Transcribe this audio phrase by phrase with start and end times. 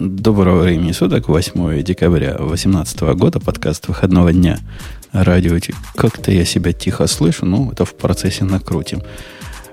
[0.00, 4.58] Доброго времени суток, 8 декабря 2018 года, подкаст выходного дня
[5.12, 5.58] радио.
[5.94, 9.02] Как-то я себя тихо слышу, ну, это в процессе накрутим.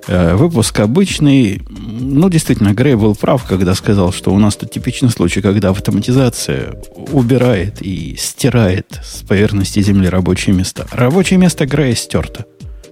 [0.05, 1.61] Э, выпуск обычный.
[1.69, 6.75] Ну, действительно, Грей был прав, когда сказал, что у нас тут типичный случай, когда автоматизация
[7.13, 10.87] убирает и стирает с поверхности Земли рабочие места.
[10.91, 12.43] Рабочее место Грея стерто.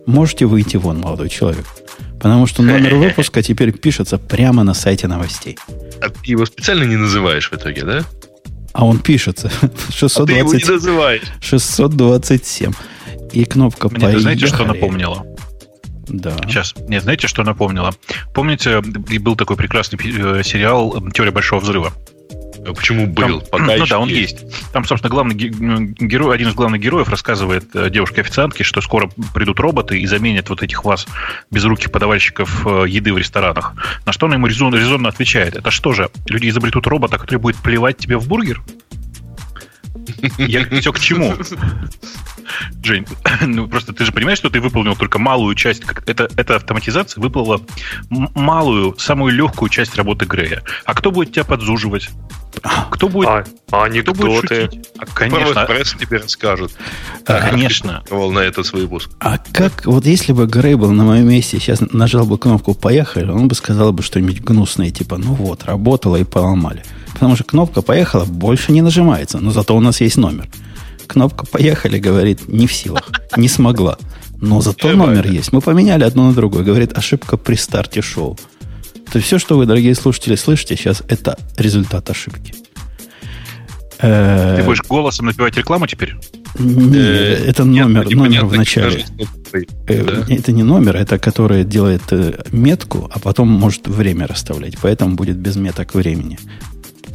[0.05, 1.65] Можете выйти вон, молодой человек.
[2.13, 5.57] Потому что номер выпуска теперь пишется прямо на сайте новостей.
[6.05, 8.03] А ты его специально не называешь в итоге, да?
[8.73, 9.49] А он пишется.
[9.89, 11.23] 620, а ты его не называешь.
[11.41, 12.73] 627.
[13.31, 14.21] И кнопка Мне поехали.
[14.21, 15.25] знаете, что напомнило?
[16.07, 16.35] Да.
[16.43, 16.75] Сейчас.
[16.87, 17.93] Нет, знаете, что напомнило?
[18.33, 21.93] Помните, был такой прекрасный э, сериал «Теория большого взрыва»?
[22.65, 23.41] А почему был?
[23.41, 24.41] Там, Пока ну да, он есть.
[24.41, 24.71] есть.
[24.71, 29.99] Там, собственно, главный герой, один из главных героев рассказывает э, девушке-официантке, что скоро придут роботы
[29.99, 31.07] и заменят вот этих вас
[31.51, 33.73] безруких подавальщиков э, еды в ресторанах.
[34.05, 35.55] На что она ему резонно, резонно отвечает.
[35.55, 38.61] Это что же, люди изобретут робота, который будет плевать тебе в бургер?
[40.37, 41.35] Я все к чему?
[42.83, 43.05] Жень,
[43.41, 45.83] ну просто ты же понимаешь, что ты выполнил только малую часть.
[46.05, 47.61] Это, эта автоматизация выполнила
[48.09, 50.63] малую, самую легкую часть работы Грея.
[50.85, 52.09] А кто будет тебя подзуживать?
[52.89, 53.89] Кто будет, а, а.
[53.89, 54.89] Кто будет шутить?
[54.97, 55.65] А, конечно.
[55.65, 56.73] Пресс тебе расскажут.
[57.25, 58.03] А, конечно.
[58.09, 59.11] На этот свой выпуск.
[59.19, 63.29] А как, вот если бы Грей был на моем месте, сейчас нажал бы кнопку «Поехали»,
[63.29, 66.83] он бы сказал бы что-нибудь гнусное, типа «Ну вот, работало и поломали».
[67.15, 70.47] Потому что кнопка «Поехала» больше не нажимается, но зато у нас есть номер.
[71.07, 73.97] Кнопка «Поехали» говорит «не в силах», не смогла.
[74.41, 75.53] Но зато номер есть.
[75.53, 76.63] Мы поменяли одно на другое.
[76.63, 78.37] Говорит «ошибка при старте шоу».
[79.11, 82.53] То есть все, что вы, дорогие слушатели, слышите сейчас, это результат ошибки.
[83.97, 86.15] Ты будешь голосом напевать рекламу теперь?
[86.59, 89.05] Нет, э, это номер, номер в начале.
[89.87, 94.77] Э, это не номер, это который делает э, метку, а потом может время расставлять.
[94.81, 96.39] Поэтому будет без меток времени.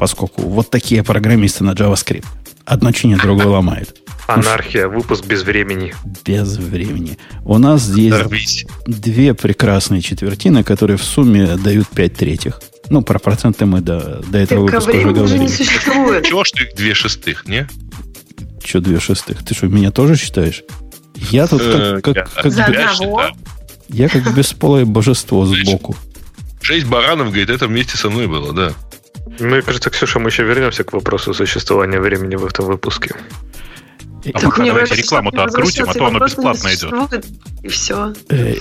[0.01, 2.25] Поскольку вот такие программисты на JavaScript.
[2.65, 4.01] Одно чинит, другое ломает.
[4.27, 5.93] Анархия, выпуск без времени.
[6.25, 7.19] Без времени.
[7.45, 8.65] У нас здесь Дорвись.
[8.87, 12.63] две прекрасные четвертины, которые в сумме дают 5 третьих.
[12.89, 16.23] Ну, про проценты мы до, до этого так, выпуска уже говорили.
[16.23, 17.69] Чего ж ты две шестых, не?
[18.65, 19.45] Че две шестых?
[19.45, 20.63] Ты что, меня тоже считаешь?
[21.31, 22.05] Я тут как...
[22.05, 23.23] как, как За одного?
[23.91, 25.95] Я как бесполое божество сбоку.
[26.63, 28.73] Шесть баранов, говорит, это вместе со мной было, да.
[29.39, 33.15] Мне кажется, Ксюша, мы еще вернемся к вопросу существования времени в этом выпуске.
[34.27, 37.25] А так пока давайте рекламу-то открутим, а то оно бесплатно идет.
[37.63, 38.13] И все.
[38.29, 38.55] Э,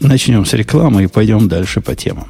[0.00, 2.28] начнем с рекламы и пойдем дальше по темам.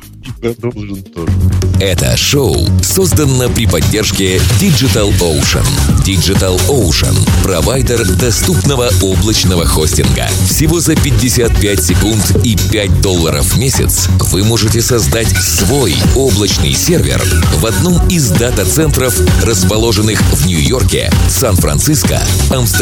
[1.81, 5.67] Это шоу создано при поддержке Digital Ocean.
[6.06, 10.27] Digital Ocean– провайдер доступного облачного хостинга.
[10.49, 17.22] Всего за 55 секунд и 5 долларов в месяц вы можете создать свой облачный сервер
[17.56, 22.73] в одном из дата-центров, расположенных в Нью-Йорке, Сан-Франциско, Амстердаме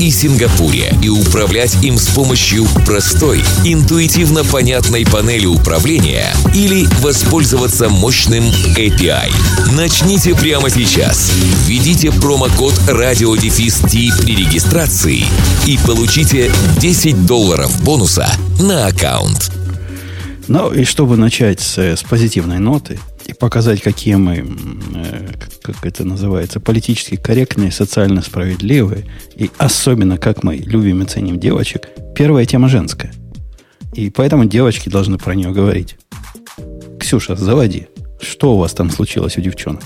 [0.00, 8.42] и Сингапуре, и управлять им с помощью простой, интуитивно понятной панели управления или воспользоваться мощным
[8.76, 9.32] API.
[9.72, 11.30] Начните прямо сейчас.
[11.64, 15.24] Введите промокод RadioDefist при регистрации
[15.64, 19.52] и получите 10 долларов бонуса на аккаунт.
[20.48, 22.98] Ну и чтобы начать с, с позитивной ноты
[23.30, 24.44] и показать, какие мы,
[24.94, 25.28] э,
[25.62, 31.88] как это называется, политически корректные, социально справедливые, и особенно как мы любим и ценим девочек,
[32.14, 33.12] первая тема женская.
[33.94, 35.96] И поэтому девочки должны про нее говорить.
[36.98, 37.86] Ксюша, заводи.
[38.20, 39.82] Что у вас там случилось у девчонок?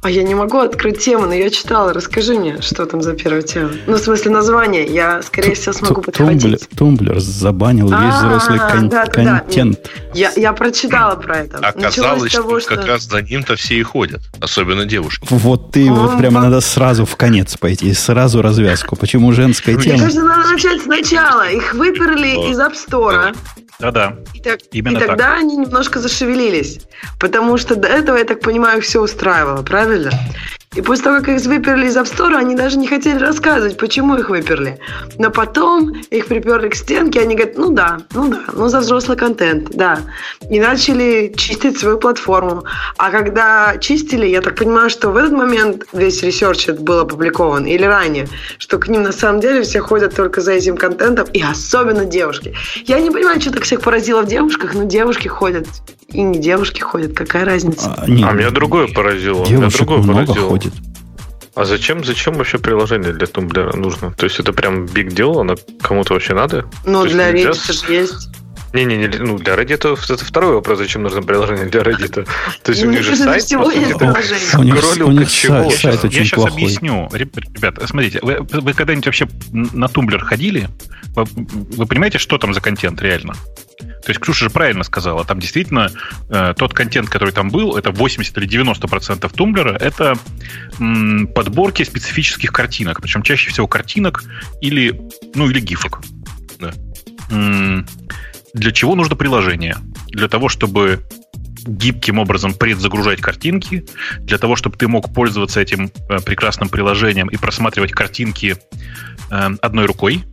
[0.00, 1.92] А я не могу открыть тему, но я читала.
[1.92, 3.70] Расскажи мне, что там за первая тема.
[3.86, 4.86] Ну, в смысле, название.
[4.86, 6.68] Я, скорее всего, смогу подхватить.
[6.76, 9.90] Тумблер забанил весь взрослый контент.
[10.14, 11.58] Я прочитала про это.
[11.58, 14.20] Оказалось, что как раз за ним-то все и ходят.
[14.40, 15.26] Особенно девушки.
[15.30, 17.92] Вот ты вот прямо надо сразу в конец пойти.
[17.92, 18.94] Сразу развязку.
[18.96, 19.94] Почему женская тема?
[19.94, 21.48] Мне кажется, надо начать сначала.
[21.50, 23.34] Их выперли из App Store.
[23.80, 24.16] Да-да.
[24.34, 25.38] И, так, Именно и тогда так.
[25.38, 26.80] они немножко зашевелились.
[27.20, 29.87] Потому что до этого, я так понимаю, их все устраивало, правильно?
[29.88, 30.57] verdad.
[30.74, 34.16] И после того, как их выперли из App Store, они даже не хотели рассказывать, почему
[34.16, 34.78] их выперли.
[35.18, 38.80] Но потом их приперли к стенке, и они говорят, ну да, ну да, ну за
[38.80, 40.00] взрослый контент, да.
[40.50, 42.64] И начали чистить свою платформу.
[42.98, 47.84] А когда чистили, я так понимаю, что в этот момент весь ресерч был опубликован, или
[47.84, 48.28] ранее,
[48.58, 52.54] что к ним на самом деле все ходят только за этим контентом, и особенно девушки.
[52.84, 55.66] Я не понимаю, что так всех поразило в девушках, но девушки ходят
[56.08, 57.94] и не девушки ходят, какая разница?
[57.98, 59.44] А, нет, а меня другое поразило.
[59.44, 60.57] Девушек меня другое много поразило.
[60.58, 60.74] Ходит.
[61.54, 64.12] А зачем, зачем вообще приложение для Tumblr'а нужно?
[64.12, 66.66] То есть это прям big deal, оно кому-то вообще надо?
[66.84, 68.28] Ну, для Reddit же есть.
[68.74, 72.28] Не-не-не, ну для Reddit это второй вопрос, зачем нужно приложение для Reddit.
[72.62, 74.58] То есть у них же сайт, всего есть приложение.
[74.58, 75.70] У них, Кролик у них чего?
[75.70, 76.52] сайт, сайт очень Я сейчас плохой.
[76.62, 77.08] объясню.
[77.12, 80.68] Реб- Ребята, смотрите, вы, вы когда-нибудь вообще на Tumblr ходили?
[81.16, 83.34] Вы, вы понимаете, что там за контент реально?
[84.08, 85.90] То есть Ксюша же правильно сказала, там действительно
[86.30, 90.16] э, тот контент, который там был, это 80 или 90 процентов Tumblr'а, это
[90.80, 94.24] м, подборки специфических картинок, причем чаще всего картинок
[94.62, 94.98] или,
[95.34, 96.00] ну, или гифок.
[96.58, 96.72] Да.
[97.30, 97.86] М,
[98.54, 99.76] Для чего нужно приложение?
[100.06, 101.06] Для того, чтобы
[101.66, 103.84] гибким образом предзагружать картинки,
[104.20, 108.56] для того, чтобы ты мог пользоваться этим э, прекрасным приложением и просматривать картинки
[109.30, 110.24] э, одной рукой.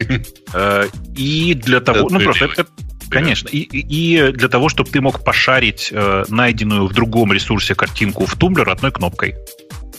[0.54, 0.86] Э,
[1.16, 2.66] И для того, ну просто это,
[3.10, 8.34] конечно, и, для того, чтобы ты мог пошарить э, найденную в другом ресурсе картинку в
[8.36, 9.34] Тумблер одной кнопкой.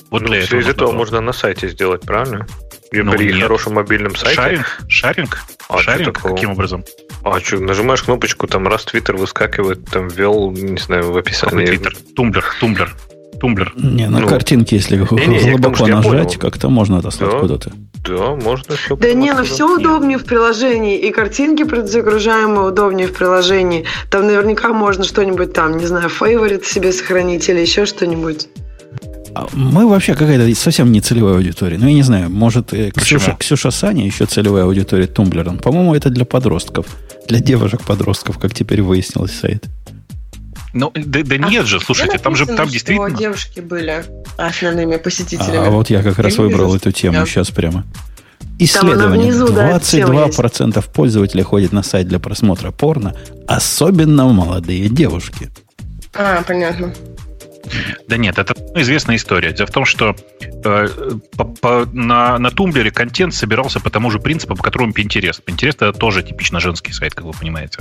[0.09, 2.45] Вот Ну, для все этого из этого можно на сайте сделать, правильно?
[2.91, 3.43] И Ну, при нет.
[3.43, 4.35] хорошем мобильном сайте.
[4.35, 4.81] Шаринг?
[4.89, 5.39] Шаринг?
[5.69, 6.15] А Шаринг?
[6.17, 6.35] такого?
[6.35, 6.83] Каким образом?
[7.23, 11.65] А что, нажимаешь кнопочку, там раз Twitter выскакивает, там ввел, не знаю, в описании.
[11.67, 11.95] твиттер?
[12.15, 12.93] Тумблер, Тумблер,
[13.39, 13.71] Тумблер.
[13.77, 17.39] Не, на Ну, картинке, если глубоко что я нажать, как-то можно отослать Да.
[17.39, 17.71] куда-то.
[18.05, 18.95] Да, можно все.
[18.95, 23.85] Да не, ну все удобнее в приложении, и картинки предзагружаемые удобнее в приложении.
[24.09, 28.47] Там наверняка можно что-нибудь там, не знаю, favorite себе сохранить или еще что-нибудь.
[29.33, 31.77] А Мы вообще какая-то совсем не целевая аудитория.
[31.77, 33.35] Ну, я не знаю, может, э, Ксюша?
[33.39, 35.51] Ксюша Саня еще целевая аудитория Тумблера.
[35.51, 36.85] По-моему, это для подростков.
[37.27, 39.67] Для девушек-подростков, как теперь выяснилось сайт.
[40.73, 43.09] Ну, да, да нет же, слушайте, там же там действительно...
[43.09, 44.05] Что девушки были
[44.37, 45.67] основными посетителями.
[45.67, 47.85] А вот я как раз выбрал вижу, эту тему я- сейчас прямо.
[48.57, 49.31] Исследование.
[49.31, 53.15] внизу, да, эта тема 22% пользователей ходят на сайт для просмотра порно,
[53.47, 55.49] особенно молодые девушки.
[56.13, 56.93] А, понятно.
[58.07, 59.51] Да нет, это ну, известная история.
[59.51, 60.15] Дело в том, что
[60.63, 60.87] э,
[61.37, 65.41] по- по- на, на Tumblr'е контент собирался по тому же принципу, по которому Pinterest.
[65.45, 67.79] Pinterest это тоже типично женский сайт, как вы понимаете.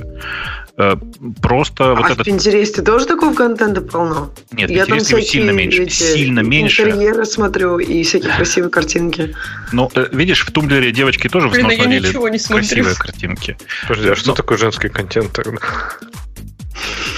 [0.77, 0.97] Э,
[1.43, 2.21] просто вот а этот...
[2.21, 4.31] в Pinterest'е тоже такого контента полно?
[4.53, 5.83] Нет, Я там Pinterest его сильно всякие меньше.
[5.85, 6.83] эти Сильно меньше.
[6.83, 9.35] Интерьеры смотрю и всякие красивые картинки.
[9.73, 12.67] Но э, видишь, в Tumblr'е девочки тоже в Блин, основном я смотрели ничего не смотрю.
[12.67, 13.59] красивые картинки.
[13.89, 14.35] Подожди, а что Ну.
[14.35, 15.59] такое женский контент тогда?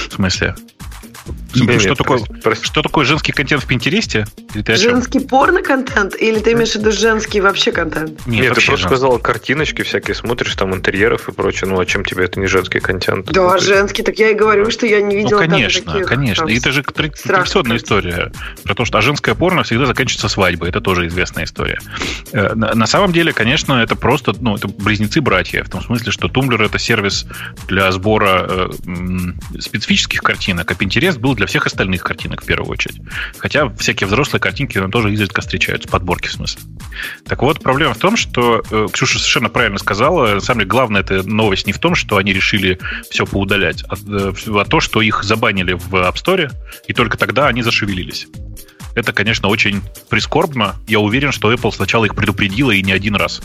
[0.08, 0.54] В смысле?
[1.54, 4.26] Не, что, такое, прости, что такое женский контент в Пинтересте?
[4.54, 6.14] Женский порно-контент?
[6.20, 8.26] Или ты имеешь в виду женский вообще контент?
[8.26, 11.68] Нет, Нет, ты просто сказал картиночки всякие, смотришь там интерьеров и прочее.
[11.70, 13.26] Ну, а чем тебе это не женский контент?
[13.26, 14.02] Ну, Да, ты- женский.
[14.02, 16.44] Так я и говорю, что я не Ну, видела даже конечно, таких, конечно.
[16.46, 18.32] там, И это же традиционная история.
[18.64, 20.68] Про то, что а женское порно всегда заканчивается свадьбой.
[20.70, 21.78] Это тоже известная история.
[22.32, 25.64] Э, На, на самом деле, конечно, это просто, ну, это близнецы-братья.
[25.64, 27.26] В том смысле, что Tumblr это сервис
[27.68, 32.70] для сбора э, м, специфических картинок, а Pinterest был для всех остальных картинок в первую
[32.70, 33.00] очередь.
[33.38, 36.62] Хотя всякие взрослые картинки там тоже изредка встречаются, подборки в смысле.
[37.26, 40.34] Так вот, проблема в том, что э, Ксюша совершенно правильно сказала.
[40.34, 42.78] На самом деле, главная эта новость не в том, что они решили
[43.10, 46.50] все поудалять, а, э, а то, что их забанили в App Store,
[46.86, 48.28] и только тогда они зашевелились.
[48.94, 50.76] Это, конечно, очень прискорбно.
[50.86, 53.40] Я уверен, что Apple сначала их предупредила и не один раз.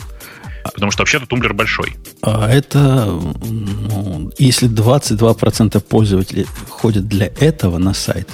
[0.64, 1.96] Потому что вообще-то Tumblr большой.
[2.22, 8.28] А это, ну, если 22% пользователей ходят для этого на сайт,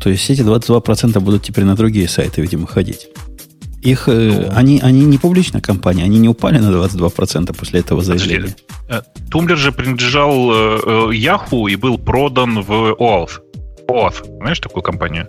[0.00, 3.08] то есть эти 22% будут теперь на другие сайты, видимо, ходить.
[3.82, 8.56] Их, э, они, они не публичная компания, они не упали на 22% после этого заявления.
[8.88, 13.40] Э, Tumblr же принадлежал э, э, Yahoo и был продан в Oath.
[13.88, 14.24] OAuth.
[14.38, 15.28] Знаешь такую компанию?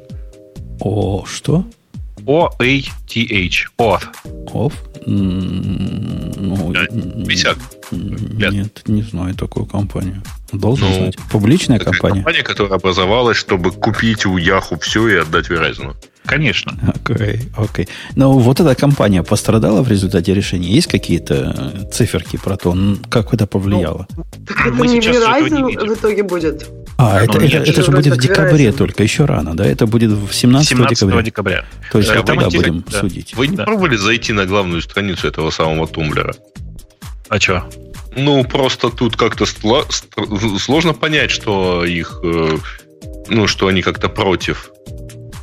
[0.80, 1.66] О, что?
[2.28, 3.68] O-A-T-H.
[3.78, 4.04] OAuth.
[4.54, 4.74] Оф?
[5.06, 6.74] М, Ну,
[7.26, 7.58] Висяк.
[7.92, 10.22] Нет, не знаю такую компанию.
[10.52, 11.16] Должен Ну, знать.
[11.32, 12.16] Публичная компания?
[12.24, 15.94] компания, которая образовалась, чтобы купить у Яху все и отдать Verizon.
[16.26, 16.74] Конечно.
[17.06, 17.88] Окей, окей.
[18.16, 20.70] Но вот эта компания пострадала в результате решения?
[20.70, 22.76] Есть какие-то э, циферки про то,
[23.10, 24.06] как это повлияло?
[24.48, 25.88] Так это Мы не сейчас не Verizon видим.
[25.90, 26.70] в итоге будет.
[26.98, 29.66] А, это, ну, это, это же будет в декабре только, еще рано, да?
[29.66, 31.22] Это будет в 17, 17 декабря.
[31.22, 31.66] декабря.
[31.92, 33.00] То есть Э, тогда там будем да.
[33.02, 33.36] судить.
[33.36, 33.66] Вы не Да.
[33.66, 36.34] пробовали зайти на главную страницу этого самого тумблера?
[37.30, 37.70] А что?
[38.16, 39.46] Ну, просто тут как-то
[40.60, 42.20] сложно понять, что их...
[42.24, 42.58] э,
[43.30, 44.72] Ну, что они как-то против.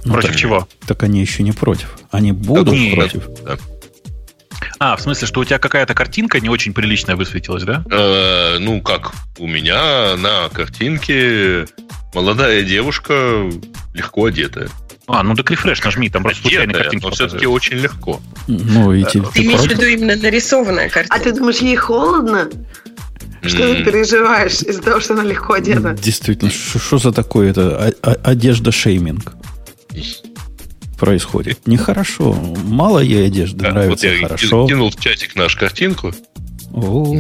[0.06, 0.68] Ну, Против так, чего?
[0.86, 1.96] Так они еще не против.
[2.10, 2.94] Они будут нет.
[2.94, 3.28] против.
[4.80, 7.84] А, в смысле, что у тебя какая-то картинка не очень приличная высветилась, да?
[7.90, 11.66] Э, ну, как у меня на картинке
[12.14, 13.50] молодая девушка
[13.94, 14.68] легко одетая.
[15.06, 18.20] А, ну так рефреш нажми, там просто случайно картинка но все-таки очень легко.
[18.48, 21.18] Ну, и ты, Ты ты имеешь в виду именно нарисованная А картина?
[21.20, 22.48] ты думаешь, ей холодно?
[23.42, 25.92] Что ты переживаешь из-за того, что она легко одета?
[25.92, 29.34] Действительно, что за такое это о- о- одежда шейминг
[30.96, 31.66] происходит?
[31.66, 32.32] Нехорошо.
[32.64, 34.66] Мало ей одежды, да, нравится вот я хорошо.
[34.66, 36.12] кинул в чатик наш картинку.
[36.72, 37.14] О,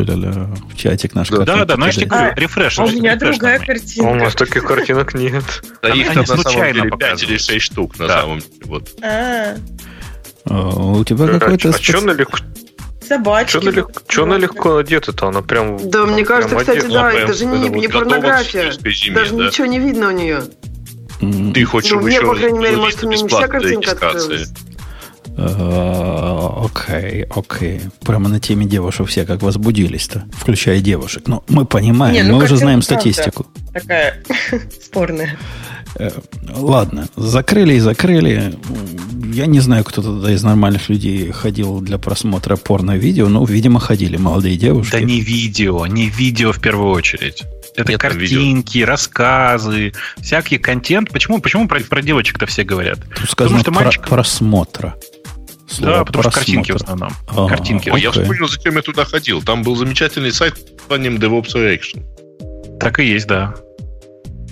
[0.00, 0.48] ля-ля.
[0.72, 2.10] В чатик наш Да, какой-то Да, да, знаешь, кидает.
[2.10, 2.78] говорю, А, рефреш.
[2.78, 3.64] А у меня другая нажми.
[3.68, 4.24] А у картинка.
[4.24, 5.44] нас таких картинок нет.
[5.82, 7.30] Да их там на самом случайно деле 5 показывают.
[7.30, 8.52] или 6 штук на самом деле.
[8.66, 8.88] Вот.
[9.02, 9.56] А,
[10.48, 11.70] У тебя какой-то...
[11.70, 12.38] А что налегко,
[13.06, 13.58] собачки.
[14.08, 15.28] чё налегко, одето-то?
[15.28, 15.90] Она прям...
[15.90, 18.72] Да, мне кажется, кстати, да, это же не, порнография.
[19.12, 19.46] Даже да.
[19.46, 20.42] ничего не видно у нее.
[21.20, 23.98] Ты хочешь, Ну, чтобы мне, еще по крайней мере, может, у меня не вся картинка
[25.38, 27.80] а, Окей, окей.
[28.04, 31.24] Прямо на теме девушек все как возбудились-то, включая девушек.
[31.26, 33.46] Но мы понимаем, Не, ну, мы уже знаем статистику.
[33.72, 34.22] Такая
[34.82, 35.36] спорная.
[35.98, 36.10] Э,
[36.54, 38.54] Ладно, закрыли и закрыли.
[39.32, 44.16] Я не знаю, кто туда из нормальных людей ходил для просмотра порно-видео, но, видимо, ходили
[44.16, 44.92] молодые девушки.
[44.92, 47.42] Да не видео, не видео в первую очередь.
[47.76, 51.10] Это Нет картинки, рассказы, всякий контент.
[51.10, 53.00] Почему, почему про, про девочек-то все говорят?
[53.20, 54.94] Тут сказано Потому что про- мальчик- просмотра.
[55.68, 57.10] Слово да, потому что картинки в основном.
[57.28, 57.90] А, картинки.
[57.90, 58.22] А я Окей.
[58.22, 59.42] вспомнил, зачем я туда ходил.
[59.42, 62.02] Там был замечательный сайт под названием DevOps Reaction.
[62.78, 63.54] Так и есть, да.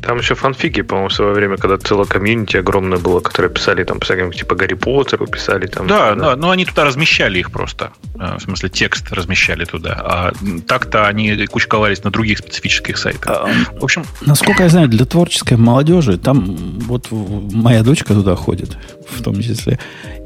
[0.06, 4.00] Там еще фанфики, по-моему, в свое время, когда целое комьюнити огромное было, которые писали там
[4.00, 5.86] всяким, типа Гарри Поттеру, писали там.
[5.86, 7.90] Да, да, но они туда размещали их просто.
[8.18, 9.92] Э, В смысле, текст размещали туда.
[10.04, 10.32] А
[10.66, 13.26] так-то они кучковались на других специфических сайтах.
[13.26, 13.48] А,
[13.80, 16.44] В общем, Насколько я знаю, для творческой молодежи, там
[16.80, 18.76] вот моя дочка туда ходит,
[19.08, 19.78] в том числе,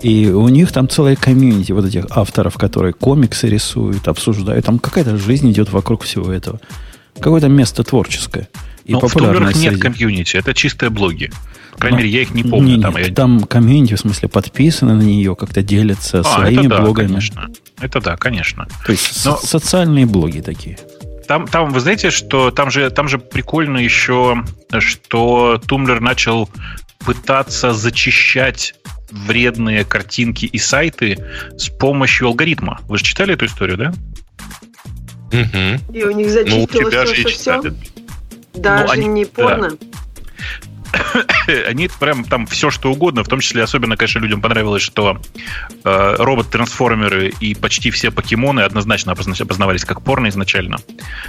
[0.02, 4.66] и у них там целая комьюнити вот этих авторов, которые комиксы рисуют, обсуждают.
[4.66, 6.60] Там какая-то жизнь идет вокруг всего этого.
[7.20, 8.48] Какое-то место творческое.
[8.88, 9.80] И ну, в нет среди.
[9.80, 11.30] комьюнити, это чистые блоги.
[11.72, 12.76] По крайней Ну, мере, я их не помню.
[12.76, 16.60] Не, там, нет, я- там комьюнити, в смысле, подписаны на нее, как-то делятся А, своими
[16.60, 17.06] это да, блогами.
[17.08, 17.48] конечно.
[17.80, 18.66] Это да, конечно.
[18.86, 20.78] То есть Но- со- социальные блоги такие.
[21.28, 24.42] Там, там, вы знаете, что там же, там же прикольно еще,
[24.78, 26.48] что Tumblr начал
[27.00, 28.74] пытаться зачищать
[29.10, 31.18] вредные картинки и сайты
[31.58, 32.80] с помощью алгоритма.
[32.88, 33.92] Вы же читали эту историю, да?
[35.32, 35.80] Мгм.
[35.94, 37.62] И у них Ну, у зачистилось тебя то, же и что все.
[38.58, 39.70] Даже Ну, они- не порно.
[41.68, 45.20] Они прям там все что угодно, в том числе особенно, конечно, людям понравилось, что
[45.84, 50.78] э, робот-трансформеры и почти все покемоны однозначно опозна- опознавались как порно изначально.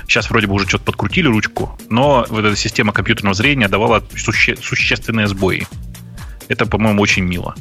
[0.08, 4.56] Сейчас вроде бы уже что-то подкрутили ручку, но вот эта система компьютерного зрения давала суще-
[4.62, 5.68] существенные сбои.
[6.48, 7.54] Это, по-моему, очень мило.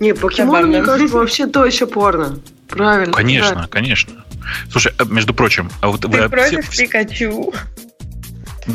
[0.00, 2.38] Не, покемоны, мне кажется, вообще то еще порно.
[2.68, 3.12] Правильно.
[3.12, 4.24] Конечно, конечно.
[4.70, 7.52] Слушай, э, между прочим, а вот Ты вы против все- Пикачу?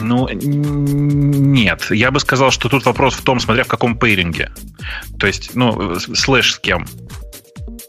[0.02, 1.88] Ну, нет.
[1.92, 4.52] Я бы сказал, что тут вопрос в том, смотря в каком пейринге.
[5.20, 6.88] То есть, ну, слэш с кем.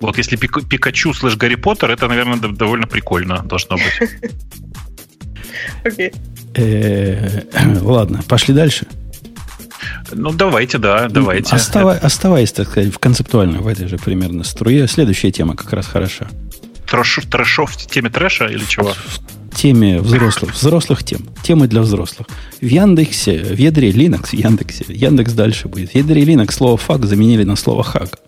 [0.00, 4.10] Вот если Пик- Пикачу слэш Гарри Поттер, это, наверное, довольно прикольно должно быть.
[5.84, 6.12] Окей.
[6.54, 7.42] Э,
[7.82, 8.86] Ладно, пошли дальше.
[10.12, 11.54] Ну, давайте, да, давайте.
[11.54, 15.86] Остава- Оставаясь, так сказать, в концептуально в этой же примерно струе, следующая тема как раз
[15.86, 16.28] хороша.
[16.88, 18.92] Трэш, трэшов в теме трэша или чего?
[18.94, 19.20] В
[19.56, 21.26] теме взрослых, взрослых тем.
[21.42, 22.28] Темы для взрослых.
[22.60, 25.90] В Яндексе, в ядре Linux, в Яндексе, Яндекс дальше будет.
[25.92, 28.18] В ядре Linux слово fuck заменили на слово hug.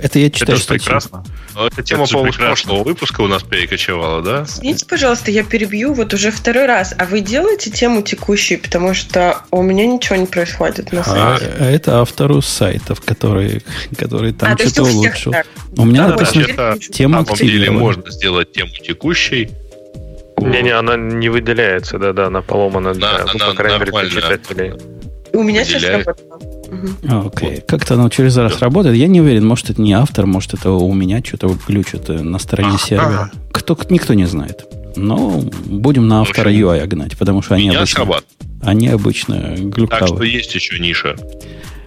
[0.00, 1.24] Это я читаю Это же прекрасно.
[1.56, 2.32] Эта тема, прекрасно.
[2.46, 4.44] прошлого выпуска у нас перекочевала, да?
[4.46, 6.94] Извините, пожалуйста, я перебью вот уже второй раз.
[6.96, 11.04] А вы делаете тему текущую, потому что у меня ничего не происходит на А,
[11.38, 11.52] сайте.
[11.58, 13.64] а это автору сайтов, который,
[13.96, 15.32] который там А, что-то улучшил.
[15.32, 15.46] так.
[15.76, 17.78] У меня Да-да, написано это тему На самом деле активировали.
[17.80, 19.48] можно сделать тему текущей.
[20.40, 24.08] Не-не, она не выделяется, да-да, она поломана для, Да, ну, она по крайней мере, для
[24.10, 24.72] читателей.
[25.32, 26.06] У меня сейчас выделяет.
[26.06, 26.40] работало.
[26.70, 26.96] Мгм.
[27.08, 27.60] А, Окей.
[27.66, 28.96] Как-то оно через раз работает.
[28.96, 32.38] Я не уверен, может, это не автор, может, это у меня что-то глючит э, на
[32.38, 32.78] стороне Ага.
[32.78, 33.30] сервера.
[33.52, 34.64] Кто, никто не знает.
[34.96, 38.36] Но будем на автора UI гнать, потому что они Меня обычно, срабатывает.
[38.62, 40.26] они обычно Так что глюкавы.
[40.26, 41.14] есть еще ниша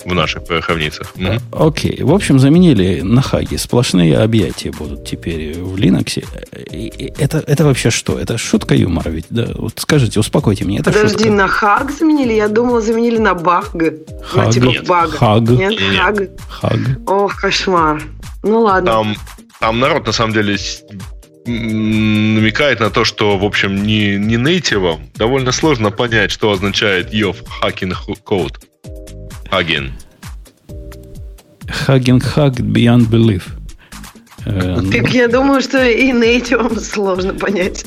[0.06, 1.14] в наших пороховницах.
[1.16, 1.40] Мгм.
[1.52, 2.02] Окей.
[2.04, 3.56] В общем, заменили на хаги.
[3.56, 6.24] Сплошные объятия будут теперь в Linux.
[6.72, 8.18] И- и Это, это вообще что?
[8.20, 9.26] Это шутка юмора ведь?
[9.30, 9.48] Да?
[9.56, 10.80] Вот скажите, успокойте меня.
[10.80, 11.32] Это Подожди, шутка.
[11.32, 12.34] на хаг заменили?
[12.34, 13.72] Я думала, заменили на баг.
[13.72, 14.46] Хаг.
[14.48, 14.88] Ну, типа Нет.
[14.88, 15.18] бага.
[15.18, 15.42] Хаг.
[15.50, 15.98] Нет, Не-не.
[15.98, 16.18] хаг.
[16.50, 16.80] Хаг.
[17.08, 18.02] Ох, кошмар.
[18.44, 18.92] Ну ладно.
[18.92, 19.16] Там,
[19.60, 20.58] там народ, на самом деле,
[21.46, 27.36] намекает на то, что, в общем, не, не нейтивом довольно сложно понять, что означает your
[27.64, 27.94] hacking
[28.26, 28.56] code.
[29.52, 29.92] Hacking.
[31.88, 33.44] Hugging hug beyond belief.
[34.46, 37.86] Э, Так я думаю, что и нейтивом сложно понять.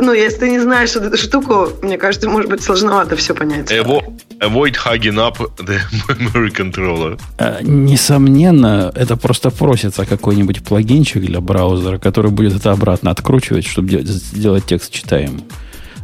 [0.00, 3.70] Ну, если ты не знаешь эту штуку, мне кажется, может быть сложновато все понять.
[3.72, 7.20] Avoid hugging up the memory controller.
[7.38, 13.88] Э, Несомненно, это просто просится какой-нибудь плагинчик для браузера, который будет это обратно откручивать, чтобы
[13.90, 15.42] де- сделать текст читаемым.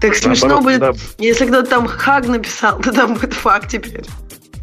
[0.00, 0.92] Так смешно Наоборот, будет, да.
[1.18, 4.04] если кто-то там хаг написал, то там будет факт теперь.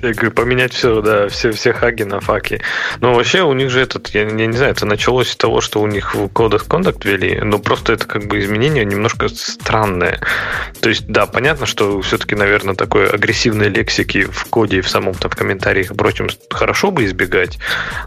[0.02, 2.62] Я говорю, поменять все, да, все, все хаги на факи.
[3.02, 5.80] Но вообще у них же этот, я, я не знаю, это началось с того, что
[5.80, 10.20] у них в кодах контакт ввели, но просто это как бы изменение немножко странное.
[10.80, 15.14] То есть, да, понятно, что все-таки, наверное, такой агрессивной лексики в коде и в самом
[15.14, 17.60] там в комментариях и прочем хорошо бы избегать,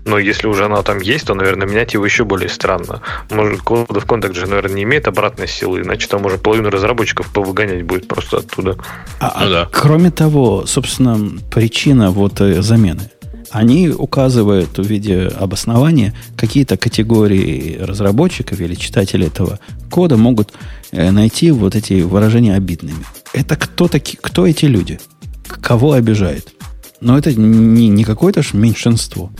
[0.05, 3.03] но если уже она там есть, то, наверное, менять его еще более странно.
[3.31, 7.85] Может, кодов контакт же, наверное, не имеет обратной силы, иначе там уже половину разработчиков повыгонять
[7.85, 8.77] будет просто оттуда.
[9.21, 9.69] А, ну, да.
[9.71, 11.19] Кроме того, собственно,
[11.53, 13.11] причина причина вот э, замены.
[13.51, 19.59] Они указывают в виде обоснования какие-то категории разработчиков или читателей этого
[19.91, 20.55] кода могут
[20.93, 23.05] э, найти вот эти выражения обидными.
[23.35, 24.99] Это кто, таки, кто эти люди?
[25.47, 26.55] Кого обижает?
[27.03, 29.31] Но это не, не какое-то ж меньшинство.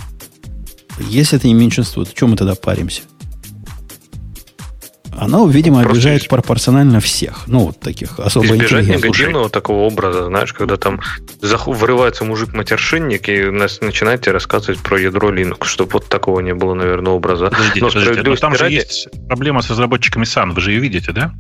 [1.11, 3.01] Если это не меньшинство, то чем мы тогда паримся?
[5.19, 6.29] Оно, видимо, Просто обижает из...
[6.29, 7.47] пропорционально всех.
[7.47, 11.01] Ну, вот таких особо Избежать негативного такого образа, знаешь, когда там
[11.41, 16.75] врывается мужик-матершинник и нас начинает тебе рассказывать про ядро Linux, чтобы вот такого не было,
[16.75, 17.47] наверное, образа.
[17.47, 18.63] Подождите, но, подождите, но там ради...
[18.63, 21.33] же есть проблема с разработчиками SAN, вы же ее видите, да?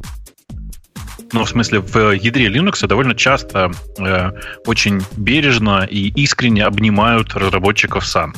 [1.32, 4.30] Ну, в смысле, в ядре Linux довольно часто э,
[4.66, 8.32] очень бережно и искренне обнимают разработчиков SAN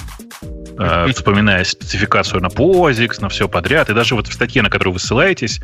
[0.78, 4.94] э, вспоминая спецификацию на POSIX, на все подряд, и даже вот в статье, на которую
[4.94, 5.60] вы ссылаетесь,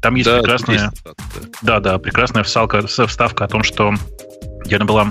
[0.00, 0.92] там есть да, прекрасная,
[1.62, 3.94] да, да, прекрасная вставка, вставка о том, что
[4.66, 5.10] я была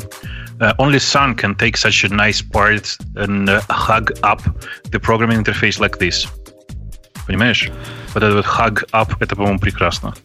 [0.59, 4.41] Uh, only Sun can take such a nice part and uh, hug up
[4.91, 6.27] the programming interface like this.
[7.25, 7.71] Понимаешь?
[8.13, 10.15] Вот этот вот hug up, это, по-моему, прекрасно.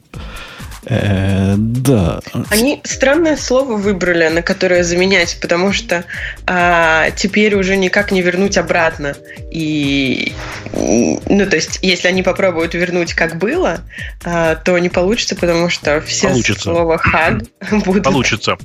[0.87, 2.21] Э, да.
[2.51, 6.05] Они странное слово выбрали, на которое заменять, потому что
[6.47, 9.15] а, теперь уже никак не вернуть обратно.
[9.51, 10.33] И,
[10.73, 13.81] ну, то есть, если они попробуют вернуть как было,
[14.25, 16.63] а, то не получится, потому что все получится.
[16.63, 17.43] слова хаг
[17.85, 18.05] будут...
[18.05, 18.57] Получится.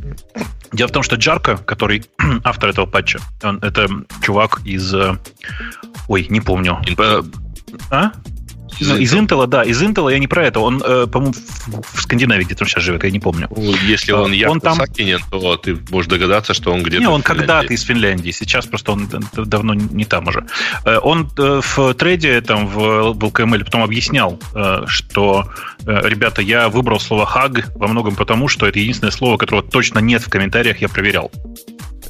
[0.71, 2.05] Дело в том, что Джарка, который
[2.43, 3.87] автор этого патча, он, это
[4.21, 4.93] чувак из...
[4.93, 5.17] Э,
[6.07, 6.79] ой, не помню.
[7.91, 8.11] А?
[8.79, 10.59] Из, ну, из Intel, да, из Intel я не про это.
[10.59, 13.47] Он, э, по-моему, в, в Скандинавии где-то сейчас живет, я не помню.
[13.55, 14.75] Ну, если он, он он там...
[14.75, 18.31] Сакинен, то ты можешь догадаться, что он где-то Не, он когда-то из Финляндии.
[18.31, 20.45] Сейчас просто он давно не там уже.
[20.85, 25.49] Э, он э, в трейде там в, в LKML потом объяснял, э, что,
[25.85, 30.21] ребята, я выбрал слово «хаг» во многом потому, что это единственное слово, которого точно нет
[30.21, 31.31] в комментариях, я проверял.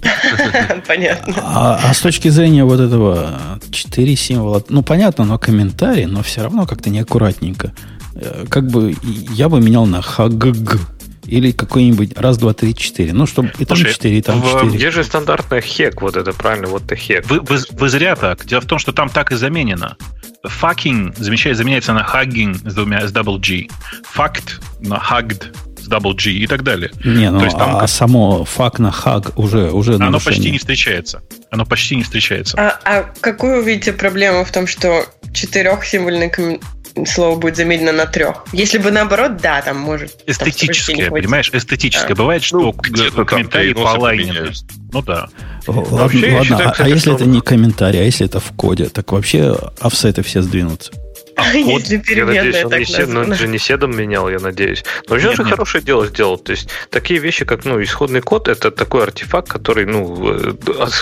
[0.87, 1.33] Понятно.
[1.37, 6.43] А, а с точки зрения вот этого 4 символа, ну, понятно, но комментарий, но все
[6.43, 7.73] равно как-то неаккуратненько.
[8.15, 10.79] Э, как бы я бы менял на хагг.
[11.25, 13.13] Или какой-нибудь раз, два, три, четыре.
[13.13, 14.75] Ну, чтобы и там четыре, и там четыре.
[14.75, 17.29] Где же стандартная хек, вот это правильно, вот это хек.
[17.29, 18.47] Вы, вы, вы зря так.
[18.47, 19.95] Дело в том, что там так и заменено.
[20.43, 23.67] Fucking замещает, заменяется на hugging с двумя, с double G.
[24.15, 25.53] Fact на hugged
[25.89, 26.91] Double G и так далее.
[27.03, 30.37] Не, ну, То есть, там, а, само фак на хак уже, уже Оно нарушение.
[30.37, 31.21] почти не встречается.
[31.51, 32.57] Оно почти не встречается.
[32.57, 36.59] А, а какую вы видите проблему в том, что четырехсимвольный ком...
[37.05, 38.45] слово будет заменено на трех?
[38.53, 40.23] Если бы наоборот, да, там может...
[40.27, 41.49] Эстетическое, понимаешь?
[41.51, 42.13] Эстетическое.
[42.13, 42.15] А.
[42.15, 44.51] Бывает, что ну, комментарии по лайнину.
[44.91, 45.29] Ну да.
[45.67, 47.15] Ладно, вообще, ладно считаю, а, кстати, а если что...
[47.15, 50.91] это не комментарий, а если это в коде, так вообще офсеты все сдвинутся.
[51.39, 54.83] А Если я надеюсь, он, не сед, ну, он же не седом менял, я надеюсь.
[55.07, 56.37] Но вообще же хорошее дело сделал.
[56.37, 60.53] То есть такие вещи, как ну, исходный код, это такой артефакт, который, ну, э,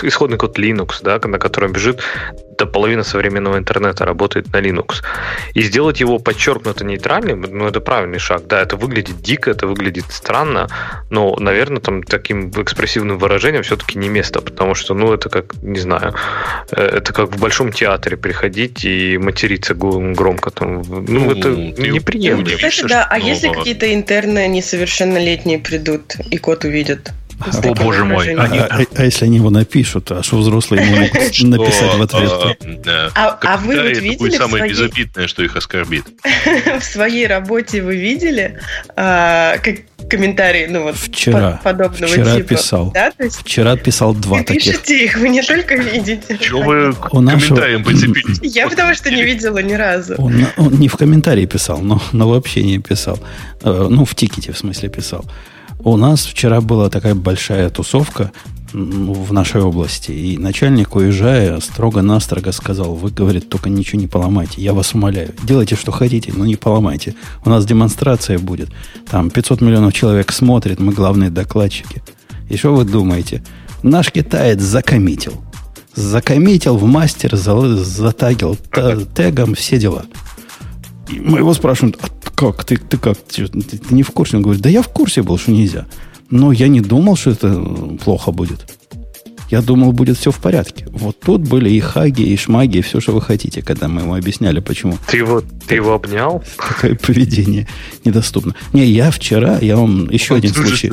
[0.02, 2.02] исходный код Linux, да, на котором бежит
[2.58, 5.02] до половины современного интернета работает на Linux.
[5.54, 8.46] И сделать его подчеркнуто нейтральным, ну, это правильный шаг.
[8.46, 10.68] Да, это выглядит дико, это выглядит странно,
[11.10, 15.78] но, наверное, там таким экспрессивным выражением все-таки не место, потому что, ну, это как, не
[15.78, 16.14] знаю,
[16.72, 20.82] э, это как в большом театре приходить и материться громко там.
[20.82, 22.56] Ну, ну это неприемлемо.
[22.56, 27.12] Кстати, да, а если какие-то интерны несовершеннолетние придут и код увидят?
[27.40, 28.34] О, боже мой.
[28.34, 28.58] Они...
[28.58, 32.88] А, а если они его напишут, а что взрослые ему могут написать в ответ?
[33.14, 36.04] А, а вы вот видели самое безобидное, что их оскорбит.
[36.80, 38.58] В своей работе вы видели
[38.96, 39.76] а, как
[40.08, 42.48] комментарии, ну вот вчера, подобного вчера типа.
[42.48, 42.90] Писал.
[42.92, 43.10] Да?
[43.10, 44.72] То есть вчера писал два вы таких.
[44.72, 46.38] Пишите их, вы не только видите.
[46.40, 48.38] Чего вы к комментариям прицепились?
[48.42, 50.14] Я потому что не видела ни разу.
[50.18, 53.18] Он, он не в комментарии писал, но, но вообще не писал.
[53.62, 55.24] Э, ну, в тикете, в смысле, писал.
[55.84, 58.32] У нас вчера была такая большая тусовка
[58.72, 64.74] в нашей области, и начальник, уезжая, строго-настрого сказал, вы, говорит, только ничего не поломайте, я
[64.74, 67.14] вас умоляю, делайте, что хотите, но не поломайте.
[67.44, 68.70] У нас демонстрация будет,
[69.10, 72.02] там 500 миллионов человек смотрит, мы главные докладчики.
[72.50, 73.42] И что вы думаете?
[73.82, 75.40] Наш китаец закоммитил.
[75.94, 78.56] Закоммитил в мастер, затагил
[79.14, 80.04] тегом, все дела.
[81.08, 82.64] И мы его спрашиваем, а как?
[82.64, 83.18] Ты, ты как?
[83.18, 84.36] Ты, ты, не в курсе?
[84.36, 85.86] Он говорит, да я в курсе был, что нельзя.
[86.30, 87.52] Но я не думал, что это
[88.04, 88.64] плохо будет.
[89.50, 90.86] Я думал, будет все в порядке.
[90.90, 94.14] Вот тут были и хаги, и шмаги, и все, что вы хотите, когда мы ему
[94.14, 94.98] объясняли, почему.
[95.08, 96.44] Ты его, ты его обнял?
[96.58, 97.66] Такое поведение
[98.04, 98.54] недоступно.
[98.72, 100.92] Не, я вчера, я вам еще Он один случай.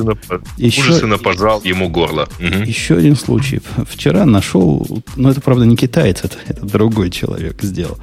[0.56, 2.28] Еще, ужасенно пожал ему горло.
[2.40, 2.64] Угу.
[2.64, 3.60] Еще один случай.
[3.88, 7.98] Вчера нашел, ну это правда не китаец, это, это другой человек сделал.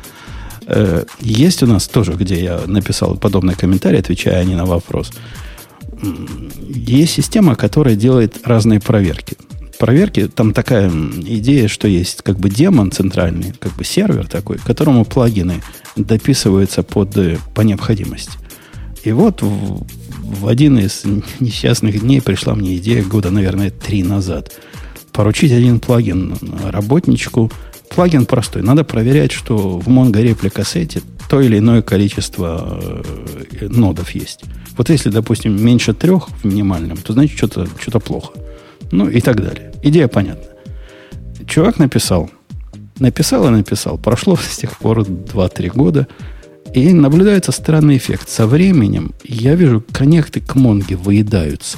[0.68, 5.12] Э, есть у нас тоже, где я написал подобный комментарий, отвечая не на вопрос.
[6.68, 9.38] Есть система, которая делает разные проверки
[9.84, 15.04] проверки, там такая идея, что есть как бы демон центральный, как бы сервер такой, которому
[15.04, 15.62] плагины
[15.98, 18.32] дописываются под, э, по необходимости.
[19.04, 19.86] И вот в,
[20.22, 21.04] в один из
[21.42, 24.54] несчастных дней пришла мне идея года, наверное, три назад.
[25.12, 27.52] Поручить один плагин работничку.
[27.96, 28.64] Плагин простой.
[28.64, 34.42] Надо проверять, что в Mongo реплика сете то или иное количество э, нодов есть.
[34.78, 38.34] Вот если, допустим, меньше трех в минимальном, то значит что-то что плохо.
[38.92, 39.72] Ну и так далее.
[39.84, 40.46] Идея понятна.
[41.48, 42.30] Чувак написал.
[43.00, 43.98] Написал и написал.
[43.98, 46.08] Прошло с тех пор 2-3 года.
[46.74, 48.30] И наблюдается странный эффект.
[48.30, 51.78] Со временем я вижу, коннекты к Монге выедаются.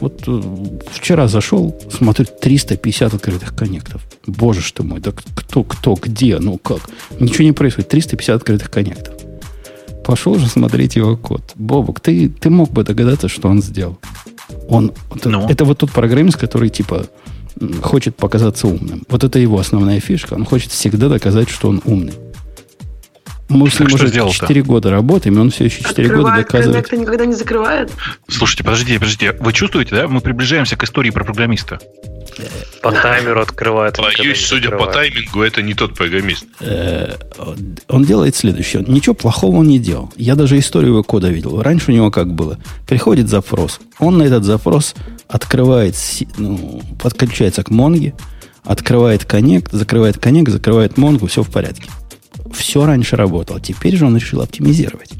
[0.00, 0.42] Вот э,
[0.90, 4.02] вчера зашел, смотрю, 350 открытых коннектов.
[4.26, 6.80] Боже что мой, да кто, кто, где, ну как?
[7.20, 7.88] Ничего не происходит.
[7.88, 9.14] 350 открытых коннектов.
[10.04, 11.42] Пошел же смотреть его код.
[11.56, 13.98] Бобок, ты, ты мог бы догадаться, что он сделал.
[14.68, 14.92] Он,
[15.24, 15.48] ну.
[15.48, 17.06] это, вот тот программист, который типа
[17.82, 19.02] хочет показаться умным.
[19.08, 20.34] Вот это его основная фишка.
[20.34, 22.12] Он хочет всегда доказать, что он умный.
[23.48, 26.76] Мы с ним уже 4 года работаем, и он все еще 4 года доказывает.
[26.80, 27.92] Открывает никогда не закрывает.
[28.28, 29.32] Слушайте, подождите, подождите.
[29.38, 30.08] Вы чувствуете, да?
[30.08, 31.78] Мы приближаемся к истории про программиста.
[32.82, 33.96] По таймеру открывает.
[33.98, 36.44] Боюсь, судя по таймингу, это не тот программист.
[36.60, 37.14] Э,
[37.88, 38.84] он делает следующее.
[38.86, 40.12] Ничего плохого он не делал.
[40.16, 41.62] Я даже историю его кода видел.
[41.62, 42.58] Раньше у него как было.
[42.86, 43.80] Приходит запрос.
[43.98, 44.94] Он на этот запрос
[45.28, 45.96] открывает,
[46.36, 48.14] ну, подключается к Монге,
[48.64, 51.88] открывает коннект, закрывает коннект, закрывает Монгу, все в порядке.
[52.56, 53.60] Все раньше работало.
[53.60, 55.10] Теперь же он решил оптимизировать.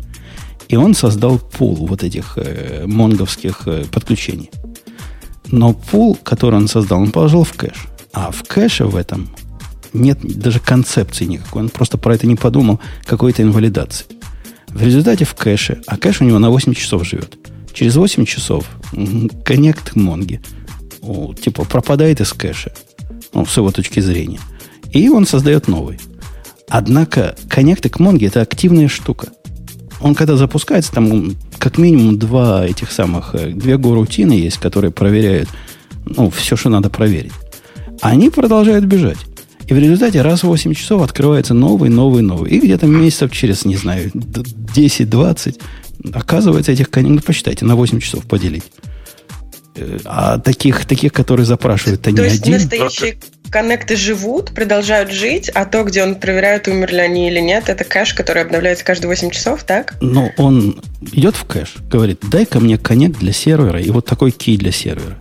[0.69, 4.51] И он создал пул вот этих э, монговских э, подключений.
[5.49, 7.87] Но пул, который он создал, он положил в кэш.
[8.13, 9.29] А в кэше в этом
[9.93, 11.63] нет даже концепции никакой.
[11.63, 14.07] Он просто про это не подумал, какой-то инвалидации.
[14.69, 17.39] В результате в кэше, а кэш у него на 8 часов живет.
[17.73, 18.67] Через 8 часов
[19.45, 20.41] коннект Монги
[21.41, 22.73] типа пропадает из кэша,
[23.33, 24.41] ну, с его точки зрения.
[24.91, 26.01] И он создает новый.
[26.69, 29.29] Однако коннекты к Монге это активная штука.
[30.01, 35.49] Он когда запускается, там как минимум два этих самых, э, две горутины есть, которые проверяют,
[36.05, 37.33] ну, все, что надо проверить.
[38.03, 39.19] Они продолжают бежать.
[39.67, 42.53] И в результате раз в 8 часов открывается новый, новый, новый.
[42.53, 45.61] И где-то месяцев через, не знаю, 10-20,
[46.13, 48.65] оказывается, этих коней, ну, посчитайте, на 8 часов поделить.
[49.75, 52.55] Э, а таких, таких, которые запрашивают, то, то не один.
[52.55, 53.19] Настоящие
[53.51, 58.15] коннекты живут, продолжают жить, а то, где он проверяет, умерли они или нет, это кэш,
[58.15, 59.95] который обновляется каждые 8 часов, так?
[60.01, 60.81] Ну, он
[61.13, 65.19] идет в кэш, говорит, дай-ка мне коннект для сервера и вот такой кей для сервера.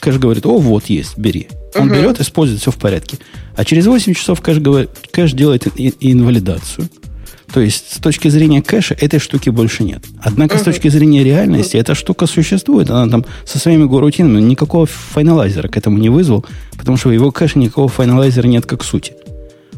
[0.00, 1.48] Кэш говорит, о, вот есть, бери.
[1.74, 1.96] Он угу.
[1.96, 3.18] берет, использует, все в порядке.
[3.56, 5.66] А через 8 часов кэш, говорит, кэш делает
[6.00, 6.88] инвалидацию.
[7.56, 10.04] То есть, с точки зрения кэша, этой штуки больше нет.
[10.20, 10.60] Однако, uh-huh.
[10.60, 12.90] с точки зрения реальности, эта штука существует.
[12.90, 16.44] Она там со своими горутинами никакого файналайзера к этому не вызвал,
[16.76, 19.14] потому что в его кэше никакого файналайзера нет как сути.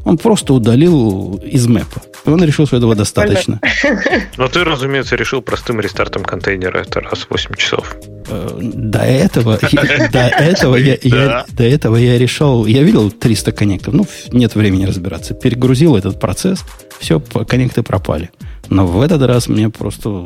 [0.09, 2.01] Он просто удалил из мэпа.
[2.25, 3.61] И он решил, что этого достаточно.
[4.39, 6.79] Но ты, разумеется, решил простым рестартом контейнера.
[6.79, 7.95] Это раз в 8 часов.
[8.27, 9.59] Э, до этого,
[10.13, 14.87] до этого я, я, до этого я решил, я видел 300 коннектов, ну, нет времени
[14.87, 15.35] разбираться.
[15.35, 16.65] Перегрузил этот процесс,
[16.99, 18.31] все, коннекты пропали.
[18.71, 20.25] Но в этот раз мне просто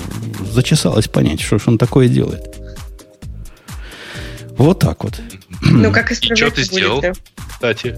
[0.49, 2.57] зачесалось понять, что же он такое делает.
[4.57, 5.21] Вот так вот.
[5.71, 7.03] Ну, как исправлять Что ты сделал,
[7.49, 7.97] кстати?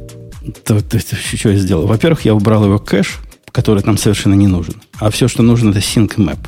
[0.64, 1.87] То, то, то, что я сделал?
[1.87, 3.20] Во-первых, я убрал его кэш,
[3.53, 4.74] который там совершенно не нужен.
[4.98, 6.38] А все, что нужно, это sync map.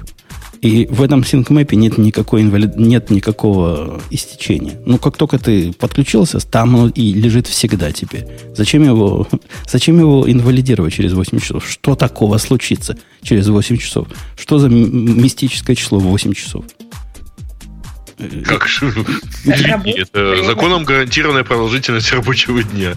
[0.63, 2.77] И в этом SyncMap нет, никакой инвалид...
[2.77, 4.81] нет никакого истечения.
[4.85, 8.27] Ну, как только ты подключился, там оно и лежит всегда теперь.
[8.55, 9.29] Зачем его,
[9.69, 11.69] зачем его инвалидировать через 8 часов?
[11.69, 14.09] Что такого случится через 8 часов?
[14.37, 16.65] Что за мистическое число 8 часов?
[18.45, 18.93] Как же?
[19.45, 22.95] Это законом гарантированная продолжительность рабочего дня.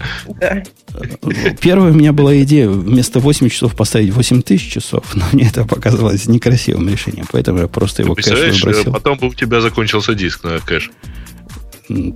[1.60, 5.64] Первая у меня была идея вместо 8 часов поставить 8 тысяч часов, но мне это
[5.64, 8.28] показалось некрасивым решением, поэтому я просто его кэш
[8.62, 8.92] выбросил.
[8.92, 10.90] Потом бы у тебя закончился диск на кэш.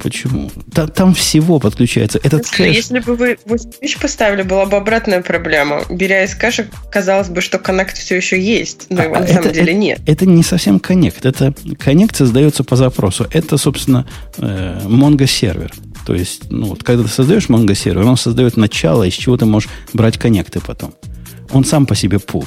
[0.00, 0.50] Почему?
[0.72, 2.18] Там, там всего подключается.
[2.22, 2.76] Этот если, кэш...
[2.76, 5.82] если бы вы 8 тысяч поставили, была бы обратная проблема.
[5.90, 9.34] Беря из кэша, казалось бы, что коннект все еще есть, но а, его на это,
[9.34, 10.00] самом деле это, нет.
[10.06, 11.26] Это не совсем коннект.
[11.26, 13.26] Это коннект создается по запросу.
[13.32, 14.06] Это, собственно,
[14.38, 15.72] э, Mongo сервер.
[16.06, 19.46] То есть, ну, вот, когда ты создаешь Mongo сервер, он создает начало, из чего ты
[19.46, 20.94] можешь брать коннекты потом.
[21.50, 22.44] Он сам по себе пул,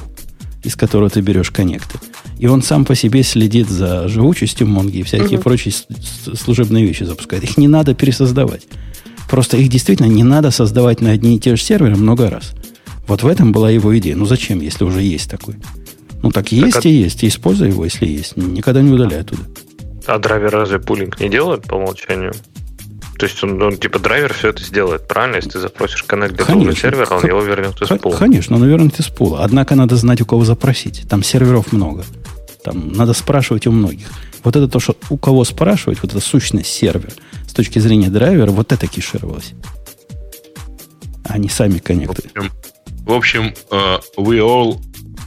[0.63, 2.00] из которого ты берешь коннекты.
[2.39, 5.43] И он сам по себе следит за живучестью Монги и всякие угу.
[5.43, 5.73] прочие
[6.34, 7.43] служебные вещи запускает.
[7.43, 8.67] Их не надо пересоздавать.
[9.30, 12.54] Просто их действительно не надо создавать на одни и те же серверы много раз.
[13.08, 14.15] Вот в этом была его идея.
[14.15, 15.56] Ну зачем, если уже есть такой?
[16.21, 16.89] Ну так, так есть а...
[16.89, 17.23] и есть.
[17.23, 18.38] И используй его, если есть.
[18.38, 19.41] Никогда не удаляй оттуда.
[20.06, 22.34] А драйвер разве пулинг не делает по умолчанию?
[23.18, 25.38] То есть он, он типа драйвер все это сделает, правильно?
[25.38, 28.16] Если ты запросишь коннект для конечно, сервера, он его вернет из пула.
[28.16, 29.44] Конечно, он вернет из пула.
[29.44, 31.08] Однако надо знать, у кого запросить.
[31.10, 32.06] Там серверов много.
[32.64, 34.08] Там надо спрашивать у многих.
[34.44, 37.12] Вот это то, что у кого спрашивать, вот эта сущность сервер
[37.48, 39.54] с точки зрения драйвера, вот это кешировалось.
[41.24, 42.30] А не сами коннекты.
[42.34, 42.52] В общем,
[43.06, 44.80] в общем uh, we all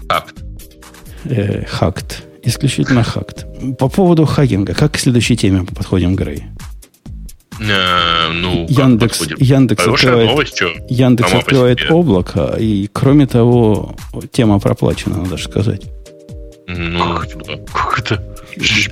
[0.09, 0.37] hacked.
[1.25, 2.23] Э, hacked.
[2.43, 3.47] Исключительно хакт.
[3.79, 6.45] По поводу хакинга, как к следующей теме подходим, Грей?
[7.61, 10.71] Э, ну, Яндекс, Яндекс открывает, новость, что?
[10.89, 13.95] Яндекс открывает облако, и кроме того,
[14.33, 15.83] тема проплачена, надо же сказать.
[16.67, 17.59] Ну, как, это?
[17.73, 18.30] как это?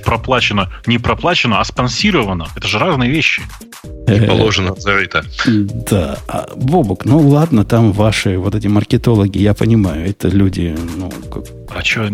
[0.03, 0.71] Проплачено.
[0.85, 2.47] Не проплачено, а спонсировано.
[2.55, 3.41] Это же разные вещи.
[4.07, 5.25] Не э, положено за это.
[5.45, 6.17] Да.
[6.27, 11.43] А, Бобок, ну ладно, там ваши вот эти маркетологи, я понимаю, это люди, ну, как...
[11.69, 12.09] А что,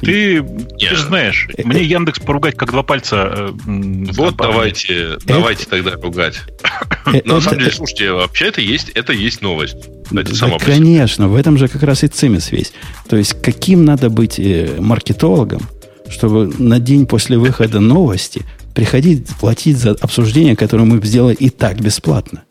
[0.00, 3.50] ты, ты же знаешь, э, мне Яндекс поругать как два пальца.
[3.64, 6.40] Вот давайте, давайте тогда ругать.
[7.24, 9.88] На самом деле, слушайте, вообще это есть, это есть новость.
[10.10, 10.22] Да,
[10.58, 12.72] конечно, в этом же как раз и цимис весь.
[13.08, 15.62] То есть, каким надо быть э, маркетологом,
[16.10, 18.42] чтобы на день после выхода новости
[18.74, 22.44] приходить платить за обсуждение, которое мы сделали и так бесплатно.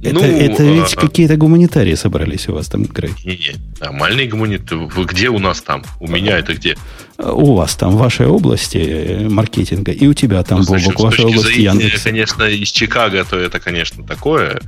[0.00, 3.10] Это, ну, это ведь а, какие-то гуманитарии собрались у вас там, Грей.
[3.24, 4.88] Не, не, нормальные гуманитарии.
[4.94, 5.82] Вы где у нас там?
[5.98, 6.76] У а, меня это где?
[7.18, 11.02] У вас там, в вашей области э, маркетинга, и у тебя там, ну, Бобок, в
[11.02, 12.04] вашей области Яндекс.
[12.04, 14.60] конечно, из Чикаго, то это, конечно, такое.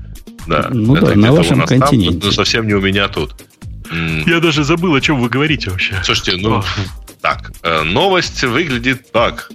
[0.49, 2.19] Да, ну это да, на вашем континенте.
[2.19, 3.37] Там, но совсем не у меня тут.
[4.27, 5.95] Я даже забыл, о чем вы говорите вообще.
[6.03, 6.63] Слушайте, ну.
[7.21, 9.51] Так, э, новость выглядит так.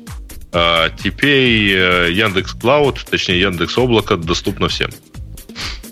[0.51, 4.89] А, теперь э, Яндекс Клауд, точнее Яндекс Облако доступно всем.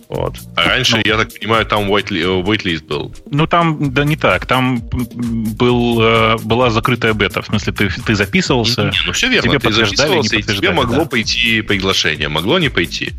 [0.07, 0.35] Вот.
[0.55, 3.15] А раньше, ну, я так понимаю, там waitlist был.
[3.31, 4.45] Ну, там, да не так.
[4.45, 7.41] Там был, э, была закрытая бета.
[7.41, 8.83] В смысле, ты, ты записывался.
[8.83, 9.49] Не, ну, все верно.
[9.49, 11.05] Тебе ты записывался, и тебе могло да.
[11.05, 12.29] пойти приглашение.
[12.29, 13.13] Могло не пойти.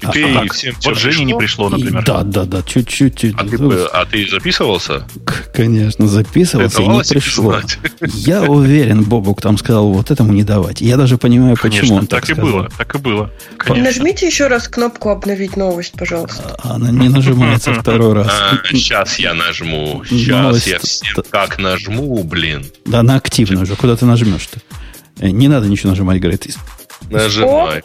[0.00, 2.04] Теперь а, всем вот Жене не пришло, например.
[2.04, 3.24] Да, да, да, чуть-чуть.
[3.34, 3.56] А, ты,
[3.92, 5.06] а ты записывался?
[5.52, 7.60] Конечно, записывался и не пришло.
[8.00, 10.80] Я уверен, Бобук там сказал, вот этому не давать.
[10.80, 12.52] Я даже понимаю, Конечно, почему он так, так и сказал.
[12.52, 13.30] было, так и было.
[13.56, 13.84] Конечно.
[13.84, 16.56] Нажмите еще раз кнопку «Обновить новость», пожалуйста.
[16.62, 18.32] А, она не нажимается второй раз.
[18.70, 20.04] Сейчас я нажму.
[20.08, 22.66] Сейчас я всем как нажму, блин.
[22.86, 23.74] Да, на активную уже.
[23.76, 24.60] Куда ты нажмешь-то?
[25.18, 26.46] Э, не надо ничего нажимать, говорит.
[27.10, 27.82] Нажимай.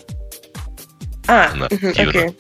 [1.28, 2.36] А, окей.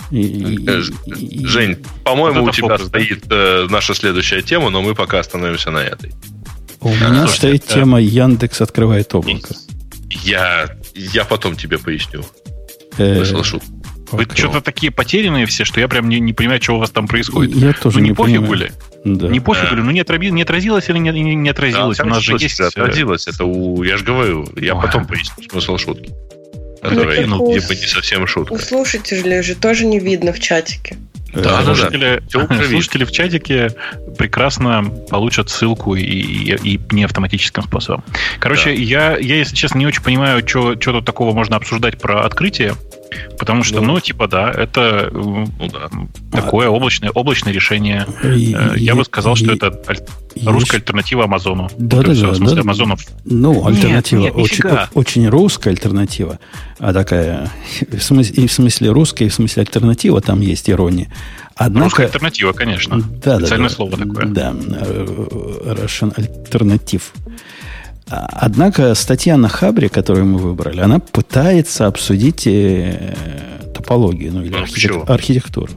[1.45, 6.11] Жень, по-моему, у тебя стоит э, наша следующая тема, но мы пока остановимся на этой.
[6.81, 9.55] У меня стоит тема Яндекс открывает облако.
[10.09, 12.23] Я, я потом тебе поясню.
[12.97, 13.61] Э, Слышу.
[14.11, 17.07] Вы что-то такие потерянные все, что я прям не, не понимаю, что у вас там
[17.07, 17.55] происходит.
[17.55, 18.71] Я тоже ну, не, не пофиг были.
[19.03, 19.27] Да.
[19.27, 21.97] Не пофиг были, ну не, отрази, не отразилось или не, не, не отразилось.
[21.97, 22.59] Да, у нас же есть...
[22.59, 23.81] Э, отразилось, это у...
[23.81, 24.81] Я же говорю, я Ой.
[24.81, 26.13] потом поясню смысл шутки.
[26.83, 28.53] Которая, ну, ну, типа не совсем шутка.
[28.53, 30.97] У слушателей же тоже не видно в чатике.
[31.33, 32.67] Да, слушатели, да.
[32.67, 33.71] слушатели в чатике
[34.17, 38.03] прекрасно получат ссылку и, и, и не автоматическим способом.
[38.39, 38.71] Короче, да.
[38.71, 42.75] я, я, если честно, не очень понимаю, что тут такого можно обсуждать про открытие.
[43.37, 45.89] Потому что, ну, ну типа, да, это ну, да.
[46.31, 48.05] такое облачное, облачное решение.
[48.23, 49.99] И, э, Я и, бы сказал, и, что это аль-
[50.45, 51.69] русская альтернатива Амазону.
[51.77, 52.29] Да, да, да.
[52.29, 53.01] В смысле, да, Амазонов.
[53.25, 54.19] Ну, альтернатива.
[54.21, 56.39] Нет, нет, очень, очень русская альтернатива.
[56.79, 57.49] А такая,
[57.91, 61.09] в смысле, и в смысле русская, и в смысле альтернатива, там есть ирония.
[61.55, 62.99] Однако, Русская альтернатива, конечно.
[63.23, 64.25] Да, Специальное да, слово такое.
[64.25, 65.05] Да, э,
[65.65, 67.13] Russian альтернатив.
[68.09, 73.15] А, однако статья на Хабре, которую мы выбрали, она пытается обсудить э,
[73.73, 75.09] топологию, ну или ну, архитек...
[75.09, 75.73] архитектуру.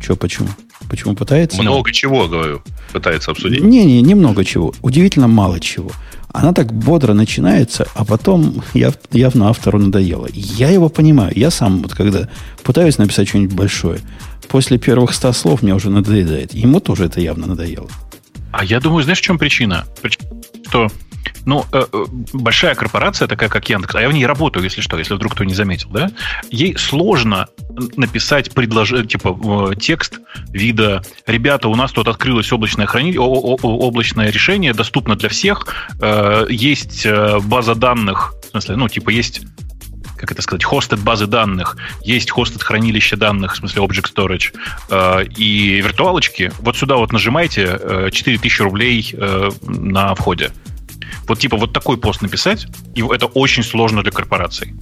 [0.00, 0.48] Че, почему?
[0.88, 1.62] Почему пытается?
[1.62, 2.62] Много чего, говорю,
[2.92, 3.62] пытается обсудить.
[3.62, 4.74] Не-не, немного чего.
[4.82, 5.90] Удивительно мало чего.
[6.32, 10.28] Она так бодро начинается, а потом яв, явно автору надоело.
[10.32, 11.32] Я его понимаю.
[11.36, 12.28] Я сам, вот когда
[12.64, 14.00] пытаюсь написать что-нибудь большое,
[14.48, 16.52] после первых ста слов мне уже надоедает.
[16.52, 17.88] Ему тоже это явно надоело.
[18.52, 19.84] А я думаю, знаешь, в чем причина?
[20.68, 20.90] Что
[21.44, 24.98] ну, э, э, большая корпорация, такая как Яндекс, а я в ней работаю, если что,
[24.98, 26.10] если вдруг кто не заметил, да,
[26.50, 27.48] ей сложно
[27.96, 33.16] написать предложение, типа текст вида «Ребята, у нас тут открылось облачное, храни...
[33.16, 35.66] облачное решение, доступно для всех,
[36.00, 37.06] э, есть
[37.44, 39.42] база данных, в смысле, ну, типа, есть
[40.24, 44.54] как это сказать, хостед базы данных, есть хостед хранилище данных, в смысле Object Storage,
[44.90, 50.50] э, и виртуалочки, вот сюда вот нажимайте э, 4000 рублей э, на входе.
[51.26, 54.74] Вот типа вот такой пост написать, и это очень сложно для корпораций.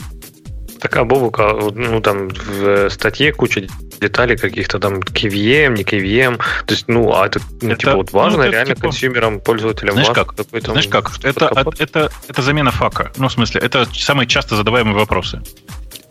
[0.80, 3.68] Так, а Бобук, ну там в статье куча
[4.00, 6.38] деталей каких-то там KVM, не KVM.
[6.66, 9.94] То есть, ну, а это, ну, это типа, вот важно ну, реально типа, консюмерам, пользователям.
[9.94, 10.34] Знаешь как?
[10.34, 11.12] Знаешь как?
[11.22, 13.12] Это, это, это, это замена фака.
[13.16, 15.40] Ну, в смысле, это самые часто задаваемые вопросы.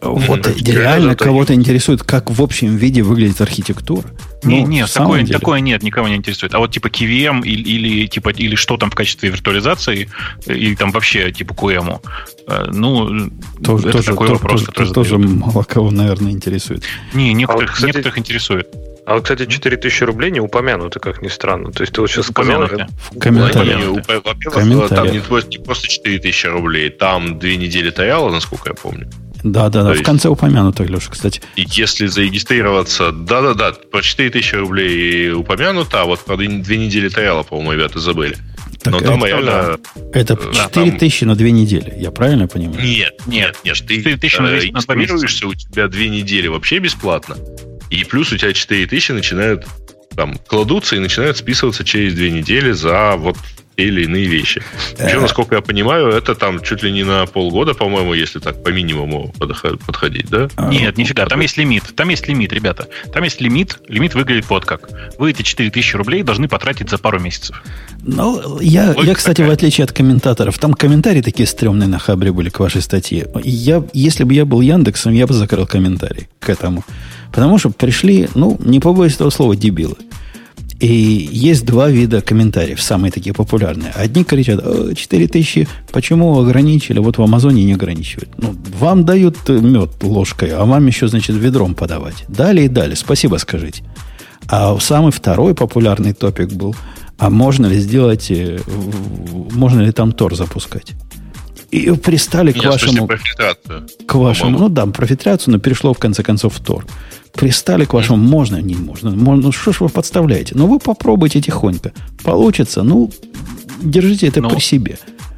[0.01, 0.71] Вот mm-hmm.
[0.71, 4.09] реально кого-то интересует, как в общем виде выглядит архитектура.
[4.43, 6.55] Не, ну, нет, такое, такое нет, никого не интересует.
[6.55, 10.09] А вот типа KVM или, или типа или что там в качестве виртуализации,
[10.47, 11.99] или там вообще типа QEM,
[12.47, 13.29] э, ну,
[13.63, 16.83] тоже, это тоже, такой то, вопрос, то, который тоже мало кого, наверное, интересует.
[17.13, 18.67] Не, некоторых, а вот, кстати, некоторых интересует.
[19.05, 21.71] А вот, кстати, 4000 рублей не упомянуты, как ни странно.
[21.71, 22.63] То есть ты вот сейчас сказал...
[22.63, 23.79] В комментариях.
[24.23, 29.07] Во-первых, там не, не просто 4000 рублей, там две недели таяла, насколько я помню.
[29.43, 29.93] Да, да, да.
[29.93, 31.41] В конце упомянуто, Леша, кстати.
[31.55, 37.09] И если зарегистрироваться, да, да, да, по 4000 рублей упомянуто, а вот про две недели
[37.09, 38.37] таяла, по-моему, ребята забыли.
[38.83, 39.77] Так Но это, там реально...
[40.13, 42.83] Это 4 тысячи на две недели, я правильно понимаю?
[42.83, 43.77] Нет, нет, нет.
[43.87, 47.35] Ты э, регистрируешься, у тебя две недели вообще бесплатно.
[47.89, 49.67] И плюс у тебя 4 тысячи начинают
[50.15, 53.37] там кладутся и начинают списываться через две недели за вот
[53.81, 54.61] те или иные вещи.
[54.97, 55.21] Причем, э.
[55.21, 59.33] насколько я понимаю, это там чуть ли не на полгода, по-моему, если так по минимуму
[59.85, 60.47] подходить, да?
[60.55, 61.83] А, Нет, нифига, там есть лимит.
[61.95, 62.87] Там есть лимит, ребята.
[63.13, 63.79] Там есть лимит.
[63.87, 64.89] Лимит выглядит вот как.
[65.17, 67.61] Вы эти 4000 рублей должны потратить за пару месяцев.
[68.03, 69.49] Ну, я, я кстати, такая.
[69.49, 73.27] в отличие от комментаторов, там комментарии такие стрёмные на Хабре были к вашей статье.
[73.43, 76.83] Я, если бы я был Яндексом, я бы закрыл комментарий к этому.
[77.31, 79.95] Потому что пришли, ну, не побоюсь этого слова, дебилы.
[80.81, 83.91] И есть два вида комментариев, самые такие популярные.
[83.91, 84.63] Одни кричат,
[84.97, 88.31] 4000, почему ограничили, вот в Амазоне не ограничивают.
[88.39, 92.25] Ну, вам дают мед ложкой, а вам еще, значит, ведром подавать.
[92.27, 93.83] Далее и далее, спасибо скажите.
[94.47, 96.75] А самый второй популярный топик был,
[97.19, 98.59] а можно ли сделать, э,
[99.51, 100.93] можно ли там Тор запускать?
[101.69, 103.07] И пристали к вашему...
[104.07, 106.87] К вашему, ну да, про фильтрацию, но перешло в конце концов в Тор
[107.33, 109.11] пристали к вашему можно, не можно.
[109.11, 110.53] можно ну, что ж вы подставляете?
[110.55, 111.93] Ну, вы попробуйте тихонько.
[112.23, 113.11] Получится, ну,
[113.81, 114.97] держите это Но при себе.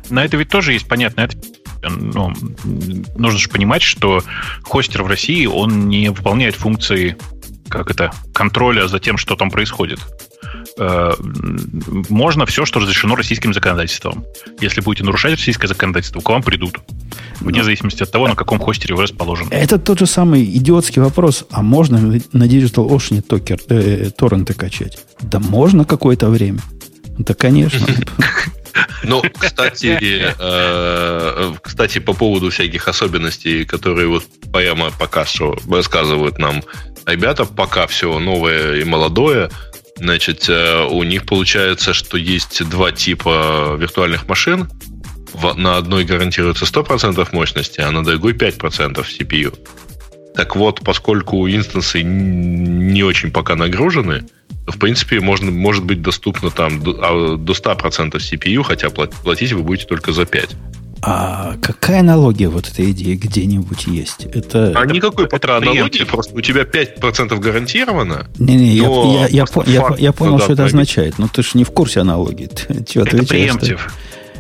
[0.10, 1.22] На это ведь тоже есть понятно.
[1.22, 1.38] Это,
[1.90, 2.34] ну,
[3.16, 4.24] нужно же понимать, что
[4.64, 7.16] хостер в России, он не выполняет функции
[7.70, 10.00] как это, контроля за тем, что там происходит.
[10.78, 11.14] Э,
[12.10, 14.26] можно все, что разрешено российским законодательством.
[14.60, 16.80] Если будете нарушать российское законодательство, к вам придут.
[17.40, 17.64] Вне Но...
[17.64, 19.50] зависимости от того, на каком хостере вы расположены.
[19.52, 21.46] Это тот же самый идиотский вопрос.
[21.52, 24.98] А можно на Digital Ocean токер, э, торренты качать?
[25.22, 26.60] Да можно какое-то время.
[27.18, 27.86] Да, конечно.
[29.04, 36.64] Ну, кстати, э, кстати, по поводу всяких особенностей, которые вот прямо пока что рассказывают нам
[37.06, 39.50] ребята, пока все новое и молодое,
[40.04, 44.70] Значит, э, у них получается, что есть два типа виртуальных машин.
[45.56, 49.58] На одной гарантируется 100% мощности, а на другой 5% CPU.
[50.36, 54.26] Так вот, поскольку инстансы не очень пока нагружены,
[54.68, 59.88] в принципе, можно, может быть доступно там до 100% CPU, а, хотя платить вы будете
[59.88, 60.50] только за 5.
[61.06, 64.26] А какая аналогия вот этой идеи где-нибудь есть?
[64.26, 68.28] Это, а это, никакой это аналогии, просто у тебя 5% гарантировано.
[68.40, 71.20] Не-не, я, я, я, я, я понял, что это означает.
[71.20, 72.46] Но ты же не в курсе аналогии.
[72.48, 73.94] Ты, чего, это преемптив.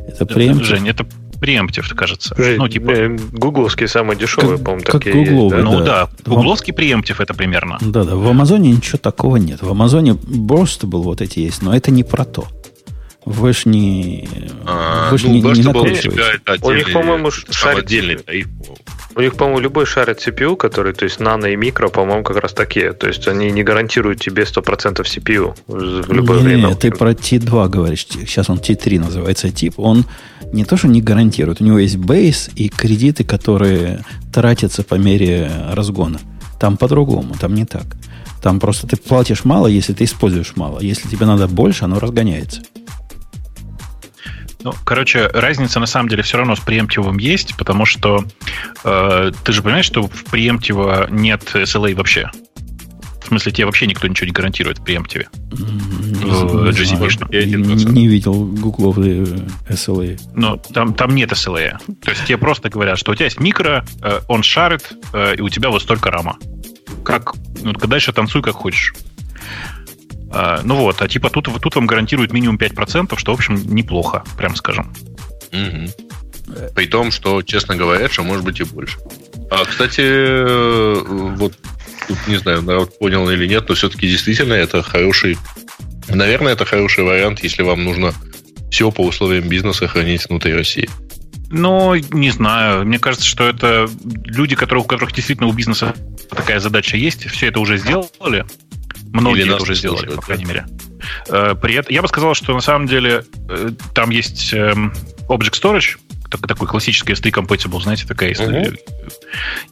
[0.07, 0.67] Это преемптив?
[0.67, 1.05] Жень, это
[1.41, 2.33] преемптив, кажется.
[2.37, 2.91] Жень, ну, типа...
[2.91, 5.77] Э, гугловский самый дешевый, по-моему, как такие гугловый, есть, да?
[5.79, 7.77] Ну да, гугловский преемптив это примерно.
[7.81, 9.61] Да-да, в Амазоне ничего такого нет.
[9.61, 12.47] В Амазоне просто был вот эти есть, но это не про то.
[13.25, 14.27] Вы ж не...
[14.65, 16.41] А, вы ж ну, не, не накручиваете.
[16.61, 17.85] У них, по-моему, шарит...
[17.85, 18.47] отдельный тариф.
[19.15, 22.53] У них, по-моему, любой шарит CPU, который, то есть нано и микро, по-моему, как раз
[22.53, 22.93] такие.
[22.93, 26.67] То есть они не гарантируют тебе 100% CPU в любое не, время.
[26.69, 28.07] Нет, ты про T2 говоришь.
[28.07, 29.75] Сейчас он T3 называется тип.
[29.77, 30.05] Он
[30.51, 31.61] не то, что не гарантирует.
[31.61, 36.19] У него есть бейс и кредиты, которые тратятся по мере разгона.
[36.59, 37.85] Там по-другому, там не так.
[38.41, 40.79] Там просто ты платишь мало, если ты используешь мало.
[40.79, 42.61] Если тебе надо больше, оно разгоняется.
[44.63, 48.23] Ну, короче, разница на самом деле все равно с преемптивом есть, потому что
[48.83, 52.31] э, ты же понимаешь, что в преемптиво нет SLA вообще.
[53.23, 55.27] В смысле, тебе вообще никто ничего не гарантирует в преемптиве.
[56.71, 57.45] GCP.
[57.45, 59.23] Не, не видел гугловые
[59.69, 60.19] SLA.
[60.33, 61.77] Ну, там, там нет SLA.
[62.01, 65.41] То есть тебе просто говорят, что у тебя есть микро, э, он шарит, э, и
[65.41, 66.37] у тебя вот столько рама.
[67.03, 68.93] Как, ну, дальше танцуй как хочешь.
[70.33, 74.23] А, ну вот, а типа тут, тут вам гарантируют минимум 5%, что, в общем, неплохо,
[74.35, 74.91] прям скажем.
[75.51, 76.65] Угу.
[76.75, 78.97] При том, что, честно говоря, что может быть и больше.
[79.51, 81.03] А, кстати, э,
[81.37, 81.53] вот
[82.07, 85.37] тут не знаю, народ понял или нет, но все-таки действительно это хороший,
[86.09, 88.13] наверное, это хороший вариант, если вам нужно
[88.71, 90.89] все по условиям бизнеса хранить внутри России.
[91.51, 92.83] Ну, не знаю.
[92.85, 93.87] Мне кажется, что это
[94.25, 95.93] люди, которые, у которых действительно у бизнеса
[96.31, 98.45] такая задача есть, все это уже сделали.
[99.13, 100.65] Многие это уже сделали, по крайней мере.
[101.29, 104.91] Э, при этом, я бы сказал, что на самом деле э, там есть эм,
[105.29, 105.97] Object Storage,
[106.47, 108.69] такой классический ST Compatible, знаете, такая история.
[108.71, 108.77] Uh-huh.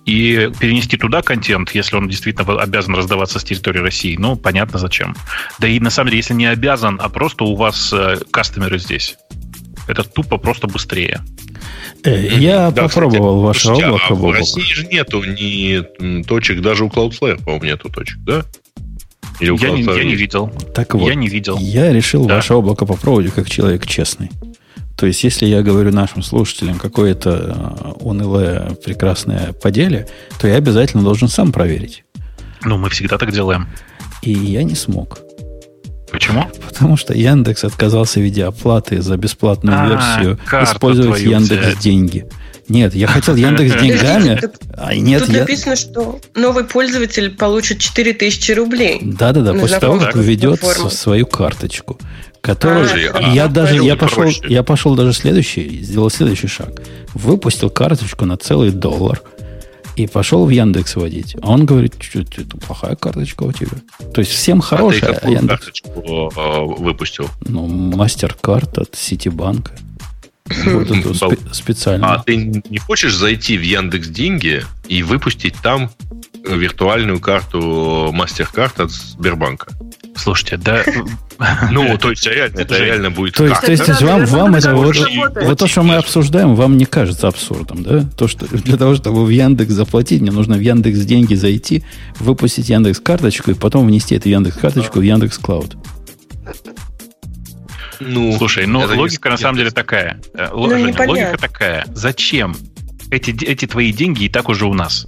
[0.05, 5.15] И перенести туда контент, если он действительно обязан раздаваться с территории России, ну, понятно зачем.
[5.57, 9.17] Да и на самом деле, если не обязан, а просто у вас э, кастомеры здесь,
[9.87, 11.21] это тупо просто быстрее.
[12.03, 14.13] Я да, попробовал кстати, ваше облако.
[14.13, 18.45] А в России же нету ни точек, даже у Cloudflare, по-моему, нету точек, да?
[19.41, 20.51] Или я, не, я не видел.
[20.73, 21.57] Так вот, я не видел.
[21.57, 22.35] Я решил да.
[22.35, 24.29] ваше облако попробовать как человек честный.
[24.95, 30.07] То есть, если я говорю нашим слушателям какое-то э, унылое прекрасное поделие,
[30.39, 32.03] то я обязательно должен сам проверить.
[32.63, 33.67] Ну, мы всегда так делаем.
[34.21, 35.19] И я не смог.
[36.11, 36.45] Почему?
[36.69, 41.79] Потому что Яндекс отказался в виде оплаты за бесплатную а, версию использовать Яндекс взять.
[41.79, 42.25] деньги.
[42.67, 44.41] Нет, я хотел Яндекс деньгами.
[44.77, 45.41] А нет, Тут я...
[45.41, 48.99] написано, что новый пользователь получит 4000 рублей.
[49.03, 51.99] Да-да-да, после того, как введет свою карточку.
[52.41, 56.81] Которую а, я а, даже я пошел, я пошел даже следующий, сделал следующий шаг.
[57.13, 59.21] Выпустил карточку на целый доллар
[59.95, 61.35] и пошел в Яндекс водить.
[61.41, 63.77] А он говорит, что это плохая карточка у тебя.
[64.13, 65.11] То есть всем хорошая.
[65.11, 65.59] А ты какую а Яндекс...
[65.59, 67.27] карточку э, выпустил?
[67.45, 69.73] Ну, мастер-карт от Ситибанка.
[70.65, 72.13] Вот эту спе- специально.
[72.13, 75.91] А ты не хочешь зайти в Яндекс Деньги и выпустить там
[76.47, 79.71] виртуальную карту MasterCard от Сбербанка?
[80.15, 80.83] Слушайте, да...
[81.71, 84.95] Ну, то есть реально, это реально будет То есть, то есть вам, вам это вот,
[85.41, 88.05] вот то, что мы обсуждаем, вам не кажется абсурдом, да?
[88.15, 91.83] То, что для того, чтобы в Яндекс заплатить, мне нужно в Яндекс деньги зайти,
[92.19, 95.77] выпустить Яндекс карточку и потом внести эту Яндекс карточку в Яндекс Клауд.
[98.01, 100.19] Ну, Слушай, ну логика на самом деле такая.
[100.33, 101.85] Э, ну, Женя, логика такая.
[101.93, 102.55] Зачем?
[103.11, 105.05] Эти, эти твои деньги и так уже у нас.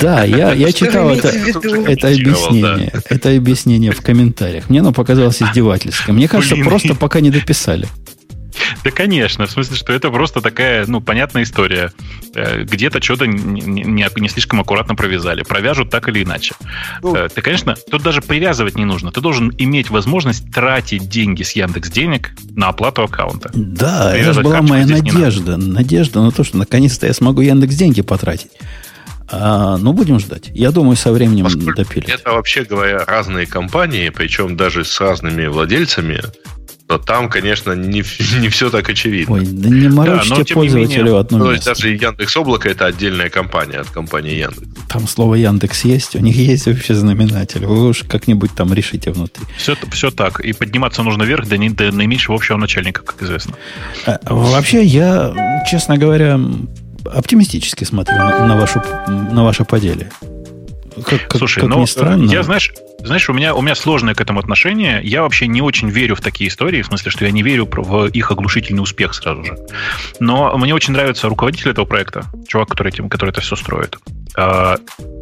[0.00, 2.92] Да, я, я читал это, это объяснение.
[3.08, 4.68] Это объяснение в комментариях.
[4.68, 6.14] Мне оно показалось издевательским.
[6.14, 7.88] Мне кажется, просто пока не дописали.
[8.84, 9.46] Да, конечно.
[9.46, 11.92] В смысле, что это просто такая, ну, понятная история.
[12.34, 15.42] Э, где-то что-то не, не, не слишком аккуратно провязали.
[15.42, 16.54] Провяжут так или иначе.
[17.02, 19.12] Ну, э, ты, конечно, тут даже привязывать не нужно.
[19.12, 23.50] Ты должен иметь возможность тратить деньги с Яндекс денег на оплату аккаунта.
[23.54, 25.56] Да, это же была моя надежда.
[25.56, 28.50] Надежда на то, что наконец-то я смогу Яндекс деньги потратить.
[29.28, 30.50] А, ну, будем ждать.
[30.54, 32.08] Я думаю, со временем Поскольку допилят.
[32.08, 36.20] Это, вообще говоря, разные компании, причем даже с разными владельцами,
[36.98, 38.04] то там, конечно, не,
[38.40, 39.34] не все так очевидно.
[39.34, 43.30] Ой, да не морочьте да, пользователю менее, одно То есть даже Яндекс Облако это отдельная
[43.30, 44.68] компания от компании Яндекс.
[44.88, 47.66] Там слово Яндекс есть, у них есть вообще знаменатель.
[47.66, 49.44] Вы уж как-нибудь там решите внутри.
[49.56, 50.40] Все, все так.
[50.40, 53.54] И подниматься нужно вверх до, до наименьшего общего начальника, как известно.
[54.06, 56.38] А, вообще, я, честно говоря,
[57.12, 60.10] оптимистически смотрю на, на, вашу, на ваше поделие.
[61.02, 62.30] Как, как, Слушай, как ну, странно.
[62.30, 65.00] я, знаешь, знаешь, у меня, у меня сложное к этому отношение.
[65.02, 68.06] Я вообще не очень верю в такие истории, в смысле, что я не верю в
[68.06, 69.56] их оглушительный успех сразу же.
[70.20, 73.98] Но мне очень нравится руководитель этого проекта, чувак, который, этим, который это все строит.
[74.36, 74.78] А,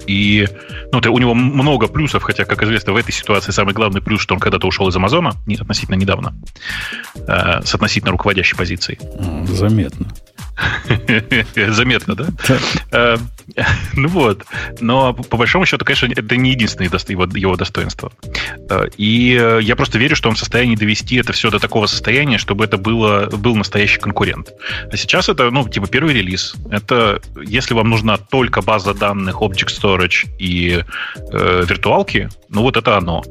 [0.06, 0.48] и
[0.92, 4.34] ну, у него много плюсов, хотя, как известно, в этой ситуации самый главный плюс, что
[4.34, 6.34] он когда-то ушел из Амазона, относительно недавно,
[7.26, 8.98] а, с относительно руководящей позицией.
[9.46, 10.06] Заметно.
[11.72, 12.26] Заметно, да?
[12.90, 13.16] Э,
[13.94, 14.44] ну вот.
[14.80, 18.12] Но по большому счету, конечно, это не единственное его, его достоинство.
[18.70, 22.38] Э, и я просто верю, что он в состоянии довести это все до такого состояния,
[22.38, 24.52] чтобы это было, был настоящий конкурент.
[24.90, 26.54] А сейчас это, ну, типа первый релиз.
[26.70, 30.84] Это, если вам нужна только база данных, Object Storage и
[31.32, 33.22] э, виртуалки, ну вот это оно.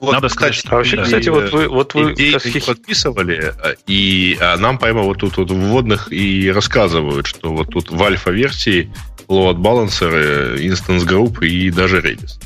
[0.00, 1.02] Вот, Надо сказать, кстати, а вообще, да.
[1.02, 5.50] кстати, вот вы, вот вы сейчас подписывали, э, и а нам прямо вот тут вот
[5.50, 8.92] вводных и рассказывают, что вот тут в альфа-версии
[9.28, 12.38] load balancer, instance group и даже Redis.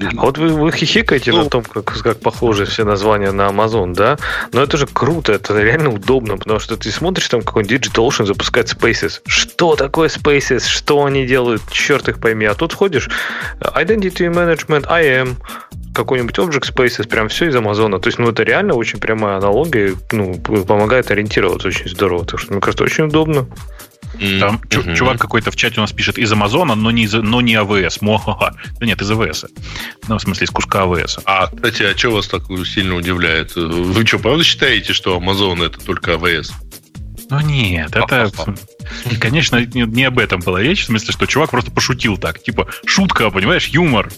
[0.00, 3.94] А вот вы, вы хихикаете ну, на том, как, как похожи все названия на Amazon,
[3.94, 4.16] да?
[4.52, 8.72] Но это же круто, это реально удобно, потому что ты смотришь, там какой-нибудь DigitalOcean запускает
[8.72, 9.20] Spaces.
[9.26, 10.66] Что такое Spaces?
[10.66, 11.62] Что они делают?
[11.70, 12.46] Черт их пойми.
[12.46, 13.10] А тут входишь
[13.60, 15.36] Identity Management, IAM,
[15.94, 17.98] какой-нибудь Object Spaces, прям все из Амазона.
[17.98, 22.24] То есть, ну, это реально очень прямая аналогия, ну, помогает ориентироваться очень здорово.
[22.24, 23.46] Так что, мне кажется, очень удобно.
[24.12, 24.94] Там mm-hmm.
[24.96, 28.02] чувак какой-то в чате у нас пишет из Амазона, но не, из, но не АВС.
[28.02, 28.54] Мо-ха-ха.
[28.78, 29.46] Да нет, из АВС.
[30.08, 31.20] Ну, в смысле, из куска АВС.
[31.24, 33.54] А, кстати, а что вас так сильно удивляет?
[33.56, 36.52] Вы что, правда считаете, что Амазон это только АВС?
[37.30, 38.32] Ну нет, это,
[39.20, 43.30] конечно, не об этом была речь, в смысле, что чувак просто пошутил так, типа шутка,
[43.30, 44.10] понимаешь, юмор.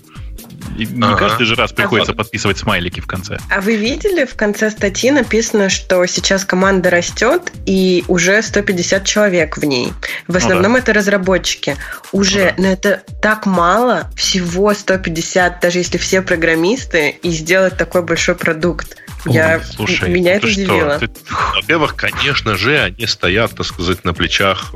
[0.77, 1.17] И не ага.
[1.17, 3.39] каждый же раз приходится а подписывать смайлики в конце.
[3.51, 9.57] А вы видели, в конце статьи написано, что сейчас команда растет, и уже 150 человек
[9.59, 9.93] в ней.
[10.29, 10.83] В основном ну, да.
[10.83, 11.77] это разработчики.
[12.13, 12.69] Уже, ну, да.
[12.69, 18.97] но это так мало, всего 150, даже если все программисты, и сделать такой большой продукт.
[19.25, 20.99] Ой, Я, слушай, меня это удивило.
[20.99, 21.09] Ты,
[21.55, 24.73] во-первых, конечно же, они стоят, так сказать, на плечах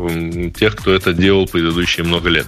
[0.57, 2.47] тех, кто это делал предыдущие много лет.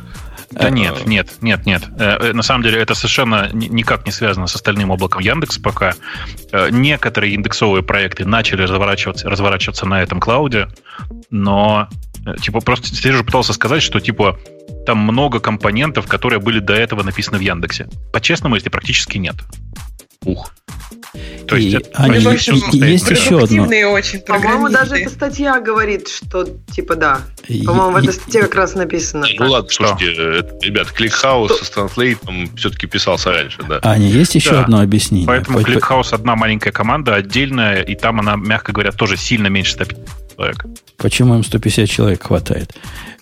[0.50, 1.82] Да нет, нет, нет, нет.
[1.98, 5.94] Э, э, на самом деле это совершенно никак не связано с остальным облаком Яндекс пока.
[6.52, 10.68] Э, некоторые индексовые проекты начали разворачиваться, разворачиваться на этом клауде,
[11.30, 11.88] но
[12.40, 14.38] типа просто Сережа пытался сказать, что типа
[14.86, 17.88] там много компонентов, которые были до этого написаны в Яндексе.
[18.12, 19.36] По-честному, если практически нет.
[20.24, 20.50] Ух.
[21.46, 23.64] То есть, и, это, они, и, есть еще одно.
[23.92, 27.22] Очень По-моему, даже эта статья говорит, что типа да.
[27.64, 29.26] По-моему, в этой статье как раз написано.
[29.38, 33.80] Ну ладно, слушайте, это, ребят, ClickHouse с Translate все-таки писался раньше, да.
[33.82, 34.62] Аня, есть еще да.
[34.62, 35.26] одно объяснение.
[35.26, 40.17] Поэтому ClickHouse одна маленькая команда, отдельная, и там она, мягко говоря, тоже сильно меньше 150
[40.38, 40.64] человек.
[40.96, 42.74] Почему им 150 человек хватает?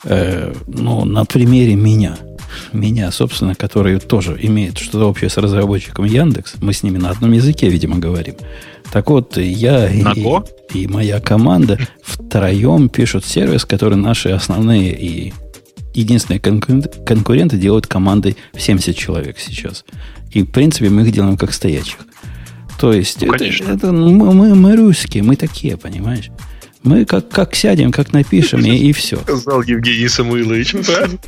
[0.04, 2.16] Э, ну, на примере меня–
[2.72, 6.54] меня, собственно, который тоже имеет что-то общее с разработчиком Яндекс.
[6.60, 8.34] Мы с ними на одном языке, видимо, говорим.
[8.92, 10.04] Так вот, я и,
[10.72, 15.32] и моя команда втроем пишут сервис, который наши основные и
[15.94, 19.84] единственные конкуренты делают командой в 70 человек сейчас.
[20.30, 21.98] И, в принципе, мы их делаем как стоячих.
[22.78, 26.30] То есть, ну, это, это, мы, мы, мы русские, мы такие, понимаешь?
[26.86, 29.16] Мы как, как сядем, как напишем, и, и все.
[29.16, 30.74] Сказал Евгений Самуилович.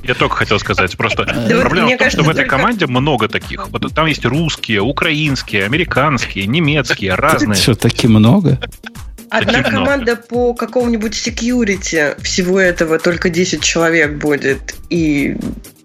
[0.05, 0.97] Я только хотел сказать.
[0.97, 3.69] Просто проблема в том, что в этой команде много таких.
[3.71, 7.57] Вот там есть русские, украинские, американские, немецкие, разные.
[7.57, 8.61] Что, таки много?
[9.31, 14.74] Одна команда по какому-нибудь security всего этого только 10 человек будет.
[14.91, 15.37] И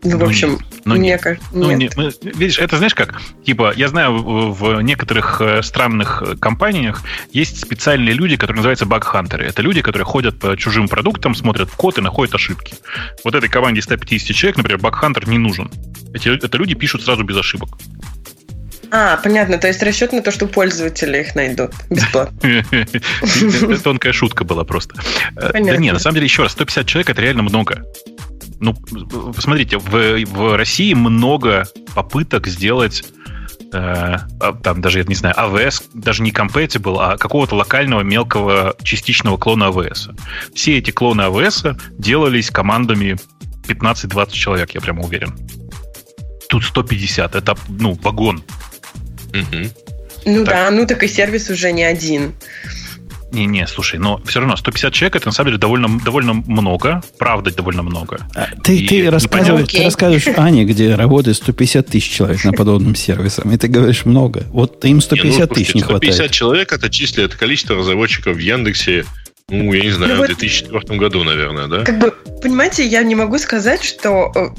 [0.04, 1.96] ну, в ну, общем, ну, мне кажется, ну, нет.
[1.96, 3.22] Не, видишь, это знаешь как?
[3.46, 9.46] Типа, я знаю, в, некоторых э, странных компаниях есть специальные люди, которые называются баг-хантеры.
[9.46, 12.76] Это люди, которые ходят по чужим продуктам, смотрят в код и находят ошибки.
[13.24, 15.72] Вот этой команде 150 человек, например, баг-хантер не нужен.
[16.14, 17.78] Эти, это люди пишут сразу без ошибок.
[18.96, 19.58] А, понятно.
[19.58, 22.40] То есть расчет на то, что пользователи их найдут бесплатно.
[23.84, 24.96] Тонкая шутка была просто.
[25.34, 27.86] Да не, на самом деле, еще раз, 150 человек это реально много.
[28.60, 28.76] Ну,
[29.36, 31.66] посмотрите, в, в России много
[31.96, 33.04] попыток сделать
[33.74, 38.76] э, а, там даже, я не знаю, AWS, даже не compatible, а какого-то локального мелкого
[38.84, 40.16] частичного клона AWS.
[40.54, 43.18] Все эти клоны AWS делались командами
[43.68, 45.36] 15-20 человек, я прямо уверен.
[46.48, 48.44] Тут 150, это, ну, вагон.
[49.34, 49.70] Угу.
[50.26, 50.54] Ну так.
[50.54, 52.34] да, ну так и сервис уже не один.
[53.34, 57.52] Не-не, слушай, но все равно 150 человек это на самом деле довольно, довольно много, правда
[57.52, 58.20] довольно много.
[58.36, 63.52] А, ты, ты, рассказываешь, ты рассказываешь Ане, где работает 150 тысяч человек на подобном сервисом,
[63.52, 64.44] и ты говоришь много.
[64.50, 66.14] Вот им 150 не, ну, тысяч не 150 хватает.
[66.14, 69.04] 150 человек это число, это количество разработчиков в Яндексе,
[69.50, 71.84] ну, я не знаю, ну, в 2004 году, наверное, да?
[71.84, 74.50] Как бы, понимаете, я не могу сказать, что э,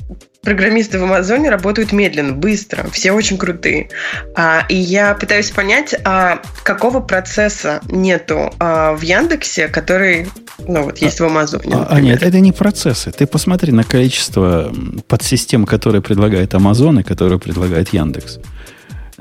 [0.45, 3.91] программисты в Амазоне работают медленно, быстро, все очень крутые.
[4.37, 10.29] А, и я пытаюсь понять, а какого процесса нету а, в Яндексе, который
[10.67, 11.75] ну, вот есть а, в Амазоне.
[11.75, 13.11] А, а нет, это не процессы.
[13.11, 14.73] Ты посмотри на количество
[15.09, 18.39] подсистем, которые предлагает Амазон и которые предлагает Яндекс.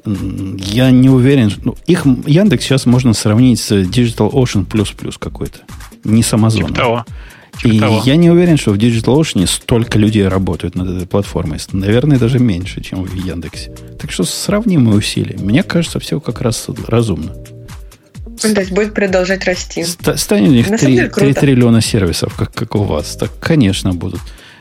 [0.06, 1.52] Я не уверен.
[1.64, 5.60] Ну, их Яндекс сейчас можно сравнить с Digital Ocean какой-то.
[6.04, 6.70] Не с Амазоном.
[6.70, 7.06] Типа того.
[7.62, 8.02] Типа и того.
[8.06, 11.60] я не уверен, что в DigitalOcean столько людей работают над этой платформой.
[11.72, 13.74] Наверное, даже меньше, чем в Яндексе.
[14.00, 15.38] Так что сравнимые усилия.
[15.38, 17.36] Мне кажется, все как раз разумно.
[18.42, 19.84] То есть будет продолжать расти.
[19.84, 23.16] Станет у них 3, 3 триллиона сервисов, как, как у вас.
[23.16, 24.20] Так, конечно, будут.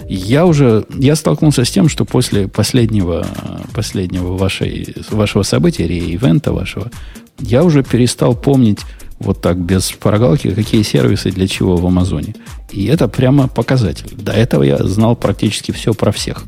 [0.08, 3.26] Я уже я столкнулся с тем, что после последнего,
[3.72, 6.90] последнего вашей, вашего события, ивента вашего,
[7.38, 8.80] я уже перестал помнить
[9.22, 12.34] вот так, без прогалки, какие сервисы для чего в Амазоне.
[12.70, 14.10] И это прямо показатель.
[14.12, 16.44] До этого я знал практически все про всех.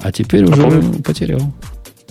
[0.00, 1.40] А теперь уже а потерял.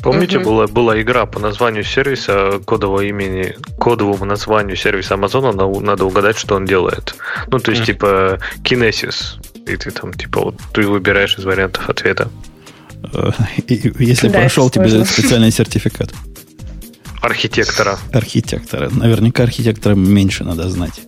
[0.01, 0.45] Помните, угу.
[0.45, 6.55] была, была игра по названию сервиса, кодового имени, кодовому названию сервиса Амазона, надо угадать, что
[6.55, 7.15] он делает.
[7.47, 7.85] Ну, то есть, mm.
[7.85, 9.39] типа, Kinesis.
[9.67, 12.29] И ты там, типа, вот ты выбираешь из вариантов ответа.
[13.67, 16.11] Если прошел, тебе специальный сертификат.
[17.21, 17.99] Архитектора.
[18.11, 18.89] Архитектора.
[18.89, 21.01] Наверняка архитектора меньше надо знать.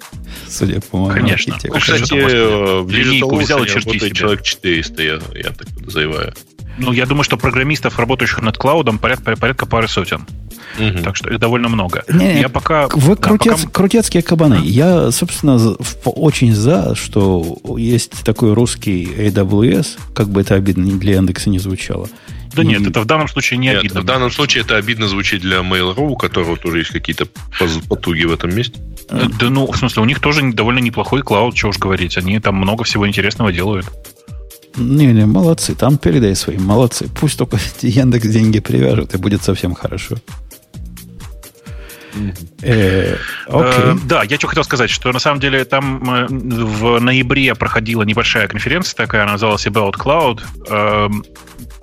[0.48, 1.58] Судя по моему Конечно.
[1.64, 6.34] Ну, кстати, э, в линейку взял и черти человек 400, я, я так подозреваю.
[6.78, 10.26] Ну, я думаю, что программистов, работающих над клаудом, порядка, порядка пары сотен.
[10.80, 11.04] Угу.
[11.04, 12.04] Так что их довольно много.
[12.12, 12.88] Не, я пока...
[12.88, 13.72] Вы да, крутец, пока...
[13.72, 14.60] крутецкие кабаны.
[14.64, 15.58] Я, собственно,
[16.06, 22.10] очень за, что есть такой русский AWS, как бы это обидно для Яндекса не звучало.
[22.54, 24.02] Да нет, это в данном случае не нет, обидно.
[24.02, 27.28] В данном случае это обидно звучит для Mail.ru, у которого тоже есть какие-то
[27.90, 28.80] потуги в этом месте.
[29.10, 32.18] Э, да ну, в смысле, у них тоже довольно неплохой клауд, чего уж говорить.
[32.18, 33.86] Они там много всего интересного делают.
[34.76, 37.10] Не-не, молодцы, там передай своим, молодцы.
[37.20, 40.18] Пусть только Яндекс деньги привяжут, и будет совсем хорошо.
[42.62, 47.56] Э, э, да, я что хотел сказать, что на самом деле там э, в ноябре
[47.56, 50.42] проходила небольшая конференция такая, она называлась About Cloud.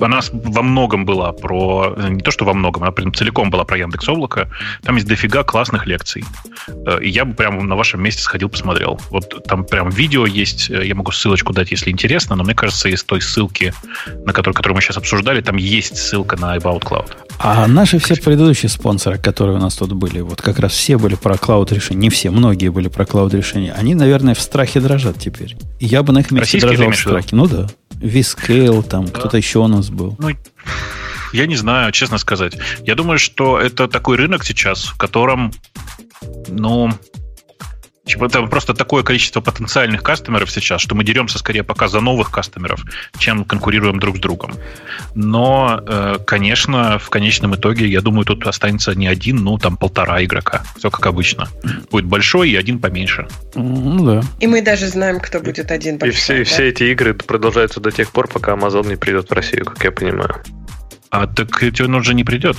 [0.00, 1.94] Она во многом была про...
[2.08, 4.50] Не то, что во многом, она прям целиком была про Яндекс Облако.
[4.82, 6.24] Там есть дофига классных лекций.
[7.00, 9.00] И я бы прямо на вашем месте сходил, посмотрел.
[9.10, 13.04] Вот там прям видео есть, я могу ссылочку дать, если интересно, но мне кажется, из
[13.04, 13.72] той ссылки,
[14.24, 17.12] на которую, которую мы сейчас обсуждали, там есть ссылка на About Cloud.
[17.38, 21.14] А наши все предыдущие спонсоры, которые у нас тут были, вот как раз все были
[21.14, 25.18] про cloud решения, не все, многие были про cloud решения, они, наверное, в страхе дрожат
[25.18, 25.56] теперь.
[25.78, 27.36] Я бы на их месте Российские дрожал в страхе.
[27.36, 27.68] Ну да.
[28.00, 29.12] Vscale, там да.
[29.12, 30.16] кто-то еще у нас был.
[30.18, 30.30] Ну,
[31.32, 32.56] я не знаю, честно сказать.
[32.84, 35.52] Я думаю, что это такой рынок сейчас, в котором,
[36.48, 36.90] ну,
[38.10, 42.30] Типа, это просто такое количество потенциальных кастомеров сейчас, что мы деремся скорее пока за новых
[42.30, 42.82] кастомеров,
[43.18, 44.54] чем конкурируем друг с другом.
[45.14, 50.24] Но, э, конечно, в конечном итоге, я думаю, тут останется не один, ну, там полтора
[50.24, 50.64] игрока.
[50.76, 51.48] Все как обычно.
[51.90, 53.28] Будет большой и один поменьше.
[53.54, 54.22] Ну да.
[54.40, 56.14] И мы даже знаем, кто будет один большой.
[56.14, 56.44] И все, да?
[56.44, 59.92] все эти игры продолжаются до тех пор, пока Amazon не придет в Россию, как я
[59.92, 60.42] понимаю.
[61.10, 62.56] А так он уже не придет.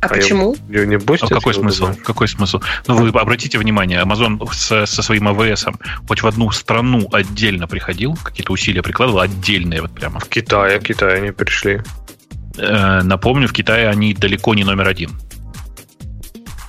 [0.00, 0.56] А, а почему?
[0.68, 1.86] Не а какой смысл?
[1.86, 2.02] Вызывать?
[2.02, 2.60] Какой смысл?
[2.86, 5.66] Ну, вы обратите внимание, Amazon со, со своим АВС
[6.08, 10.18] хоть в одну страну отдельно приходил, какие-то усилия прикладывал, отдельные вот прямо.
[10.18, 11.82] В Китае, в Китае они пришли.
[12.56, 15.10] Э, напомню, в Китае они далеко не номер один.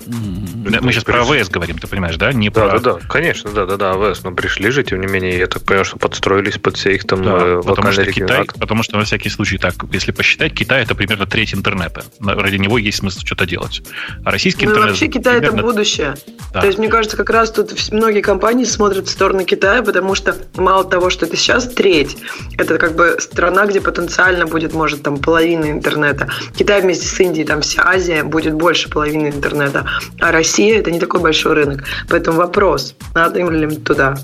[0.07, 2.31] Мы сейчас про АВС говорим, ты понимаешь, да?
[2.33, 2.79] Не да, про...
[2.79, 5.63] да, да, конечно, да, да, да, АВС, но пришли же, тем не менее, я так
[5.63, 9.03] понимаю, что подстроились под все их там да, э, потому что Китай, Потому что, на
[9.03, 12.03] всякий случай, так, если посчитать, Китай это примерно треть интернета.
[12.19, 13.81] Ради него есть смысл что-то делать.
[14.23, 14.91] А российский ну, интернет...
[14.91, 15.57] вообще Китай примерно...
[15.57, 16.15] это будущее.
[16.53, 16.61] Да.
[16.61, 20.35] То есть, мне кажется, как раз тут многие компании смотрят в сторону Китая, потому что
[20.55, 22.17] мало того, что это сейчас треть,
[22.57, 26.29] это как бы страна, где потенциально будет, может, там половина интернета.
[26.55, 29.85] Китай вместе с Индией, там вся Азия будет больше половины интернета.
[30.19, 31.83] А Россия это не такой большой рынок.
[32.09, 34.17] Поэтому вопрос, надо им ли туда.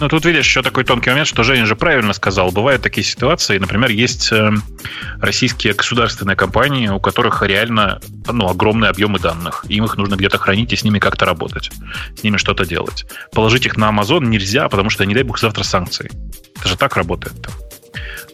[0.00, 2.50] Ну, тут видишь еще такой тонкий момент, что Женя же правильно сказал.
[2.50, 4.50] Бывают такие ситуации, например, есть э,
[5.20, 9.64] российские государственные компании, у которых реально ну, огромные объемы данных.
[9.68, 11.70] Им их нужно где-то хранить и с ними как-то работать,
[12.16, 13.06] с ними что-то делать.
[13.32, 16.10] Положить их на Amazon нельзя, потому что, не дай бог, завтра санкции.
[16.58, 17.48] Это же так работает.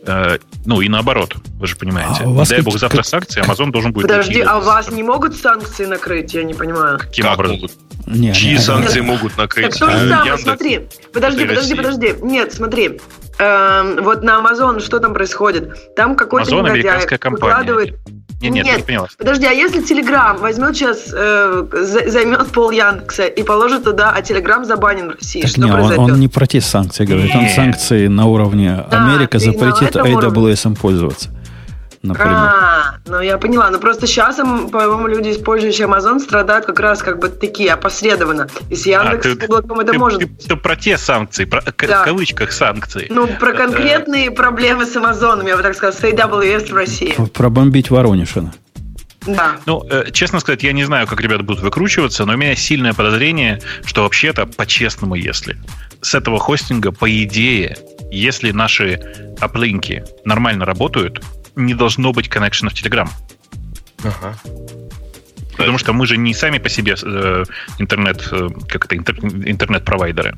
[0.06, 2.24] Э, ну и наоборот, вы же понимаете.
[2.24, 3.06] А Дай бог завтра как...
[3.06, 4.08] санкции, Amazon должен будет...
[4.08, 6.34] Подожди, а вас не могут санкции накрыть?
[6.34, 6.98] Я не понимаю.
[6.98, 7.56] Каким как образом?
[7.56, 7.72] Могут?
[8.06, 9.06] Не, Чьи не, санкции не.
[9.06, 9.70] могут накрыть?
[9.70, 10.88] Так то же самое, Яндекс, смотри.
[11.12, 12.14] Подожди, подожди, подожди.
[12.22, 13.00] Нет, смотри.
[13.38, 15.94] Эм, вот на Amazon что там происходит?
[15.96, 17.56] Там какой-то Amazon американская компания.
[17.56, 17.98] Выкладывает...
[18.40, 19.08] Нет, нет, нет, не поняла.
[19.18, 21.66] Подожди, а если Telegram возьмет сейчас, э,
[22.06, 25.98] займет пол Яндекса и положит туда, а Telegram забанен в России, так что не, произойдет?
[25.98, 30.68] Он, он не про те санкции говорит, он санкции на уровне да, Америка запретит AWS
[30.68, 31.30] им пользоваться
[32.06, 32.32] например.
[32.32, 33.70] А, ну я поняла.
[33.70, 38.48] Но просто сейчас, по-моему, люди, использующие Amazon, страдают как раз как бы такие опосредованно.
[38.70, 42.02] И с Яндекс а, облаком это ты, может ты, ты, про те санкции, про, да.
[42.02, 43.06] в кавычках санкции.
[43.10, 47.14] Ну, про э, конкретные проблемы с Amazon, я бы так сказал, с AWS в России.
[47.32, 48.52] Пробомбить Воронежина.
[49.26, 49.56] Да.
[49.66, 52.94] Ну, э, честно сказать, я не знаю, как ребята будут выкручиваться, но у меня сильное
[52.94, 55.56] подозрение, что вообще-то, по-честному, если
[56.00, 57.76] с этого хостинга, по идее,
[58.10, 59.00] если наши
[59.40, 61.22] аплинки нормально работают,
[61.56, 63.08] не должно быть коннекшена в Telegram.
[64.04, 64.36] Ага.
[65.56, 67.44] Потому что мы же не сами по себе э,
[67.78, 70.36] интернет, э, как это, интер, интернет-провайдеры.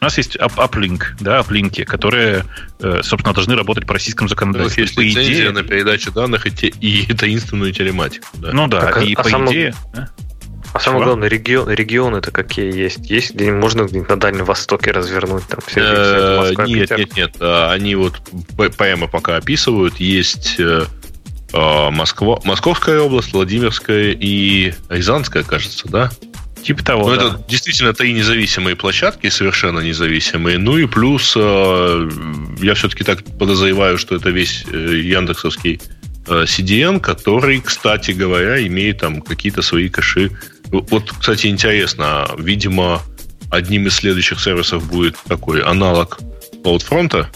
[0.00, 2.44] У нас есть uplink, да, аплинки, которые,
[2.80, 4.82] э, собственно, должны работать по российскому законодательству.
[4.82, 8.26] есть по лицензия идее, на передачу данных и, те, и таинственную телематику.
[8.34, 8.52] Да.
[8.52, 9.50] Ну да, так, и а по само...
[9.50, 9.74] идее...
[9.94, 10.06] А?
[10.72, 13.10] А самое главное, регион, регионы-то какие есть?
[13.10, 17.36] Есть где можно на Дальнем Востоке развернуть там все, э, Нет, нет, нет.
[17.40, 18.20] А, они вот
[18.76, 19.98] прямо пока описывают.
[19.98, 20.84] Есть э,
[21.52, 26.10] а, Москва, Московская область, Владимирская и Рязанская, кажется, да?
[26.62, 27.08] Типа того.
[27.08, 27.26] Но да.
[27.28, 30.58] это действительно три независимые площадки, совершенно независимые.
[30.58, 32.10] Ну и плюс э,
[32.60, 35.80] я все-таки так подозреваю, что это весь яндексовский
[36.26, 40.30] CDN, который, кстати говоря, имеет там какие-то свои кэши
[40.70, 42.28] вот, кстати, интересно.
[42.38, 43.00] Видимо,
[43.50, 46.18] одним из следующих сервисов будет такой аналог
[46.64, 47.26] CloudFront.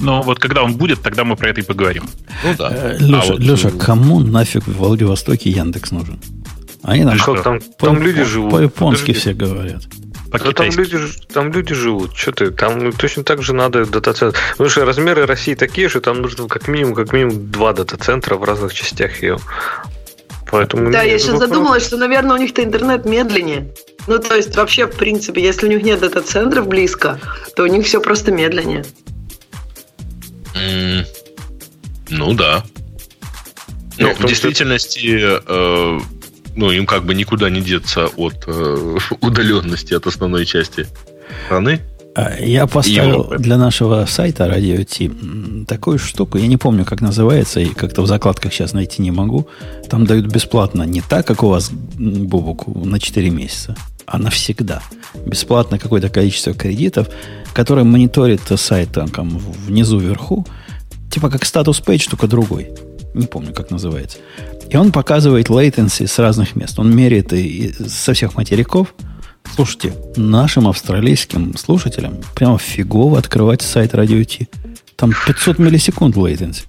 [0.00, 2.04] Но вот когда он будет, тогда мы про это и поговорим.
[2.44, 2.70] Ну да.
[2.72, 3.40] Э, Леша, а вот...
[3.40, 6.20] Леша, кому нафиг в Владивостоке Яндекс нужен?
[6.82, 8.52] Они нам, что, там, по, там люди живут.
[8.52, 9.82] По-японски все говорят.
[10.30, 10.98] По да там люди,
[11.32, 12.14] там люди живут.
[12.14, 12.50] Что ты?
[12.50, 14.38] Там точно так же надо дата-центр.
[14.52, 18.44] Потому что размеры России такие, что там нужно как минимум, как минимум два дата-центра в
[18.44, 19.38] разных частях ее.
[20.50, 23.72] Поэтому да, я сейчас задумалась, что, наверное, у них-то интернет медленнее.
[24.06, 27.20] Ну, то есть, вообще, в принципе, если у них нет дата-центров близко,
[27.54, 28.84] то у них все просто медленнее.
[30.54, 31.06] Mm,
[32.10, 32.64] ну да.
[33.98, 36.00] Ну, в действительности, э,
[36.56, 40.86] ну, им как бы никуда не деться от э, удаленности от основной части
[41.46, 41.80] страны.
[42.18, 43.38] А, я поставил и...
[43.38, 48.08] для нашего сайта Radio T такую штуку, я не помню, как называется, и как-то в
[48.08, 49.46] закладках сейчас найти не могу.
[49.88, 54.82] Там дают бесплатно не так, как у вас, Бубуку, на 4 месяца, а навсегда.
[55.26, 57.08] Бесплатно какое-то количество кредитов,
[57.52, 60.44] которое мониторит сайт там, там внизу вверху,
[61.12, 62.72] типа как статус пейдж, только другой.
[63.14, 64.18] Не помню, как называется.
[64.68, 66.80] И он показывает latency с разных мест.
[66.80, 68.92] Он меряет и со всех материков.
[69.54, 74.46] Слушайте, нашим австралийским слушателям прямо фигово открывать сайт Radio T.
[74.96, 76.64] Там 500 миллисекунд latency.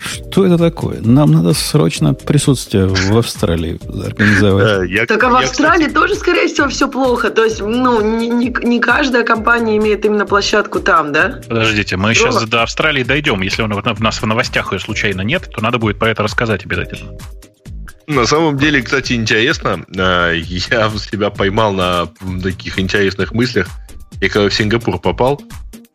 [0.00, 1.00] Что это такое?
[1.02, 4.90] Нам надо срочно присутствие в Австралии организовать.
[4.90, 5.94] Я, так а в Австралии кстати...
[5.94, 7.30] тоже, скорее всего, все плохо.
[7.30, 11.40] То есть, ну, не, не, не каждая компания имеет именно площадку там, да?
[11.46, 12.32] Подождите, мы Здорово.
[12.32, 13.42] сейчас до Австралии дойдем.
[13.42, 17.12] Если в нас в новостях ее случайно нет, то надо будет про это рассказать обязательно.
[18.10, 19.84] На самом деле, кстати, интересно.
[19.96, 22.08] А, я себя поймал на
[22.42, 23.68] таких интересных мыслях.
[24.20, 25.40] Я когда в Сингапур попал,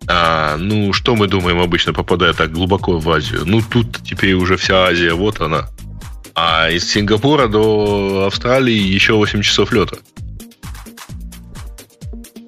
[0.07, 3.43] а, ну, что мы думаем обычно, попадая так глубоко в Азию?
[3.45, 5.67] Ну, тут теперь уже вся Азия, вот она.
[6.35, 9.97] А из Сингапура до Австралии еще 8 часов лета.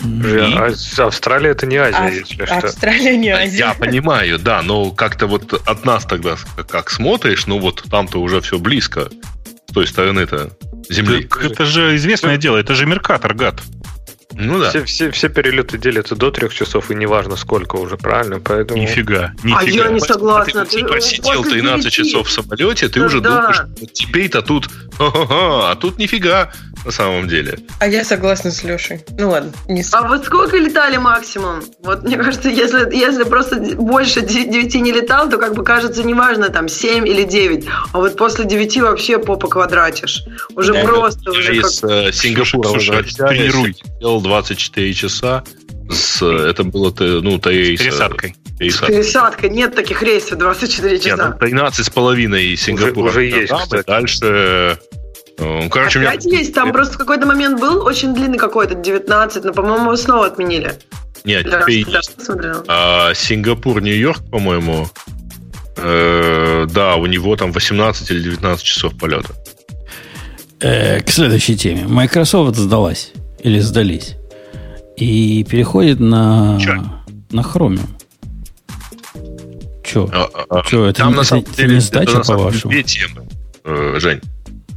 [0.04, 1.02] И...
[1.02, 2.56] Австралия это не Азия, а, если что.
[2.56, 3.58] Австралия не Азия.
[3.58, 6.36] Я понимаю, да, но как-то вот от нас тогда
[6.68, 9.10] как смотришь, ну вот там-то уже все близко.
[9.78, 10.50] С той стороны-то
[10.90, 11.26] земли.
[11.26, 13.62] Это, это же известное дело, это же Меркатор, гад.
[14.34, 14.70] Ну да.
[14.70, 18.40] Все, все, все перелеты делятся до трех часов, и неважно сколько уже, правильно?
[18.40, 18.82] Поэтому...
[18.82, 19.60] Нифига, нифига.
[19.60, 20.66] А я не согласна.
[20.66, 23.30] Ты, ты просидел 13 часов в самолете, ты да, уже да.
[23.30, 24.70] думаешь, вот теперь-то тут,
[25.00, 26.52] а тут нифига
[26.86, 27.58] на самом деле.
[27.80, 29.04] А я согласна с Лешей.
[29.18, 29.52] Ну ладно.
[29.68, 29.94] Не с...
[29.94, 31.64] А вот сколько летали максимум?
[31.84, 36.50] Вот мне кажется, если, если просто больше 9 не летал, то как бы кажется неважно,
[36.50, 37.66] там 7 или 9.
[37.94, 40.24] А вот после 9 вообще попа квадратишь.
[40.56, 41.32] Уже да, просто.
[41.32, 41.92] Уже из как...
[41.92, 43.76] Э, Сингапура слушай, тренируй.
[44.00, 45.44] Делал 24 часа.
[45.90, 47.80] С, это было ну, рейс.
[47.80, 48.36] С пересадкой.
[48.60, 49.50] С пересадкой.
[49.50, 51.10] Нет таких рейсов 24 часа.
[51.10, 53.10] Нет, ну, 13 с половиной Сингапура.
[53.10, 54.80] Уже, уже есть, Дальше
[55.38, 56.40] короче, Опять меня...
[56.40, 60.74] есть, там просто в какой-то момент был очень длинный какой-то, 19, но, по-моему, снова отменили.
[61.24, 61.86] Нет, теперь
[62.68, 64.88] а, Сингапур, Нью-Йорк, по-моему,
[65.76, 69.34] э, да, у него там 18 или 19 часов полета.
[70.60, 71.86] Э, к следующей теме.
[71.86, 73.12] Microsoft сдалась
[73.44, 74.16] или сдались
[74.96, 76.84] и переходит на, Че?
[77.32, 77.88] на Chromium.
[79.84, 80.10] Че?
[80.12, 82.72] А, а, Че, это, там, не, на самом это, деле, не сдача, по-вашему?
[82.72, 83.28] Две темы,
[83.64, 84.22] э, Жень.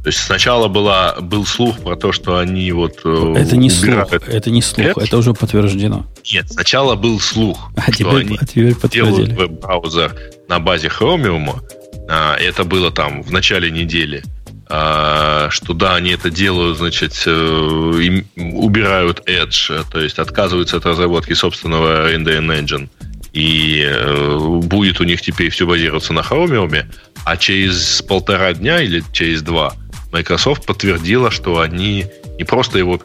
[0.03, 4.09] То есть сначала была, был слух про то, что они вот э, Это не убирают.
[4.09, 6.07] слух, это не слух, это, это уже подтверждено.
[6.33, 10.15] Нет, сначала был слух, а что теперь, они а теперь делают веб-браузер
[10.49, 11.61] на базе Chromium.
[12.09, 14.23] А, это было там в начале недели.
[14.67, 21.33] А, что да, они это делают, значит, э, убирают Edge, то есть отказываются от разработки
[21.33, 22.89] собственного NDN Engine.
[23.33, 26.85] И э, будет у них теперь все базироваться на Chromium,
[27.23, 29.75] а через полтора дня или через два
[30.11, 32.05] Microsoft подтвердила, что они
[32.37, 32.99] не просто его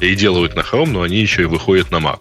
[0.00, 2.18] переделывают на Chrome, но они еще и выходят на Mac.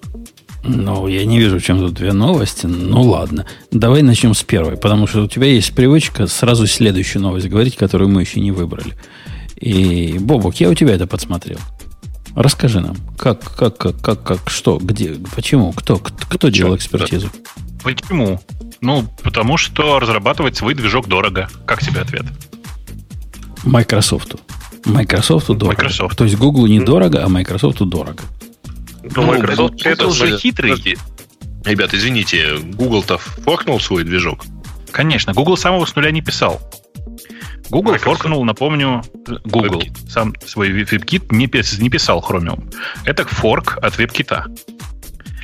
[0.64, 2.68] Ну, я не вижу, в чем тут две новости.
[2.68, 3.48] Ну, ладно.
[3.72, 8.10] Давай начнем с первой, потому что у тебя есть привычка сразу следующую новость говорить, которую
[8.10, 8.94] мы еще не выбрали.
[9.56, 11.58] И, Бобок, я у тебя это подсмотрел.
[12.36, 17.30] Расскажи нам, как, как, как, как, как что, где, почему, кто, кто, кто делал экспертизу?
[17.84, 18.40] Почему?
[18.80, 21.50] Ну, потому что разрабатывать свой движок дорого.
[21.66, 22.26] Как тебе ответ?
[23.64, 24.36] Microsoft.
[24.86, 25.68] Microsoft дорого.
[25.68, 26.18] Microsoft.
[26.18, 28.24] То есть Google недорого, а Microsoft дорого.
[29.04, 30.74] Ну, Microsoft это уже хитрый.
[31.64, 34.46] Ребят, извините, Google-то форкнул свой движок?
[34.92, 36.60] Конечно, Google самого с нуля не писал.
[37.70, 38.04] Google Microsoft.
[38.04, 39.04] форкнул, напомню,
[39.46, 40.10] Google WebKit.
[40.10, 42.74] сам свой WebKit не, не писал Chromium.
[43.06, 44.44] Это форк от WebKit.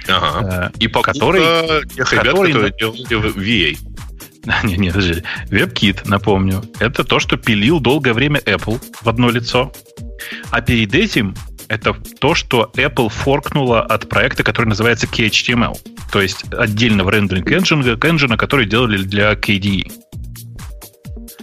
[0.09, 0.71] Ага.
[0.73, 2.53] Э, и по который, тех ребят, который...
[2.53, 3.77] которые делали VA.
[4.63, 5.23] Нет, нет, подожди.
[5.49, 9.73] WebKit, напомню, это то, что пилил долгое время Apple в одно лицо.
[10.51, 11.35] А перед этим
[11.67, 15.77] это то, что Apple форкнула от проекта, который называется KHTML.
[16.11, 19.91] То есть отдельного рендеринг engine, engine который делали для KDE.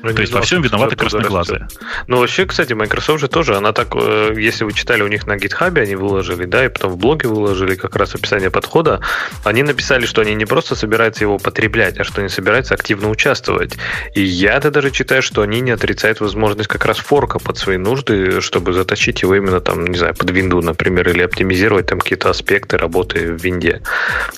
[0.05, 1.67] Ну, То есть во всем виноваты красноглазые.
[2.09, 5.37] Ну, вообще, кстати, Microsoft же тоже, она так, э, если вы читали у них на
[5.37, 9.01] GitHub, они выложили, да, и потом в блоге выложили как раз описание подхода,
[9.45, 13.79] они написали, что они не просто собираются его потреблять, а что они собираются активно участвовать.
[14.15, 18.43] И я-то даже читаю, что они не отрицают возможность как раз форка под свои нужды,
[18.43, 22.77] чтобы заточить его именно там, не знаю, под винду, например, или оптимизировать там какие-то аспекты
[22.77, 23.81] работы в винде.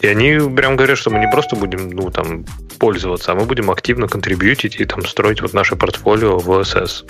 [0.01, 2.45] И они прям говорят, что мы не просто будем, ну, там,
[2.79, 7.05] пользоваться, а мы будем активно контрибьютить и там строить вот наше портфолио в OSS.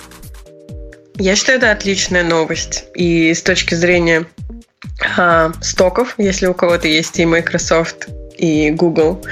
[1.19, 2.85] Я считаю, это отличная новость.
[2.95, 4.25] И с точки зрения
[5.17, 9.23] а, стоков, если у кого-то есть и Microsoft, и Google,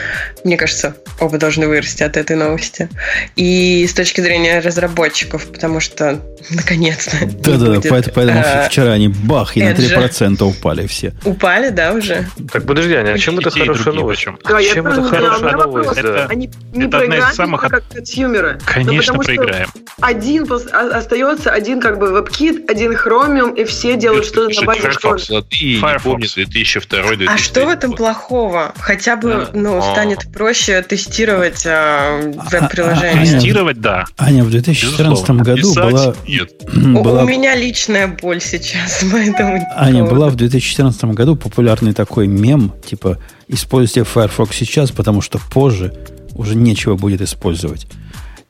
[0.43, 2.89] мне кажется, оба должны вырасти от этой новости.
[3.35, 7.25] И с точки зрения разработчиков, потому что наконец-то.
[7.25, 11.13] Да-да-да, поэтому, поэтому а, вчера они бах, и на 3% упали все.
[11.23, 12.27] Упали, да, уже?
[12.51, 14.27] Так, подожди, Аня, а чем это хорошая новость?
[14.43, 15.99] Да, чем это хорошая новость?
[16.29, 18.59] Они не проиграют, как консюмеры.
[18.65, 19.69] Конечно, проиграем.
[20.01, 24.89] Один остается, один как бы WebKit, один Chromium, и все делают что-то на базе.
[24.89, 28.73] Firefox 2002 А что в этом плохого?
[28.95, 33.23] Хотя бы, ну, станет проще тестировать э, веб-приложение.
[33.23, 34.05] А, тестировать, да.
[34.17, 36.15] Аня, в 2014 году была...
[36.25, 36.49] Нет.
[37.03, 37.23] была...
[37.23, 39.67] У меня личная боль сейчас, поэтому...
[39.75, 43.17] Аня, была в 2014 году популярный такой мем, типа,
[43.49, 45.93] используйте Firefox сейчас, потому что позже
[46.33, 47.87] уже нечего будет использовать.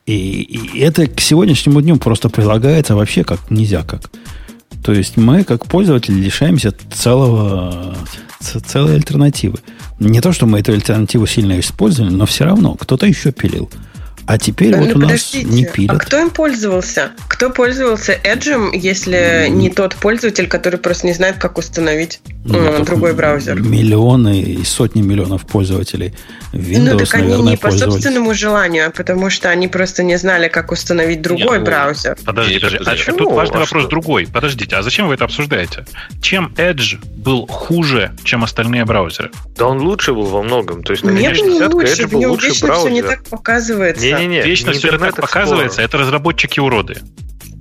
[0.05, 4.11] И, и это к сегодняшнему дню просто прилагается вообще как нельзя как.
[4.83, 7.95] То есть мы, как пользователи, лишаемся целого,
[8.39, 9.57] целой альтернативы.
[9.99, 13.69] Не то, что мы эту альтернативу сильно использовали, но все равно кто-то еще пилил.
[14.27, 15.95] А теперь ну, вот у нас не пилят.
[15.95, 17.11] А кто им пользовался?
[17.27, 22.83] Кто пользовался Edge, если не тот пользователь, который просто не знает, как установить ну, э,
[22.83, 23.61] другой браузер?
[23.61, 26.15] Миллионы и сотни миллионов пользователей
[26.53, 30.47] Windows, Ну, так они не по собственному желанию, а потому что они просто не знали,
[30.47, 32.17] как установить другой Нет, ну, браузер.
[32.25, 32.79] Подожди, подожди.
[33.07, 33.89] А тут важный а вопрос что?
[33.89, 34.27] другой.
[34.31, 35.85] Подождите, а зачем вы это обсуждаете?
[36.21, 39.31] Чем Edge был хуже, чем остальные браузеры?
[39.57, 40.83] Да он лучше был во многом.
[40.83, 41.93] То есть на Нет, не лучше.
[41.93, 42.85] Edge был лучше браузер.
[42.85, 44.14] все не так показывается.
[44.19, 44.41] Не-не-не.
[44.41, 45.81] Вечно не все так показывается.
[45.81, 46.97] Это разработчики уроды.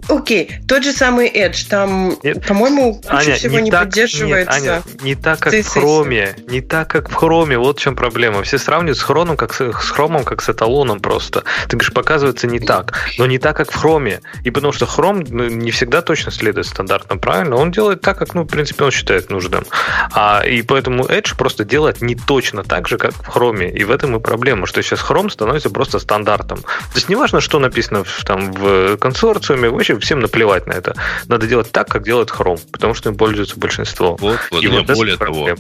[0.09, 4.61] Окей, тот же самый Edge, там, по-моему, куча Аня, всего не, не так, поддерживается.
[4.61, 6.51] Нет, Аня, не так, как в Chrome.
[6.51, 7.57] Не так, как в Chrome.
[7.57, 8.43] Вот в чем проблема.
[8.43, 11.45] Все сравнивают с Chrome, как с, с Chrome, как с эталоном просто.
[11.69, 12.93] Ты говоришь, показывается не так.
[13.19, 14.21] Но не так, как в Chrome.
[14.43, 17.57] И потому что Chrome ну, не всегда точно следует стандартам, правильно?
[17.57, 19.65] Он делает так, как, ну, в принципе, он считает нужным.
[20.13, 23.71] А, и поэтому Edge просто делает не точно так же, как в Chrome.
[23.71, 26.59] И в этом и проблема, что сейчас Chrome становится просто стандартом.
[26.59, 30.95] То есть неважно, что написано в, там, в консорциуме, вообще вообще всем наплевать на это.
[31.27, 34.17] Надо делать так, как делает Chrome, потому что им пользуется большинство.
[34.21, 35.51] Вот, вот, И вот более того,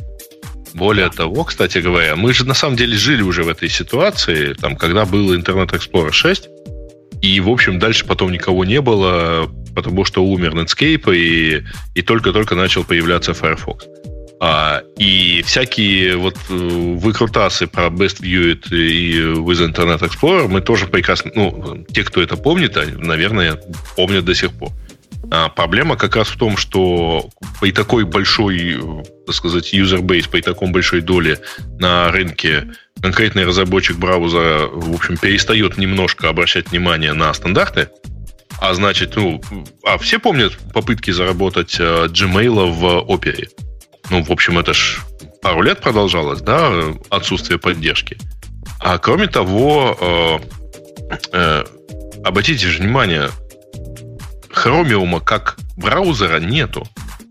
[0.75, 4.77] более того, кстати говоря, мы же на самом деле жили уже в этой ситуации, там,
[4.77, 6.49] когда был Internet Explorer 6,
[7.23, 11.65] и, в общем, дальше потом никого не было, потому что умер Netscape, и,
[11.95, 13.87] и только-только начал появляться Firefox.
[14.47, 20.87] А, и всякие вот э, выкрутасы про Best Viewed и With Internet Explorer мы тоже
[20.87, 23.59] прекрасно, ну, те, кто это помнит, наверное,
[23.97, 24.69] помнят до сих пор.
[25.31, 28.79] А проблема как раз в том, что при такой большой,
[29.25, 31.39] так сказать, юзербейс, при таком большой доле
[31.79, 32.67] на рынке
[33.01, 37.89] конкретный разработчик браузера, в общем, перестает немножко обращать внимание на стандарты,
[38.61, 39.41] а значит, ну,
[39.85, 43.49] а все помнят попытки заработать э, Gmail в Opera?
[44.11, 45.01] Ну, в общем, это ж
[45.43, 46.71] пару лет продолжалось, да,
[47.11, 48.19] отсутствие поддержки.
[48.81, 50.39] А кроме того, э,
[51.33, 51.65] э,
[52.25, 53.31] обратите же внимание,
[54.51, 56.87] Chromium как браузера нету.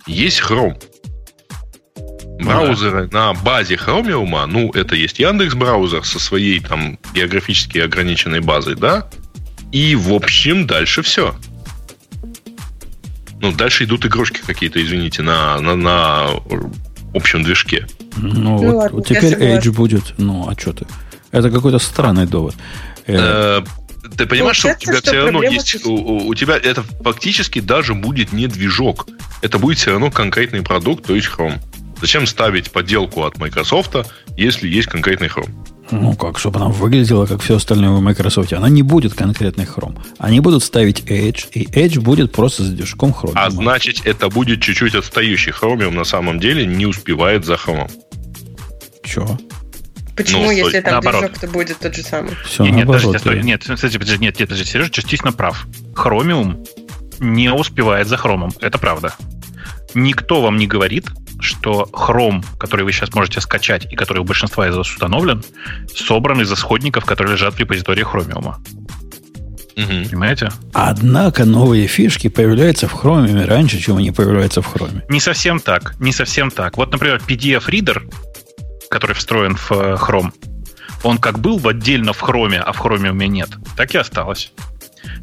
[0.05, 0.82] Есть Chrome.
[2.39, 3.28] Браузеры да.
[3.28, 9.09] на базе Chromium, ну, это есть Яндекс браузер со своей там географически ограниченной базой, да?
[9.71, 11.36] И, в общем, дальше все.
[13.43, 16.29] Ну, дальше идут игрушки какие-то, извините, на, на, на
[17.13, 17.87] общем движке.
[18.15, 20.13] Ну, ну вот, ладно, вот теперь Edge будет.
[20.17, 20.85] Ну, а что ты?
[21.31, 22.55] Это какой-то странный довод.
[23.05, 23.61] Э,
[24.15, 25.85] ты понимаешь, что у тебя все равно есть...
[25.85, 29.09] У, у тебя это фактически даже будет не движок.
[29.41, 31.59] Это будет все равно конкретный продукт, то есть Chrome.
[31.99, 33.97] Зачем ставить подделку от Microsoft,
[34.37, 35.51] если есть конкретный Chrome?
[35.91, 38.53] Ну как, чтобы она выглядела, как все остальное в Microsoft.
[38.53, 39.99] Она не будет конкретный Chrome.
[40.17, 43.34] Они будут ставить Edge, и Edge будет просто с движком Chrome.
[43.36, 47.91] А значит, это будет чуть-чуть отстающий Chromium на самом деле не успевает за Chrome.
[49.03, 49.38] Чего?
[50.15, 51.21] Почему, ну, если там наоборот.
[51.21, 52.36] движок-то будет тот же самый?
[52.45, 55.65] Все, нет, наоборот, подожди, стой, нет, кстати, подожди, нет, нет, подожди, Сережа частично прав.
[55.95, 56.67] Chromium
[57.19, 59.15] не успевает за Хромом, это правда.
[59.93, 61.07] Никто вам не говорит,
[61.39, 65.43] что Chrome, который вы сейчас можете скачать и который у большинства из вас установлен,
[65.93, 68.55] собран из исходников, которые лежат в репозитории Chromium.
[69.75, 70.09] Угу.
[70.09, 70.49] Понимаете?
[70.73, 75.01] Однако новые фишки появляются в Chromium раньше, чем они появляются в Chrome.
[75.09, 75.95] Не совсем так.
[75.99, 76.77] Не совсем так.
[76.77, 78.03] Вот, например, PDF-ридер,
[78.89, 80.31] который встроен в э, Chrome,
[81.03, 83.97] он как был в отдельно в Chrome, а в Chrome у меня нет, так и
[83.97, 84.53] осталось.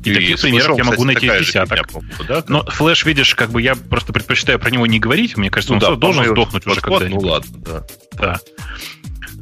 [0.05, 1.89] И, и таких примеров я могу найти десяток.
[2.29, 2.45] да?
[2.49, 5.37] Но флеш, видишь, как бы я просто предпочитаю про него не говорить.
[5.37, 7.23] Мне кажется, ну, он да, должен сдохнуть уже когда-нибудь.
[7.23, 7.85] Ну ладно, да.
[8.13, 8.41] да.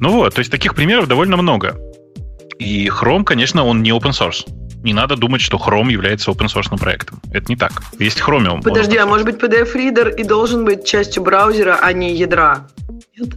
[0.01, 1.79] Ну вот, то есть таких примеров довольно много.
[2.59, 4.47] И Chrome, конечно, он не open source.
[4.83, 7.21] Не надо думать, что Chrome является open source проектом.
[7.33, 7.83] Это не так.
[7.99, 8.63] Есть Chromium.
[8.63, 12.69] Подожди, а может быть PDF-ридер и должен быть частью браузера, а не ядра?
[13.17, 13.31] Нет?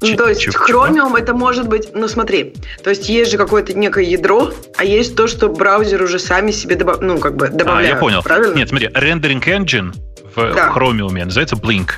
[0.00, 4.04] Ну, то есть Chromium это может быть, ну смотри, то есть есть же какое-то некое
[4.04, 7.92] ядро, а есть то, что браузер уже сами себе добав, ну как бы добавляют.
[7.92, 8.22] А, я понял.
[8.22, 8.54] Правильно?
[8.54, 9.94] Нет, смотри, rendering engine
[10.34, 10.72] в да.
[10.74, 11.90] Chromium называется Blink.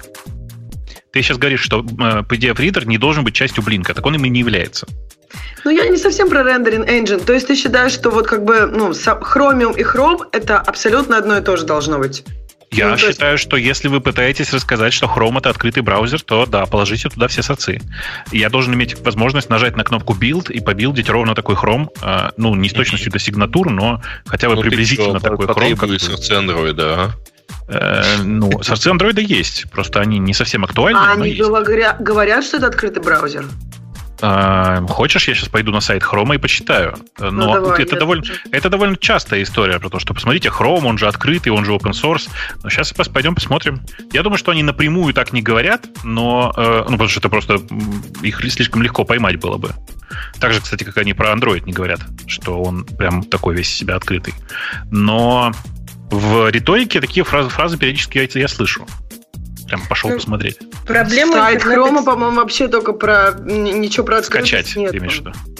[1.12, 4.30] Ты сейчас говоришь, что э, PDF-ридер не должен быть частью Blink, так он им и
[4.30, 4.86] не является.
[5.64, 7.24] Ну, я не совсем про рендеринг engine.
[7.24, 11.36] То есть ты считаешь, что вот как бы, ну, Chromium и Chrome это абсолютно одно
[11.36, 12.24] и то же должно быть?
[12.72, 13.44] Я ну, считаю, есть...
[13.44, 17.42] что если вы пытаетесь рассказать, что Chrome это открытый браузер, то да, положите туда все
[17.42, 17.80] соцы.
[18.32, 21.88] Я должен иметь возможность нажать на кнопку Build и побилдить ровно такой Chrome.
[22.02, 25.76] Э, ну, не с точностью до сигнатур, но хотя бы ну, приблизительно что, такой Chrome.
[25.76, 27.14] Как сорцы Android, да.
[27.68, 30.98] Э, ну, сорцы Android есть, просто они не совсем актуальны.
[30.98, 33.44] А они говорят, что это открытый браузер?
[34.24, 36.94] А, хочешь, я сейчас пойду на сайт Chrome и почитаю.
[37.18, 40.96] Но ну, давай, это, довольно, это довольно частая история про то, что посмотрите, Chrome, он
[40.96, 42.30] же открытый, он же open source.
[42.62, 43.82] Но сейчас пойдем посмотрим.
[44.12, 47.60] Я думаю, что они напрямую так не говорят, но э, ну, потому что это просто
[48.22, 49.72] их слишком легко поймать было бы.
[50.38, 53.96] Так же, кстати, как они про Android не говорят, что он прям такой весь себя
[53.96, 54.34] открытый.
[54.92, 55.52] Но
[56.10, 58.86] в риторике такие фразы, фразы периодически я, я слышу
[59.66, 60.58] прям пошел ну, посмотреть.
[60.86, 64.74] Проблема Сайт Хрома, по-моему, вообще только про ничего про скачать.
[64.76, 64.94] Нет.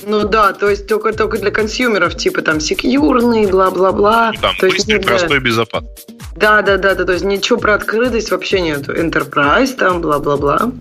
[0.05, 4.33] Ну да, то есть только только для консюмеров, типа там секьюрный, бла-бла-бла.
[4.35, 5.45] Ну, там то быстрый, есть, простой, да.
[5.45, 5.89] безопасный.
[6.37, 8.89] Да, да, да, да, то есть ничего про открытость вообще нет.
[8.89, 10.73] Enterprise там, бла-бла-бла.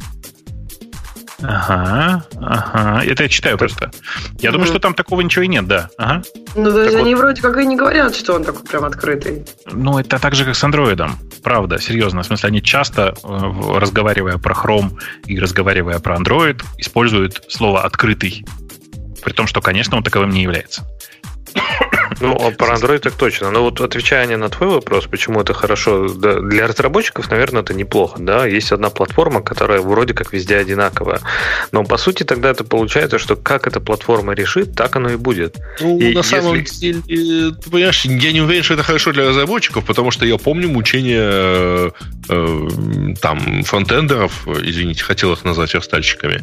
[1.44, 3.04] Ага, ага.
[3.06, 3.92] Это я читаю просто.
[4.39, 5.89] Я думаю, что там такого ничего и нет, да.
[5.98, 6.24] Ага.
[6.56, 7.22] Ну, то есть они вот.
[7.22, 9.46] вроде как и не говорят, что он такой прям открытый.
[9.72, 11.18] Ну, это так же, как с андроидом.
[11.44, 12.24] Правда, серьезно.
[12.24, 14.92] В смысле, они часто, э, разговаривая про Chrome
[15.26, 18.46] и разговаривая про Android, используют слово «открытый».
[19.24, 20.84] При том, что, конечно, он таковым не является.
[22.22, 23.52] Ну, а про Android так точно.
[23.52, 27.74] Но вот отвечая не на твой вопрос, почему это хорошо, да, для разработчиков, наверное, это
[27.74, 28.20] неплохо.
[28.20, 28.46] Да?
[28.46, 31.20] Есть одна платформа, которая вроде как везде одинаковая.
[31.72, 35.58] Но по сути тогда это получается, что как эта платформа решит, так оно и будет.
[35.80, 36.40] Ну, и на если...
[36.40, 37.02] самом деле,
[37.52, 41.92] ты понимаешь, я не уверен, что это хорошо для разработчиков, потому что я помню мучение
[42.30, 42.68] э,
[43.22, 46.42] там фронтендеров, извините, хотел их назвать верстальщиками,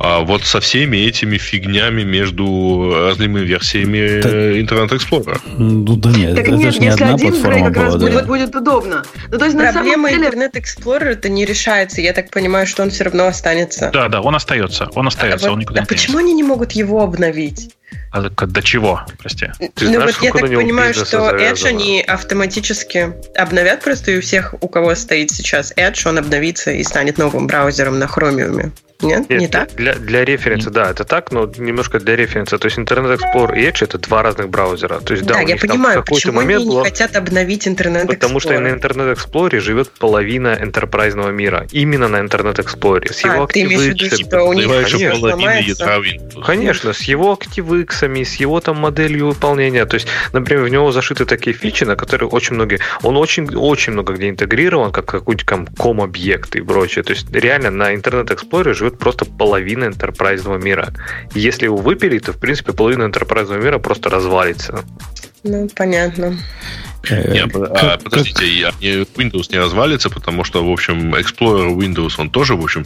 [0.00, 5.40] а вот со всеми этими фигнями между разными версиями так, Internet Explorer.
[5.56, 8.06] Ну да нет, так это нет, же не одна один платформа как была, раз да.
[8.06, 9.04] будет, будет удобно.
[9.30, 10.28] Ну, то есть, Проблема деле...
[10.28, 12.00] Internet Explorer это не решается.
[12.00, 13.90] Я так понимаю, что он все равно останется.
[13.92, 14.88] Да, да, он остается.
[14.94, 17.74] Он остается, а, он никуда а не почему они не могут его обновить?
[18.12, 19.50] А до чего, прости?
[19.74, 24.20] Ты ну знаешь, вот я так понимаю, что Edge они автоматически обновят просто и у
[24.20, 28.72] всех, у кого стоит сейчас Edge, он обновится и станет новым браузером на Chromium.
[29.00, 29.74] Нет, Нет не так?
[29.76, 32.58] Для, для референса, да, это так, но немножко для референса.
[32.58, 34.98] То есть Internet Explorer и Edge это два разных браузера.
[35.00, 36.82] То есть, да, да я понимаю, почему они не было...
[36.82, 38.14] хотят обновить Internet Explorer.
[38.14, 41.66] Потому что на Internet Explorer живет половина энтерпрайзного мира.
[41.70, 43.12] Именно на Internet Explorer.
[43.12, 48.24] С его а, ты имеешь в виду, что у них конечно, конечно, с его ActiveX,
[48.24, 49.86] с его там моделью выполнения.
[49.86, 52.80] То есть, например, в него зашиты такие фичи, на которые очень многие...
[53.02, 57.04] Он очень, очень много где интегрирован, как какой-нибудь ком-объект и прочее.
[57.04, 60.92] То есть, реально на Internet Explorer живет существует просто половина энтерпрайзного мира.
[61.34, 64.84] Если его выпилить, то, в принципе, половина энтерпрайзного мира просто развалится.
[65.44, 66.36] Ну, понятно.
[67.08, 68.44] Э, Нет, а, подождите,
[69.16, 72.84] Windows не развалится, потому что, в общем, Explorer Windows, он тоже, в общем,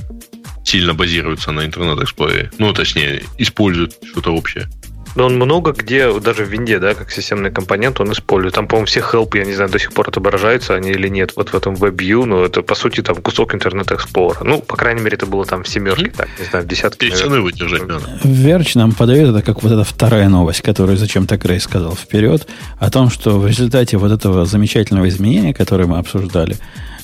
[0.64, 2.52] сильно базируется на Internet Explorer.
[2.58, 4.68] Ну, точнее, использует что-то общее.
[5.14, 8.54] Но он много где, даже в винде, да, как системный компонент, он использует.
[8.54, 11.50] Там, по-моему, все help, я не знаю, до сих пор отображаются они или нет, вот
[11.50, 14.44] в этом WebView, но это, по сути, там кусок Internet Explorer.
[14.44, 16.16] Ну, по крайней мере, это было там в семерке, mm-hmm.
[16.16, 17.10] так, не знаю, в десятке.
[17.10, 18.04] цены выдержать надо.
[18.24, 22.46] Верч нам подает это как вот эта вторая новость, которую зачем-то Грей сказал вперед,
[22.78, 26.56] о том, что в результате вот этого замечательного изменения, которое мы обсуждали,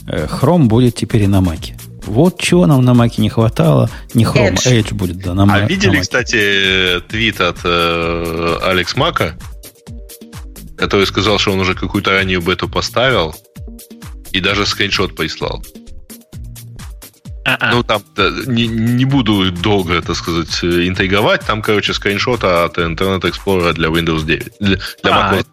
[0.07, 1.77] э, Chrome будет теперь и на Маке.
[2.07, 3.91] Вот чего нам на Маке не хватало.
[4.15, 8.97] Не Chrome, Edge, Edge будет, да, на А видели, на кстати, твит от э, Алекс
[8.97, 9.37] Мака,
[10.77, 13.35] который сказал, что он уже какую-то раннюю бету поставил,
[14.33, 15.63] И даже скриншот прислал.
[17.45, 17.73] А-а.
[17.73, 21.47] Ну, там да, не, не буду долго, так сказать, интриговать.
[21.47, 24.53] Там, короче, скриншот от Internet Explorer для Windows 9.
[24.61, 25.47] Для, для а, Mac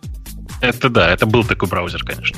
[0.60, 2.38] Это да, это был такой браузер, конечно.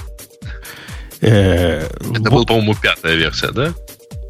[1.21, 3.73] Э, это был, по-моему, пятая версия, да?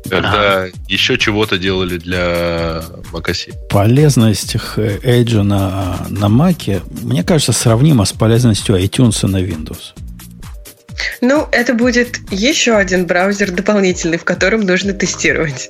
[0.10, 0.70] Когда ага.
[0.88, 3.54] еще чего-то делали для macOS.
[3.70, 9.94] Полезность Edge на, на Mac, мне кажется, сравнима с полезностью iTunes на Windows.
[11.22, 15.70] Ну, это будет еще один браузер дополнительный, в котором нужно тестировать.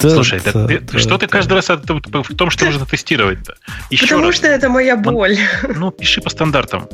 [0.00, 3.54] Да, Слушай, да, да, ты, да, что ты каждый раз в том, что нужно тестировать-то?
[3.90, 4.36] Еще Потому раз.
[4.36, 5.38] что это моя боль.
[5.74, 6.88] Ну, пиши по стандартам.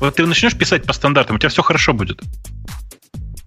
[0.00, 2.20] Вот ты начнешь писать по стандартам, у тебя все хорошо будет.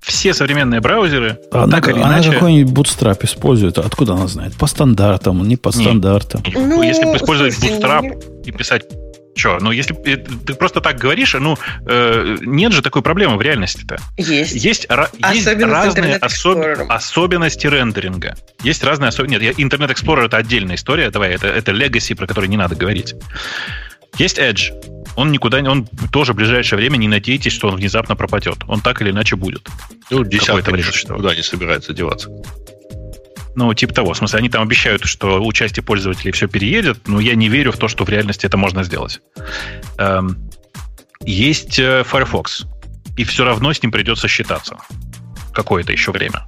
[0.04, 2.32] Все современные браузеры, она, так или она иначе...
[2.32, 3.78] какой-нибудь Bootstrap использует.
[3.78, 4.54] Откуда она знает?
[4.56, 6.44] По стандартам, не по стандартам.
[6.54, 8.84] Ну, если использовать Bootstrap и писать
[9.36, 13.98] Че, ну если ты просто так говоришь, ну э, нет же такой проблемы в реальности-то.
[14.18, 14.54] Есть.
[14.54, 14.88] Есть,
[15.34, 16.60] есть разные особ...
[16.88, 18.36] особенности рендеринга.
[18.62, 19.44] Есть разные особенности.
[19.44, 21.10] Нет, Internet Explorer это отдельная история.
[21.10, 23.16] Давай, это, это legacy, про который не надо говорить.
[24.18, 24.72] Есть Edge.
[25.16, 28.58] Он никуда не, он тоже в ближайшее время не надейтесь, что он внезапно пропадет.
[28.68, 29.68] Он так или иначе будет.
[30.10, 32.30] Ну, десятка время никуда не собирается деваться.
[33.56, 34.14] Ну, типа того.
[34.14, 37.78] В смысле, они там обещают, что участие пользователей все переедет, но я не верю в
[37.78, 39.22] то, что в реальности это можно сделать.
[40.00, 40.50] Эм,
[41.22, 42.66] есть э, Firefox,
[43.16, 44.78] и все равно с ним придется считаться
[45.54, 46.46] какое-то еще время.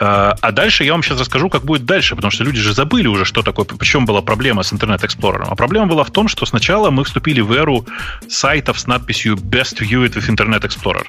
[0.00, 3.06] Э, а дальше я вам сейчас расскажу, как будет дальше, потому что люди же забыли
[3.06, 5.44] уже, что такое, почему была проблема с Internet Explorer.
[5.46, 7.86] А проблема была в том, что сначала мы вступили в эру
[8.28, 11.04] сайтов с надписью Best Viewed with Internet Explorer.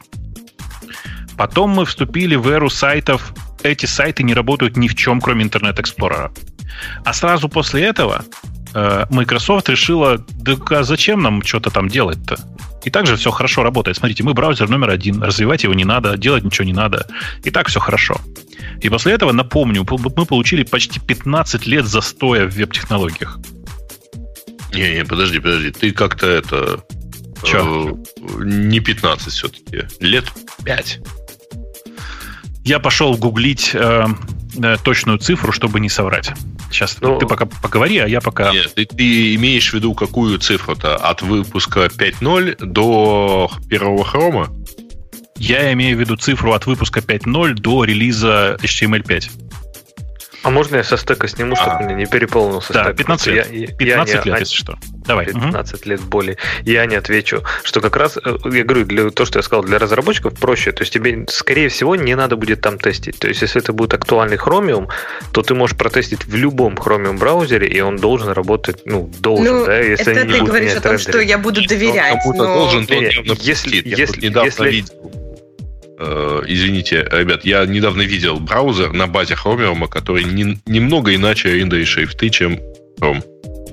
[1.37, 3.33] Потом мы вступили в эру сайтов
[3.63, 6.31] эти сайты не работают ни в чем, кроме Internet Explorer.
[7.05, 8.25] А сразу после этого
[8.73, 12.37] э, Microsoft решила, да а зачем нам что-то там делать-то?
[12.83, 13.97] И также все хорошо работает.
[13.97, 17.07] Смотрите, мы браузер номер один, развивать его не надо, делать ничего не надо.
[17.43, 18.19] И так все хорошо.
[18.81, 23.39] И после этого, напомню, мы получили почти 15 лет застоя в веб-технологиях.
[24.73, 25.71] Не-не, подожди, подожди.
[25.71, 26.83] Ты как-то это...
[27.43, 27.57] Че?
[27.57, 29.87] Э, не 15 все-таки.
[29.99, 30.25] Лет
[30.63, 30.99] 5
[32.63, 34.05] я пошел гуглить э,
[34.61, 36.31] э, точную цифру, чтобы не соврать.
[36.71, 38.51] Сейчас ну, ты пока поговори, а я пока...
[38.51, 40.95] Нет, ты, ты имеешь в виду какую цифру-то?
[40.95, 44.49] От выпуска 5.0 до первого хрома?
[45.35, 49.40] Я имею в виду цифру от выпуска 5.0 до релиза HTML5.
[50.43, 51.93] А можно я со стека сниму, чтобы а.
[51.93, 52.97] не переполнился да, стек?
[52.97, 54.77] 15 лет, я, 15 я лет, не, если что.
[55.05, 55.27] Давай.
[55.27, 55.89] 15 угу.
[55.89, 56.37] лет боли.
[56.63, 59.77] Я не отвечу, что как раз, э, я говорю, для то, что я сказал, для
[59.77, 60.71] разработчиков проще.
[60.71, 63.19] То есть тебе, скорее всего, не надо будет там тестить.
[63.19, 64.89] То есть если это будет актуальный Chromium,
[65.31, 69.65] то ты можешь протестить в любом Chromium браузере, и он должен работать, ну, должен, ну,
[69.65, 72.13] да, если это ты говоришь о том, что я буду доверять.
[72.13, 72.55] Он кому-то но...
[72.55, 74.85] должен, то он если, если, недавно если...
[76.03, 81.87] Э, извините, ребят, я недавно видел браузер на базе Chromium, который не, немного иначе рендерит
[81.87, 82.59] шрифты, чем
[82.99, 83.23] Chrome.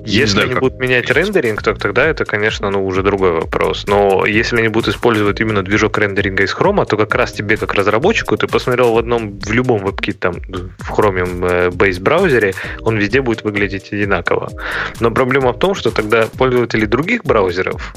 [0.09, 0.63] Если знаю, они как...
[0.63, 3.85] будут менять рендеринг, то тогда это, конечно, ну, уже другой вопрос.
[3.87, 7.73] Но если они будут использовать именно движок рендеринга из Chrome, то как раз тебе, как
[7.73, 10.33] разработчику, ты посмотрел в одном, в любом WebKit, там,
[10.79, 14.51] в Chromium э, Base браузере, он везде будет выглядеть одинаково.
[14.99, 17.93] Но проблема в том, что тогда пользователи других браузеров,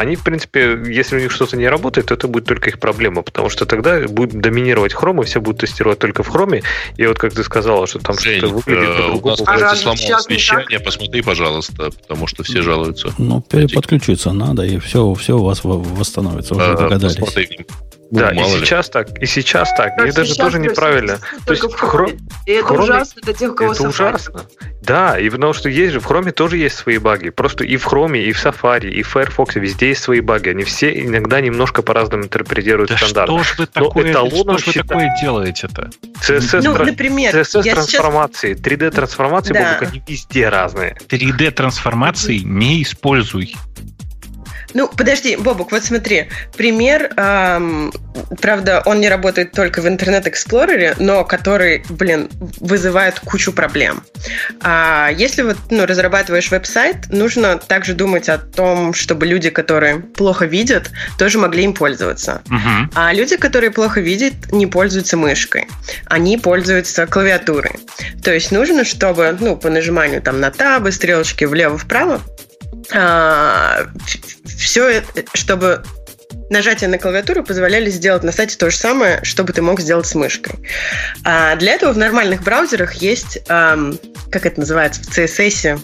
[0.00, 3.20] они, в принципе, если у них что-то не работает, то это будет только их проблема,
[3.20, 6.62] потому что тогда будет доминировать Chrome, и все будут тестировать только в Chrome.
[6.96, 9.36] И вот как ты сказала, что там что-то выглядит э, по-другому.
[9.38, 11.49] У нас, кстати, сломалось вещание, посмотри, пожалуйста,
[12.00, 13.12] потому что все жалуются.
[13.18, 17.16] Ну, переподключиться надо, и все, все у вас восстановится, уже догадались.
[17.16, 17.66] Посмотри,
[18.10, 18.92] да, ну, и сейчас ли.
[18.92, 19.96] так, и сейчас так.
[19.98, 21.18] Мне даже тоже неправильно.
[21.46, 22.08] То есть в хро...
[22.46, 22.82] И это хроме...
[22.82, 24.46] ужасно для тех, у кого Это ужасно.
[24.82, 27.28] Да, и потому что есть же, в Chrome тоже есть свои баги.
[27.28, 30.48] Просто и в Chrome, и в Safari, и в Firefox везде есть свои баги.
[30.48, 33.28] Они все иногда немножко по-разному интерпретируют да стандарт.
[33.28, 35.90] что ж вы такое, что ж вы такое делаете-то?
[36.20, 38.66] CSS, ну, например, CSS-трансформации, сейчас...
[38.66, 39.76] 3D-трансформации, да.
[39.78, 40.96] Бобук, они везде разные.
[41.08, 43.54] 3D-трансформации не используй.
[44.74, 46.28] Ну, подожди, Бобук, вот смотри.
[46.56, 47.92] Пример, эм,
[48.40, 52.28] правда, он не работает только в Explorer, но который, блин,
[52.60, 54.02] вызывает кучу проблем.
[54.62, 60.46] А если вот, ну, разрабатываешь веб-сайт, нужно также думать о том, чтобы люди, которые плохо
[60.46, 62.42] видят, тоже могли им пользоваться.
[62.48, 62.88] Uh-huh.
[62.94, 65.66] А люди, которые плохо видят, не пользуются мышкой.
[66.06, 67.72] Они пользуются клавиатурой.
[68.22, 72.20] То есть нужно, чтобы, ну, по нажиманию там на табы, стрелочки влево-вправо,
[72.90, 75.04] все,
[75.34, 75.84] чтобы
[76.48, 80.06] нажатия на клавиатуру позволяли сделать на сайте то же самое, что бы ты мог сделать
[80.06, 80.58] с мышкой.
[81.24, 85.80] А для этого в нормальных браузерах есть, как это называется, в CSS,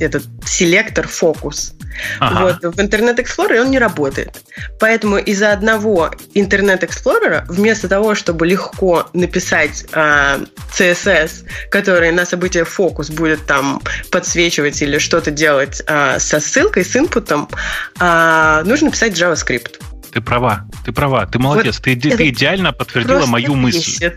[0.00, 1.74] этот селектор фокус.
[2.18, 2.58] Ага.
[2.62, 4.42] Вот, в Internet Explorer он не работает.
[4.78, 10.38] Поэтому из-за одного Internet Explorer, вместо того, чтобы легко написать э,
[10.72, 16.96] CSS, который на событие фокус будет там подсвечивать или что-то делать э, со ссылкой, с
[16.96, 17.48] инпутом,
[17.98, 19.80] э, нужно писать JavaScript.
[20.12, 21.76] Ты права, ты права, ты молодец.
[21.76, 24.10] Вот ты, ты идеально подтвердила мою мысль.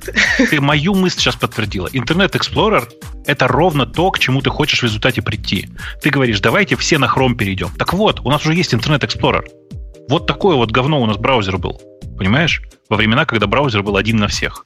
[0.50, 1.88] Ты мою мысль сейчас подтвердила.
[1.94, 2.88] Интернет Explorer–
[3.26, 5.70] это ровно то, к чему ты хочешь в результате прийти.
[6.02, 7.70] Ты говоришь, давайте все на Chrome перейдем.
[7.78, 9.44] Так вот, у нас уже есть Интернет Explorer.
[10.10, 11.82] Вот такое вот говно у нас браузер был.
[12.18, 12.62] Понимаешь?
[12.90, 14.66] Во времена, когда браузер был один на всех.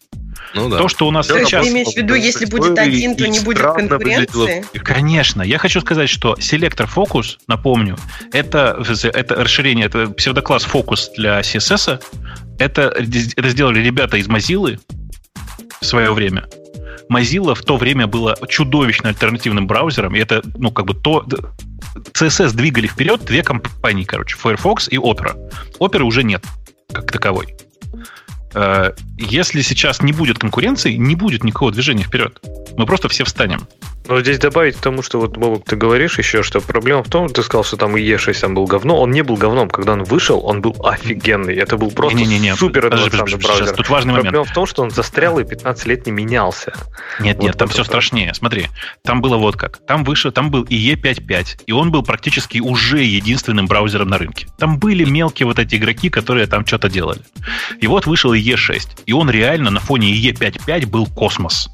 [0.53, 0.77] Ну, да.
[0.77, 1.65] То, что у нас то сейчас...
[1.65, 4.65] Ты имеешь в виду, если будет один, то не будет конкуренции?
[4.79, 5.41] Конечно.
[5.41, 7.97] Я хочу сказать, что селектор фокус, напомню,
[8.31, 8.83] это,
[9.13, 12.01] это расширение, это псевдокласс фокус для CSS.
[12.59, 14.79] Это, это сделали ребята из Mozilla
[15.79, 16.45] в свое время.
[17.09, 21.25] Mozilla в то время было чудовищно альтернативным браузером, и это, ну, как бы то...
[22.13, 25.35] CSS двигали вперед две компании, короче, Firefox и Opera.
[25.79, 26.43] Opera уже нет,
[26.91, 27.55] как таковой.
[28.53, 32.39] Э, если сейчас не будет конкуренции, не будет никакого движения вперед.
[32.77, 33.67] Мы просто все встанем.
[34.07, 37.27] Но здесь добавить к тому, что вот, Бобок, ты говоришь еще, что проблема в том,
[37.27, 38.99] ты сказал, что там и E6 там был говно.
[39.01, 39.69] Он не был говном.
[39.69, 41.55] Когда он вышел, он был офигенный.
[41.55, 43.65] Это был просто не, не, не, супер адвансивный браузер.
[43.65, 44.51] Сейчас, тут важный Проблема момент.
[44.51, 46.73] в том, что он застрял и 15 лет не менялся.
[47.19, 47.89] Нет, вот нет, там все это.
[47.89, 48.33] страшнее.
[48.33, 48.67] Смотри,
[49.03, 49.79] там было вот как.
[49.85, 54.47] Там выше, там был и E5.5, и он был практически уже единственным браузером на рынке.
[54.57, 57.21] Там были мелкие вот эти игроки, которые там что-то делали.
[57.81, 61.69] И вот вышел и E6, и он реально на фоне E5.5 был космос.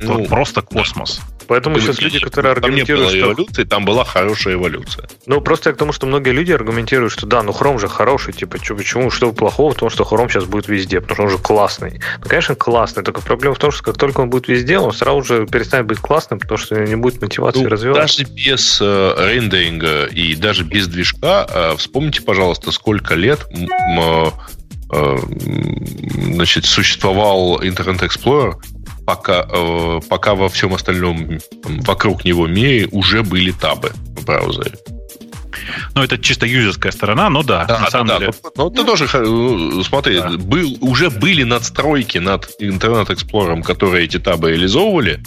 [0.00, 1.20] Ну, вот просто космос.
[1.46, 3.42] Поэтому сейчас люди, которые аргументируют, там не было что...
[3.42, 5.08] эволюции, там была хорошая эволюция.
[5.26, 8.32] Ну, просто я к тому, что многие люди аргументируют, что да, ну Chrome же хороший,
[8.32, 11.30] типа, что, почему, что плохого в том, что Chrome сейчас будет везде, потому что он
[11.30, 12.00] же классный.
[12.22, 15.22] Ну, конечно, классный, только проблема в том, что как только он будет везде, он сразу
[15.22, 18.18] же перестанет быть классным, потому что не будет мотивации ну, развиваться.
[18.18, 24.26] Даже без э, рендеринга и даже без движка, э, вспомните, пожалуйста, сколько лет э,
[24.90, 28.54] значит, существовал Internet Explorer,
[29.06, 34.76] пока, э, пока во всем остальном вокруг него мире уже были табы в браузере.
[35.94, 38.34] Ну, это чисто юзерская сторона, но да, да на самом да, деле.
[38.56, 40.30] Но ты тоже, э, смотри, да.
[40.30, 45.22] был, уже были надстройки над Internet Explorer, которые эти табы реализовывали,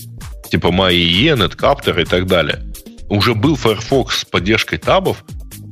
[0.52, 2.64] типа MyE, Netcapter и так далее.
[3.10, 5.24] Уже был Firefox с поддержкой табов,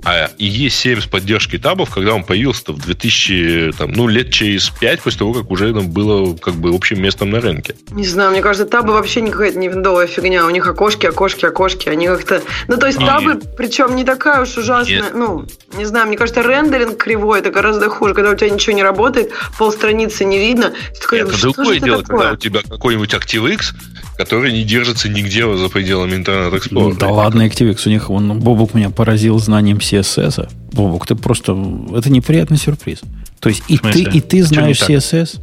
[0.03, 5.01] а E7 с поддержкой табов, когда он появился в 2000, там, ну, лет через 5
[5.01, 7.75] после того, как уже там было как бы общим местом на рынке.
[7.91, 10.45] Не знаю, мне кажется, табы вообще не какая-то не виндовая фигня.
[10.45, 11.89] У них окошки, окошки, окошки.
[11.89, 12.41] Они как-то...
[12.67, 15.03] Ну, то есть табы, причем не такая уж ужасная...
[15.03, 15.13] Нет.
[15.13, 15.45] Ну,
[15.75, 18.13] не знаю, мне кажется, рендеринг кривой, это гораздо хуже.
[18.13, 20.73] Когда у тебя ничего не работает, пол страницы не видно.
[20.93, 22.17] Ты такой, это другое дело, такое?
[22.17, 23.73] когда у тебя какой-нибудь ActiveX,
[24.17, 26.97] который не держится нигде за пределами Internet Explorer.
[26.97, 30.49] Да ладно, ActiveX, у них, он, Бобук меня поразил знанием CSS.
[30.71, 31.55] Бобук, ты просто...
[31.95, 33.01] Это неприятный сюрприз.
[33.39, 35.39] То есть и ты, и ты знаешь CSS?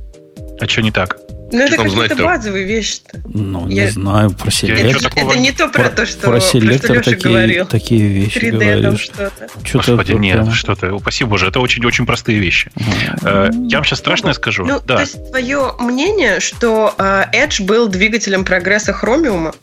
[0.60, 1.18] А что не так?
[1.52, 3.20] Ну, это какие-то базовые вещи-то.
[3.26, 3.84] Ну, я...
[3.84, 5.10] не знаю, про селектор.
[5.10, 7.66] Это, это не то про, про то, что, про селектор про такие, говорил.
[7.66, 9.00] такие вещи 3D говоришь.
[9.00, 9.48] что-то.
[9.62, 10.52] что-то Господи, нет, прям...
[10.52, 10.94] что-то.
[10.94, 12.70] Упаси Боже, это очень-очень простые вещи.
[12.74, 13.68] Mm-hmm.
[13.68, 14.64] Я вам сейчас страшное ну, скажу.
[14.64, 14.96] Ну, да.
[14.96, 19.54] То есть твое мнение, что uh, Edge был двигателем прогресса Chromium?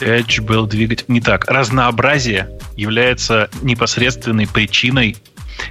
[0.00, 1.14] Edge был двигателем...
[1.14, 1.50] Не так.
[1.50, 5.16] Разнообразие является непосредственной причиной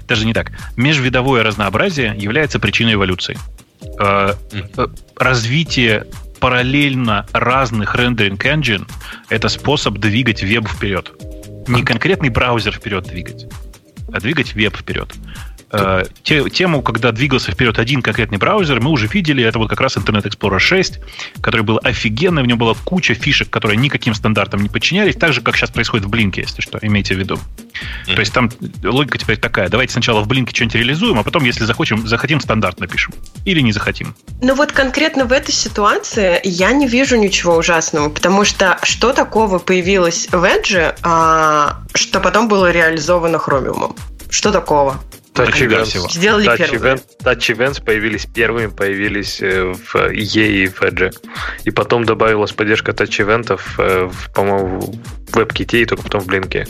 [0.08, 0.52] даже не так.
[0.76, 3.38] Межвидовое разнообразие является причиной эволюции.
[4.00, 4.34] Э,
[5.16, 6.06] развитие
[6.40, 8.88] параллельно разных рендеринг engine
[9.30, 11.12] это способ двигать веб вперед.
[11.68, 13.48] Не конкретный браузер вперед двигать,
[14.14, 15.14] а двигать веб вперед.
[15.78, 19.44] Э, те, тему, когда двигался вперед один конкретный браузер, мы уже видели.
[19.44, 21.00] Это вот как раз Internet Explorer 6,
[21.42, 22.44] который был офигенный.
[22.44, 25.16] В нем была куча фишек, которые никаким стандартам не подчинялись.
[25.16, 27.36] Так же, как сейчас происходит в Блинке, если что, имейте в виду.
[27.36, 28.16] Mm-hmm.
[28.16, 28.50] То есть там
[28.84, 29.70] логика теперь такая.
[29.70, 33.14] Давайте сначала в Блинке что-нибудь реализуем, а потом, если захотим, захотим, стандарт напишем.
[33.46, 34.16] Или не захотим.
[34.42, 39.60] Ну вот конкретно в этой ситуации я не вижу ничего ужасного, потому что что такого
[39.60, 43.98] появилось в Edge, а, что потом было реализовано Chromium?
[44.30, 45.00] Что такого?
[45.36, 46.12] Touch Events.
[46.12, 51.14] Сделали Touch, event, Touch Events появились первыми, появились э, в EA и в Edge.
[51.66, 56.28] И потом добавилась поддержка Touch Events, э, в, по-моему, в WebKit и только потом в
[56.28, 56.68] Blink.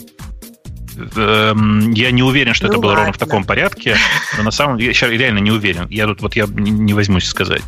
[1.15, 3.05] Эм, я не уверен, что ну, это было ладно.
[3.05, 3.97] ровно в таком порядке,
[4.37, 5.87] но на самом деле я реально не уверен.
[5.89, 7.63] Я тут вот я не возьмусь сказать.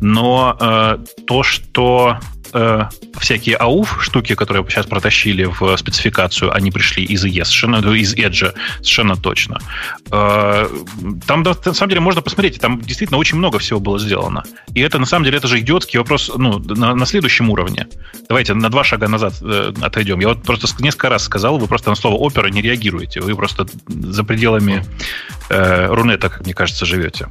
[0.00, 2.18] Но э, то, что
[2.52, 2.84] э,
[3.18, 8.52] всякие AUF штуки, которые сейчас протащили в спецификацию, они пришли из ES, совершенно, из Edge,
[8.76, 9.58] совершенно точно.
[10.10, 10.68] Э,
[11.26, 14.44] там, на самом деле, можно посмотреть, там действительно очень много всего было сделано.
[14.74, 17.88] И это, на самом деле, это же идиотский вопрос ну, на, на следующем уровне.
[18.28, 20.20] Давайте на два шага назад э, отойдем.
[20.20, 23.20] Я вот просто несколько раз сказал, вы просто на слово опера не реагируете.
[23.20, 24.84] Вы просто за пределами
[25.50, 27.28] э, Рунета, как мне кажется, живете.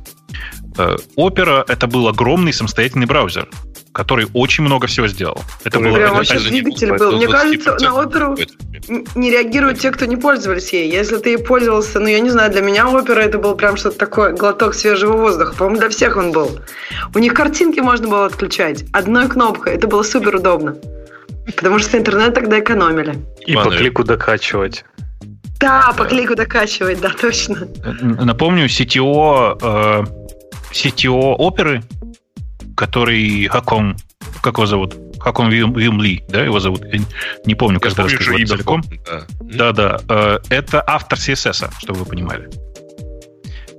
[0.78, 3.48] Э, опера это был огромный самостоятельный браузер
[3.94, 5.42] который очень много всего сделал.
[5.64, 7.18] Это было прям вообще двигатель был.
[7.18, 8.38] Мне кажется, на оперу
[9.16, 10.90] не реагируют те, кто не пользовались ей.
[10.90, 13.98] Если ты ей пользовался, ну, я не знаю, для меня опера это был прям что-то
[13.98, 15.56] такое, глоток свежего воздуха.
[15.56, 16.60] По-моему, для всех он был.
[17.14, 19.74] У них картинки можно было отключать одной кнопкой.
[19.74, 20.78] Это было супер удобно.
[21.56, 23.16] Потому что интернет тогда экономили.
[23.46, 24.86] И по клику докачивать.
[25.60, 27.68] Да, по клику докачивать, да, точно.
[28.02, 30.21] Напомню, CTO, э,
[30.72, 31.84] CTO оперы
[32.76, 33.96] который Хакон,
[34.42, 34.96] как его зовут?
[35.20, 36.84] Хакон Вим, Вим Ли, да, его зовут?
[36.92, 37.00] Я
[37.46, 38.82] не помню, как это рассказывать целиком.
[39.40, 39.72] Да, да.
[39.72, 40.00] да.
[40.10, 42.50] Э, это автор CSS, чтобы вы понимали.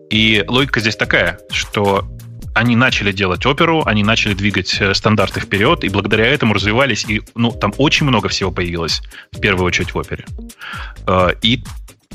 [0.09, 2.09] И логика здесь такая, что
[2.55, 7.23] они начали делать оперу, они начали двигать э, стандарты вперед, и благодаря этому развивались, и
[7.35, 9.03] ну, там очень много всего появилось,
[9.33, 10.25] в первую очередь в опере.
[11.09, 11.65] Э, и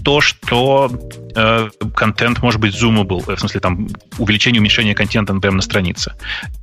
[0.04, 0.92] то, что
[1.36, 3.88] э, контент может быть zoomable, в смысле там
[4.18, 6.14] увеличение, уменьшение контента, например, на странице.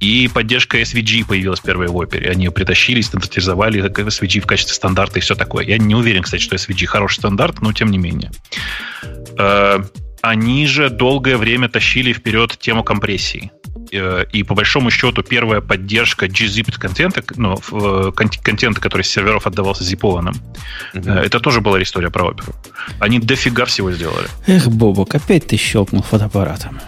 [0.00, 2.30] И поддержка SVG появилась первая в опере.
[2.30, 5.64] Они ее притащили, стандартизовали SVG в качестве стандарта и все такое.
[5.64, 8.30] Я не уверен, кстати, что SVG хороший стандарт, но тем не менее.
[9.38, 9.82] Э,
[10.22, 13.50] они же долгое время тащили вперед тему компрессии.
[13.94, 19.46] Э, и по большому счету первая поддержка gzipped контента, ну, э, контента, который с серверов
[19.46, 20.34] отдавался зипованным,
[20.94, 21.10] угу.
[21.10, 22.54] это тоже была история про оперу.
[22.98, 24.28] Они дофига всего сделали.
[24.46, 26.80] Эх, Бобок, опять ты щелкнул фотоаппаратом.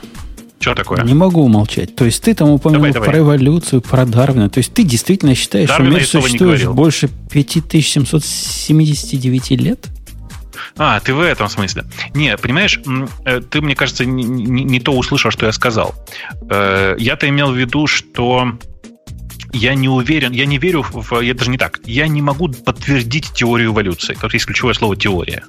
[0.59, 1.05] Что такое?
[1.05, 1.95] Не могу умолчать.
[1.95, 3.09] То есть ты там упомянул давай, давай.
[3.09, 4.49] про эволюцию, про Дарвина.
[4.49, 9.87] То есть ты действительно считаешь, Дарвина что мир существует больше 5779 лет?
[10.77, 11.85] А, ты в этом смысле.
[12.15, 12.81] Не, понимаешь,
[13.25, 15.95] э, ты, мне кажется, не, не, не то услышал, что я сказал.
[16.51, 18.59] Э, я-то имел в виду, что
[19.53, 21.21] я не уверен, я не верю в...
[21.21, 21.81] Я даже не так.
[21.85, 24.17] Я не могу подтвердить теорию эволюции.
[24.21, 25.45] Тут есть ключевое слово «теория».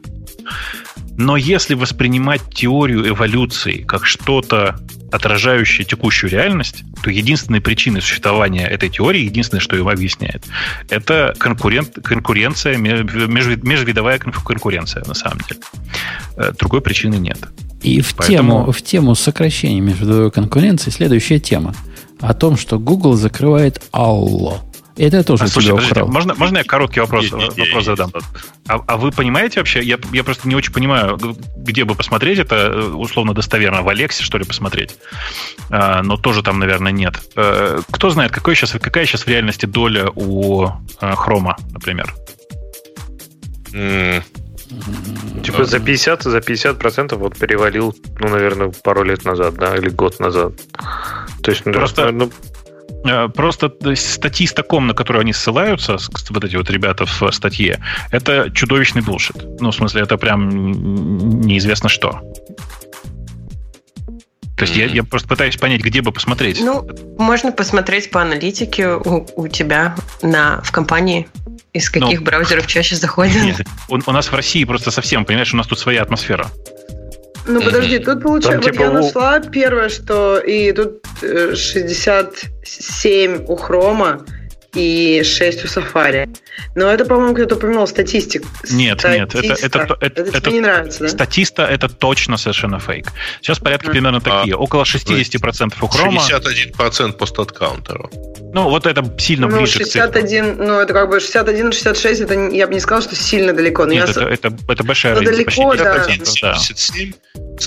[1.18, 4.80] Но если воспринимать теорию эволюции как что-то
[5.12, 10.44] отражающее текущую реальность, то единственной причиной существования этой теории, единственное, что его объясняет,
[10.90, 15.60] это конкурент, конкуренция, межвидовая конкуренция, на самом деле.
[16.36, 17.40] Э, другой причины нет.
[17.82, 18.62] И в, Поэтому...
[18.62, 21.74] тему, в тему сокращения межвидовой конкуренции следующая тема.
[22.20, 24.60] О том, что Google закрывает Allo.
[24.98, 28.12] Это тоже а, слушай, подождите, можно, можно я короткий вопрос, не, вопрос задам?
[28.68, 31.20] А, а вы понимаете вообще, я, я просто не очень понимаю,
[31.56, 34.98] где бы посмотреть это, э, условно достоверно, в Алексе, что ли, посмотреть?
[35.70, 37.22] А, но тоже там, наверное, нет.
[37.36, 40.68] А, кто знает, какой сейчас, какая сейчас в реальности доля у
[41.00, 42.14] а, Хрома, например?
[43.72, 44.24] Mm.
[45.44, 49.90] Типа за 50, за 50 процентов вот перевалил, ну, наверное, пару лет назад, да, или
[49.90, 50.54] год назад.
[51.42, 52.12] То есть, Просто...
[52.12, 52.32] ну,
[53.06, 55.98] Э, просто статистаком, на который они ссылаются,
[56.30, 57.80] вот эти вот ребята в статье,
[58.12, 59.36] это чудовищный булшит.
[59.60, 60.50] Ну, в смысле, это прям
[61.42, 62.22] неизвестно что.
[64.58, 64.88] То есть mm-hmm.
[64.88, 66.60] я, я просто пытаюсь понять, где бы посмотреть.
[66.62, 66.88] Ну,
[67.20, 71.28] можно посмотреть по аналитике у, у тебя на, в компании,
[71.74, 73.36] из каких ну, браузеров чаще заходят.
[73.44, 76.48] Нет, у, у нас в России просто совсем, понимаешь, у нас тут своя атмосфера.
[77.48, 83.56] Ну, подожди, тут получается, вот типа, я нашла первое, что и тут 67 э, у
[83.56, 84.26] Хрома,
[84.78, 86.30] и 6 у Safari.
[86.76, 88.44] Но это, по-моему, кто-то упомянул статистик.
[88.72, 89.10] Нет, статиста.
[89.10, 91.10] нет, это, это, это, это, это не нравится, да?
[91.10, 93.12] Статиста это точно совершенно фейк.
[93.42, 93.92] Сейчас порядки mm.
[93.92, 94.56] примерно такие.
[94.56, 96.18] А, Около 60% у Chrome.
[96.18, 98.10] 61% по статкаунтеру.
[98.54, 102.34] Ну, вот это сильно ну, ближе 61, к Ну, это как бы 61 66, это
[102.34, 103.86] я бы не сказал, что сильно далеко.
[103.86, 104.12] Но Нет, я...
[104.12, 105.34] это, это, это большая разница.
[105.34, 106.56] Далеко, да.
[106.56, 107.14] 77,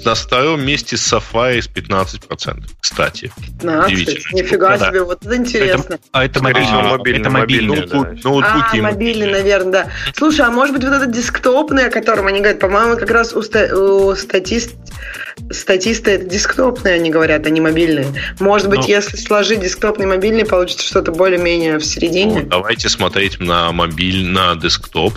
[0.05, 2.65] на втором месте Safari с 15%.
[2.81, 3.33] Кстати.
[3.61, 4.33] 15?
[4.33, 4.89] Нифига да.
[4.89, 5.95] себе, вот это интересно.
[5.95, 7.77] Это, а это мобильный мобильный, это мобильный.
[7.77, 8.29] Ноутбук, да.
[8.29, 8.79] ноутбуки.
[8.79, 9.91] А, мобильный, наверное, да.
[10.15, 13.43] Слушай, а может быть вот этот десктопный, о котором они говорят, по-моему, как раз у,
[13.43, 14.75] ста- у статист
[15.51, 18.07] статисты это десктопные, они говорят, а не мобильные.
[18.39, 22.43] Может быть, ну, если сложить десктопный и мобильный, получится что-то более-менее в середине.
[22.43, 25.15] Ну, давайте смотреть на мобиль, на десктоп,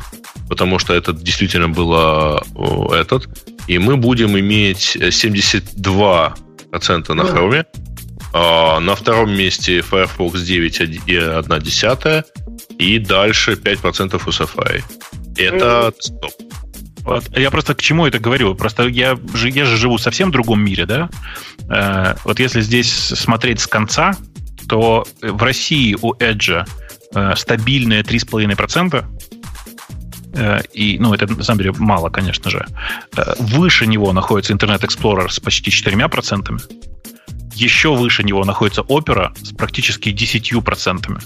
[0.49, 2.43] потому что это действительно было
[2.93, 3.27] этот.
[3.68, 7.65] И мы будем иметь 72% на Chrome,
[8.34, 12.23] а, на втором месте Firefox 9.1
[12.80, 14.84] и дальше 5% у Safari.
[15.38, 16.31] Это стоп.
[17.03, 17.38] Вот.
[17.38, 18.56] Я просто к чему это говорю?
[18.56, 21.10] Просто я же, я же живу совсем в другом мире, да?
[21.69, 24.15] Э, вот если здесь смотреть с конца,
[24.68, 26.65] то в России у Edge
[27.14, 29.03] э, стабильные 3,5%, э,
[30.73, 32.65] и, ну, это на самом деле мало, конечно же.
[33.15, 36.61] Э, выше него находится Internet Explorer с почти 4%.
[37.55, 41.22] Еще выше него находится Opera с практически 10%.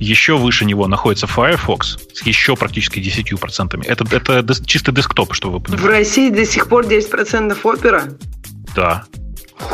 [0.00, 3.86] Еще выше него находится Firefox с еще практически 10%.
[3.86, 5.82] Это, это чисто десктоп, чтобы вы понимали.
[5.82, 8.18] В России до сих пор 10% Opera?
[8.74, 9.04] Да.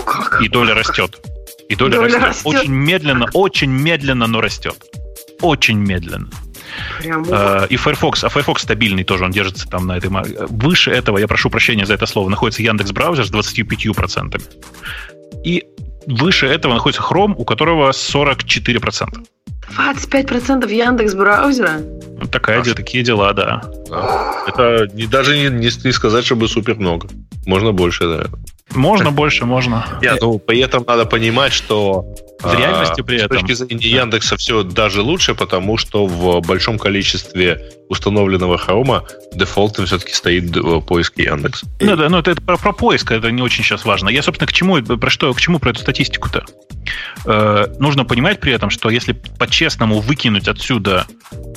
[0.04, 0.42] Как?
[0.42, 1.18] И доля растет.
[1.70, 2.22] И доля, доля растет.
[2.22, 2.46] растет.
[2.46, 4.76] Очень медленно, очень медленно, но растет.
[5.40, 6.28] Очень медленно.
[7.00, 7.24] Прям...
[7.28, 10.10] Э, и Firefox, а Firefox стабильный тоже, он держится там на этой...
[10.48, 14.40] Выше этого, я прошу прощения за это слово, находится Яндекс Браузер с 25%.
[15.44, 15.64] И
[16.06, 19.26] выше этого находится Chrome, у которого 44%.
[19.76, 21.80] 25% Яндекс браузера?
[22.18, 23.62] Ну, такая, а такие дела, да.
[23.88, 24.44] да.
[24.46, 27.08] Это не, даже не, не, не сказать, чтобы супер много.
[27.46, 28.40] Можно больше, наверное.
[28.74, 29.84] Можно больше, можно.
[30.02, 32.04] Нет, ну, при этом надо понимать, что
[32.42, 33.38] в реальности при этом.
[33.38, 39.86] С точки зрения Яндекса все даже лучше, потому что в большом количестве установленного хрома дефолтом
[39.86, 40.52] все-таки стоит
[40.86, 41.64] поиск Яндекс.
[41.80, 44.08] Ну да, ну это, это про, про поиск, это не очень сейчас важно.
[44.08, 46.44] Я, собственно, к чему, про что, к чему про эту статистику-то?
[47.26, 51.06] Э, нужно понимать при этом, что если по-честному выкинуть отсюда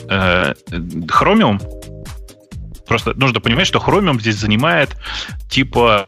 [0.09, 1.61] э, Chromium,
[2.87, 4.95] просто нужно понимать, что Chromium здесь занимает
[5.49, 6.07] типа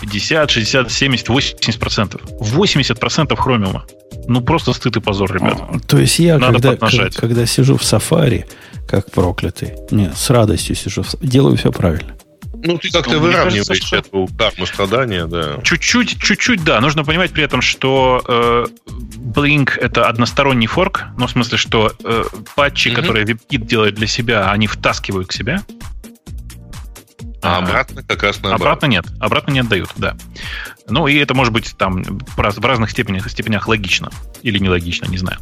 [0.00, 2.20] 50, 60, 70, 80 процентов.
[2.40, 3.84] 80 процентов хромиума.
[4.28, 5.58] Ну, просто стыд и позор, ребят.
[5.60, 7.16] А, то есть я, Надо когда, поднажать.
[7.16, 8.46] когда сижу в сафари,
[8.86, 12.14] как проклятый, не, с радостью сижу, делаю все правильно.
[12.64, 15.58] Ну, ты как-то ну, выравниваешь кажется, эту карму страдания, да.
[15.64, 16.80] Чуть-чуть, чуть-чуть, да.
[16.80, 18.66] Нужно понимать при этом, что э,
[19.16, 22.24] Blink это односторонний форк, ну, в смысле, что э,
[22.54, 22.94] патчи, mm-hmm.
[22.94, 25.60] которые WebKit делает для себя, они втаскивают к себе.
[27.42, 28.60] А обратно как раз наоборот.
[28.60, 29.04] Обратно нет.
[29.20, 30.16] Обратно не отдают, да.
[30.88, 34.10] Ну, и это может быть там в разных степенях, степенях логично.
[34.42, 35.38] Или нелогично, не знаю.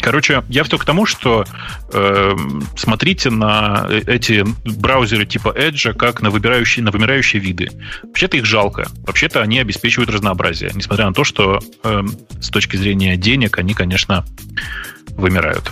[0.00, 1.44] Короче, я все к тому, что
[1.92, 2.36] э,
[2.76, 4.44] смотрите на эти
[4.80, 7.70] браузеры типа Edge как на выбирающие, на вымирающие виды.
[8.02, 8.88] Вообще-то их жалко.
[9.06, 12.02] Вообще-то они обеспечивают разнообразие, несмотря на то, что э,
[12.40, 14.24] с точки зрения денег они, конечно,
[15.10, 15.70] вымирают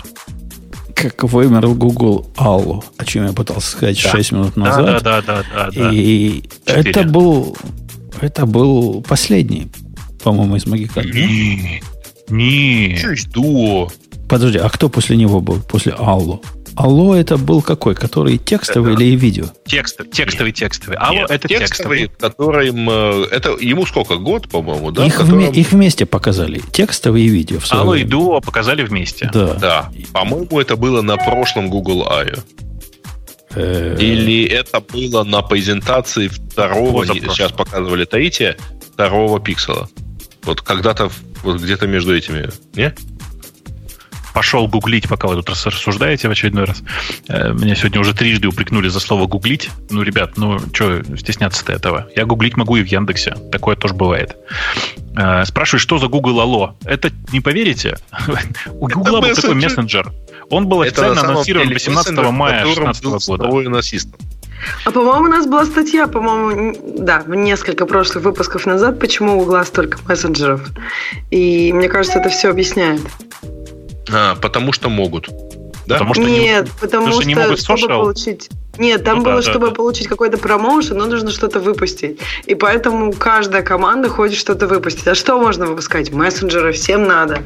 [1.00, 4.10] как вымерл Google Allo, о чем я пытался сказать да.
[4.10, 5.02] 6 минут назад.
[5.02, 5.70] Да, да, да, да.
[5.70, 6.90] да, И 4.
[6.90, 7.56] это был,
[8.20, 9.68] это был последний,
[10.22, 11.06] по-моему, из Магикана.
[11.06, 11.82] Не,
[12.28, 12.98] не.
[13.32, 13.88] Дуо.
[14.28, 15.60] Подожди, а кто после него был?
[15.60, 16.44] После Allo?
[16.78, 17.96] Алло это был какой?
[17.96, 19.02] Который текстовый это...
[19.02, 19.46] или видео?
[19.66, 20.96] Текст, текстовый, текстовый.
[20.96, 22.02] Алло Нет, это текстовый.
[22.02, 22.30] текстовый.
[22.30, 24.14] Которым, э, это ему сколько?
[24.14, 25.04] Год, по-моему, да?
[25.04, 25.40] Их, которым...
[25.40, 26.62] вме, их вместе показали.
[26.70, 27.58] Текстовый и видео.
[27.58, 28.06] В Алло время.
[28.06, 29.28] и Дуо показали вместе.
[29.34, 29.54] Да.
[29.54, 29.90] Да.
[30.12, 32.38] По-моему, это было на прошлом Google I.O.
[33.56, 38.56] Э, или это было на презентации второго, сейчас показывали третье,
[38.92, 39.88] второго пиксела.
[40.44, 41.10] Вот когда-то
[41.42, 42.94] вот где-то между этими, не?
[44.38, 46.84] Пошел гуглить, пока вы тут рассуждаете в очередной раз.
[47.26, 49.68] Э, меня сегодня уже трижды упрекнули за слово гуглить.
[49.90, 52.06] Ну, ребят, ну, что стесняться-то этого?
[52.14, 53.34] Я гуглить могу и в Яндексе.
[53.50, 54.36] Такое тоже бывает.
[55.16, 56.74] Э, спрашиваю, что за Google Allo?
[56.84, 57.98] Это не поверите?
[58.70, 60.12] У Google был такой мессенджер.
[60.50, 63.48] Он был официально анонсирован 18 мая 2016 года.
[64.84, 69.64] А по-моему, у нас была статья, по-моему, да, несколько прошлых выпусков назад, почему у Google
[69.64, 70.60] столько мессенджеров.
[71.32, 73.00] И мне кажется, это все объясняет.
[74.10, 75.28] А, потому что могут.
[75.86, 75.94] Да?
[75.94, 78.50] Потому что Нет, не, потому, потому что, что не могут чтобы получить...
[78.78, 79.74] Нет, там ну, было, да, чтобы да.
[79.74, 82.18] получить какой-то промоушен, но нужно что-то выпустить.
[82.46, 85.06] И поэтому каждая команда хочет что-то выпустить.
[85.06, 86.12] А что можно выпускать?
[86.12, 87.42] Мессенджеры всем надо.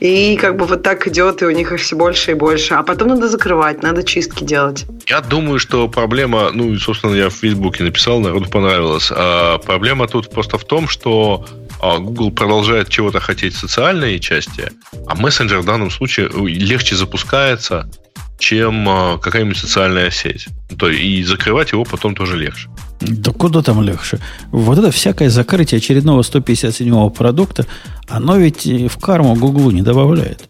[0.00, 2.74] И как бы вот так идет, и у них их все больше и больше.
[2.74, 4.84] А потом надо закрывать, надо чистки делать.
[5.06, 9.10] Я думаю, что проблема, ну, собственно, я в Фейсбуке написал, народу понравилось.
[9.10, 11.46] А проблема тут просто в том, что
[11.80, 14.72] а Google продолжает чего-то хотеть в социальной части,
[15.06, 17.90] а мессенджер в данном случае легче запускается,
[18.38, 20.48] чем а, какая-нибудь социальная сеть.
[20.78, 22.68] То и закрывать его потом тоже легче.
[23.00, 24.18] Да куда там легче?
[24.50, 27.66] Вот это всякое закрытие очередного 157-го продукта,
[28.08, 30.48] оно ведь в карму Google не добавляет.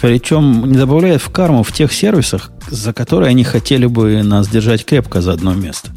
[0.00, 4.84] Причем не добавляет в карму в тех сервисах, за которые они хотели бы нас держать
[4.84, 5.90] крепко за одно место.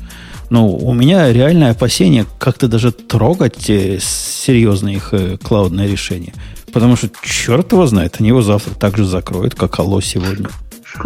[0.49, 6.33] Ну, у меня реальное опасение как-то даже трогать э, серьезные их э, клаудные решения.
[6.71, 10.49] Потому что черт его знает, они его завтра так же закроют, как Алло сегодня.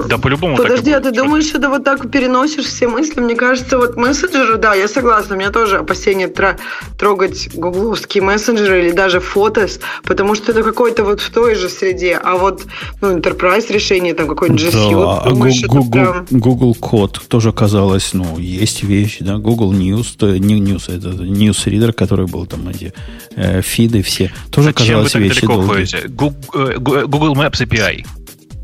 [0.09, 0.57] Да, по-любому.
[0.57, 3.21] Подожди, а ты думаешь, это вот так переносишь все мысли?
[3.21, 6.57] Мне кажется, вот мессенджеры, да, я согласна, у меня тоже опасение тра-
[6.97, 12.19] трогать гугловские мессенджеры или даже фотос, потому что это какой-то вот в той же среде,
[12.21, 12.65] а вот
[13.01, 16.25] ну, enterprise решение, там какой-нибудь G да, а думаешь, Google, прям...
[16.31, 21.65] Google код тоже казалось, ну, есть вещи, да, Google News, то, не News, это News
[21.65, 22.93] Reader, который был там эти
[23.35, 28.05] э, фиды все, тоже Зачем казалось вы так вещи далеко Google, э, Google Maps API.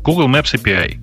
[0.02, 0.98] Google Maps API.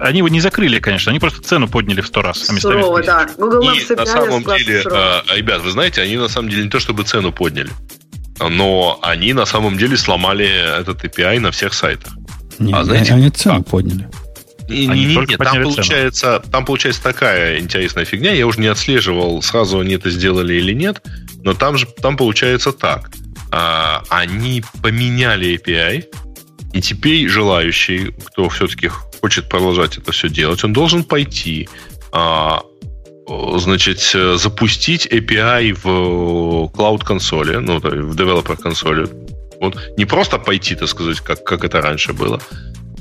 [0.00, 2.48] Они его не закрыли, конечно, они просто цену подняли в сто раз.
[2.48, 3.28] А сурово, да.
[3.36, 6.64] Google Maps и API на самом деле, а, ребят, вы знаете, они на самом деле
[6.64, 7.70] не то чтобы цену подняли,
[8.40, 12.12] но они на самом деле сломали этот API на всех сайтах.
[12.58, 13.68] Не, а знаете, они цену как?
[13.68, 14.08] подняли.
[14.68, 18.32] И, не, не, не, там получается, там получается такая интересная фигня.
[18.32, 21.02] Я уже не отслеживал, сразу они это сделали или нет,
[21.42, 23.10] но там же там получается так.
[23.52, 26.06] А, они поменяли API,
[26.72, 28.90] и теперь желающий, кто все-таки
[29.24, 31.66] хочет продолжать это все делать, он должен пойти,
[32.12, 32.60] а,
[33.56, 34.00] значит,
[34.38, 39.08] запустить API в Cloud консоли, ну, в Developer консоли.
[39.62, 42.38] Вот не просто пойти, так сказать, как, как это раньше было.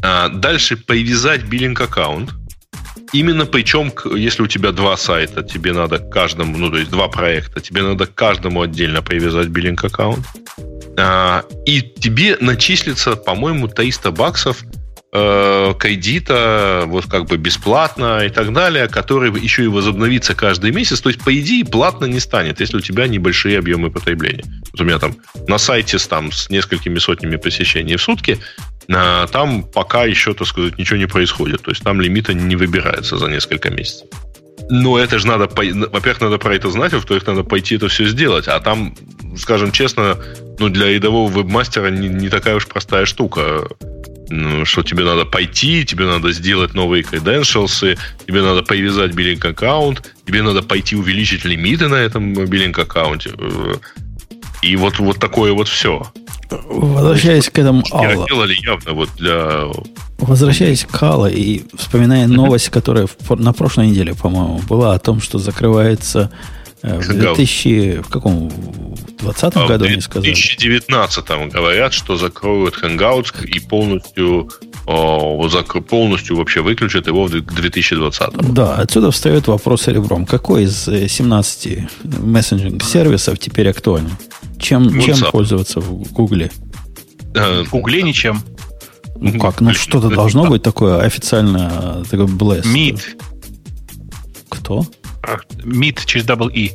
[0.02, 2.30] А дальше привязать биллинг аккаунт.
[3.12, 7.60] Именно причем, если у тебя два сайта, тебе надо каждому, ну, то есть два проекта,
[7.60, 10.26] тебе надо каждому отдельно привязать биллинг аккаунт.
[10.98, 14.64] А, и тебе начислится, по-моему, 300 баксов
[15.14, 21.02] э, кредита, вот как бы бесплатно и так далее, который еще и возобновится каждый месяц.
[21.02, 24.44] То есть, по идее, платно не станет, если у тебя небольшие объемы потребления.
[24.72, 25.16] Вот у меня там
[25.48, 28.40] на сайте с, там, с несколькими сотнями посещений в сутки,
[28.90, 31.62] а, там пока еще, так сказать, ничего не происходит.
[31.62, 34.08] То есть, там лимита не выбирается за несколько месяцев.
[34.70, 38.48] Но это же надо, во-первых, надо про это знать, во-вторых, надо пойти это все сделать.
[38.48, 38.96] А там,
[39.38, 40.18] скажем честно,
[40.60, 43.68] ну, для рядового вебмастера не, не такая уж простая штука.
[44.64, 50.42] Что тебе надо пойти, тебе надо сделать новые credentials, тебе надо привязать биллинг аккаунт, тебе
[50.42, 53.32] надо пойти увеличить лимиты на этом биллинг аккаунте.
[54.62, 56.04] И вот, вот такое вот все.
[56.50, 58.26] Возвращаясь к этому Алла.
[58.28, 59.66] делали явно вот для...
[60.20, 65.38] Возвращаясь к Алла и вспоминая новость, которая на прошлой неделе, по-моему, была о том, что
[65.38, 66.32] закрывается
[66.84, 68.02] в 2000...
[68.04, 68.50] В каком?
[68.50, 70.34] В 2020 а году, они сказали?
[70.34, 74.50] В 2019 говорят, что закроют Hangouts и полностью
[74.86, 75.48] о,
[75.88, 78.54] полностью вообще выключат его к 2020.
[78.54, 80.26] Да, отсюда встает вопрос ребром.
[80.26, 84.12] Какой из 17 э, мессенджинг-сервисов теперь актуален?
[84.60, 86.52] Чем, чем пользоваться в Гугле?
[87.34, 88.44] Э, в Гугле ничем.
[89.16, 92.66] Ну как, ну что-то должно быть такое официально, такой blast.
[92.66, 93.00] Meet.
[94.50, 94.86] Кто?
[95.64, 96.72] Meet через double E.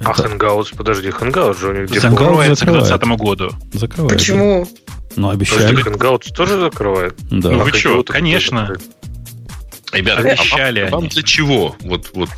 [0.00, 3.50] А Hangouts, подожди, Hangouts же у них закрывается к 2020 году.
[3.72, 4.16] Закрывается.
[4.16, 4.68] Почему?
[5.16, 5.74] Ну, обещали.
[5.74, 7.14] Подожди, Hangouts тоже закрывает?
[7.30, 7.50] Да.
[7.50, 8.76] Ну, вы что, конечно.
[9.92, 11.74] Ребята, обещали а вам, вам для чего?
[11.80, 12.28] Вот, вот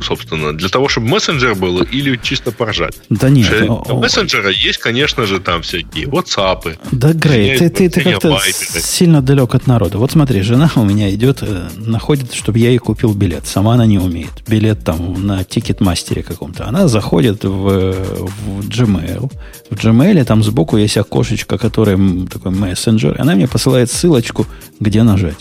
[0.00, 2.94] собственно, для того, чтобы мессенджер был или чисто поржать?
[3.08, 3.48] Да нет.
[3.48, 6.78] Для мессенджера есть, конечно же, там всякие WhatsApp.
[6.92, 8.38] Да, Грей, ты, ты, ты как-то
[8.80, 9.98] сильно далек от народа.
[9.98, 13.46] Вот смотри, жена у меня идет, э, находит, чтобы я ей купил билет.
[13.46, 14.42] Сама она не умеет.
[14.46, 16.66] Билет там на тикет-мастере каком-то.
[16.66, 19.30] Она заходит в, в Gmail.
[19.70, 23.16] В Gmail там сбоку есть окошечко, которое такой мессенджер.
[23.18, 24.46] Она мне посылает ссылочку,
[24.80, 25.36] где нажать.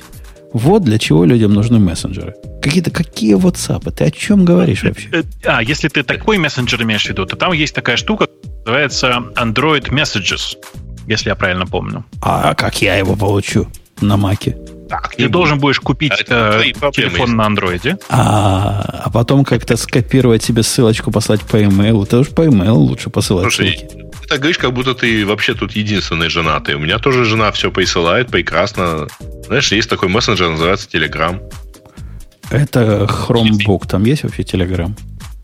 [0.57, 2.33] Вот для чего людям нужны мессенджеры.
[2.63, 3.91] Какие-то какие WhatsApp?
[3.91, 5.07] Ты о чем говоришь вообще?
[5.11, 8.27] Э, а, если ты такой мессенджер имеешь в виду, то там есть такая штука,
[8.65, 10.57] называется Android Messages,
[11.05, 12.05] если я правильно помню.
[12.21, 13.67] А как я его получу
[14.01, 14.57] на Маке?
[14.89, 17.97] Так, ты должен будешь купить а э, телефон на андроиде.
[18.09, 22.05] А, а потом как-то скопировать себе ссылочку, послать по имейлу.
[22.05, 24.06] Ты уж по имейлу лучше посылать Слушай, ссылки.
[24.27, 26.75] Ты так говоришь, как будто ты вообще тут единственный женатый.
[26.75, 29.07] У меня тоже жена все присылает прекрасно.
[29.45, 31.41] Знаешь, есть такой мессенджер, называется Telegram.
[32.49, 33.87] Это Chromebook.
[33.87, 34.91] Там есть вообще Telegram?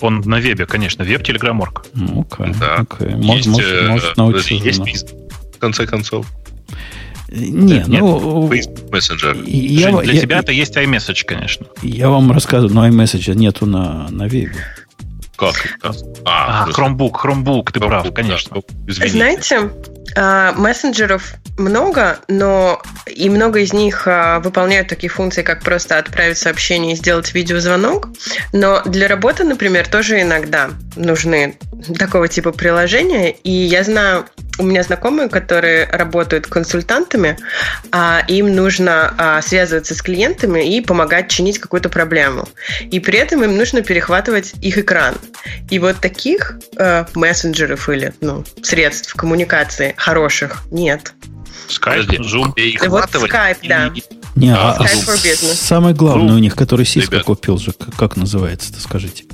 [0.01, 1.03] Он на вебе, конечно.
[1.03, 1.85] Веб Telegram.org.
[1.93, 2.53] Ну, окей.
[2.60, 2.76] Да.
[2.76, 3.15] окей.
[3.15, 4.85] Может, есть, может, э, может научиться.
[4.85, 5.14] Есть,
[5.55, 6.27] в конце концов.
[7.30, 8.51] Не, ну...
[8.91, 9.38] Мессенджер.
[9.45, 11.68] Я, для я, тебя это есть iMessage, конечно.
[11.81, 14.57] Я вам рассказываю, но iMessage нету на, на вебе.
[15.52, 15.94] Как?
[16.26, 18.61] А, а Chromebook, Chromebook, ты Chromebook, прав, конечно.
[18.88, 19.72] Знаете,
[20.15, 26.38] а, мессенджеров много, но и много из них а, выполняют такие функции, как просто отправить
[26.38, 28.09] сообщение и сделать видеозвонок.
[28.51, 31.57] Но для работы, например, тоже иногда нужны
[31.97, 33.31] такого типа приложения.
[33.31, 34.25] И я знаю,
[34.59, 37.38] у меня знакомые, которые работают консультантами,
[37.91, 42.47] а им нужно а, связываться с клиентами и помогать чинить какую-то проблему.
[42.91, 45.15] И при этом им нужно перехватывать их экран.
[45.69, 51.14] И вот таких э, мессенджеров или ну, средств коммуникации хороших нет.
[51.68, 52.53] Skype, Zoom.
[52.90, 53.91] Вот Skype, да.
[54.36, 56.38] Не, а, а самое главное Zoom.
[56.38, 57.24] у них, который Cisco Ребят.
[57.24, 59.26] купил же, как называется-то, скажите?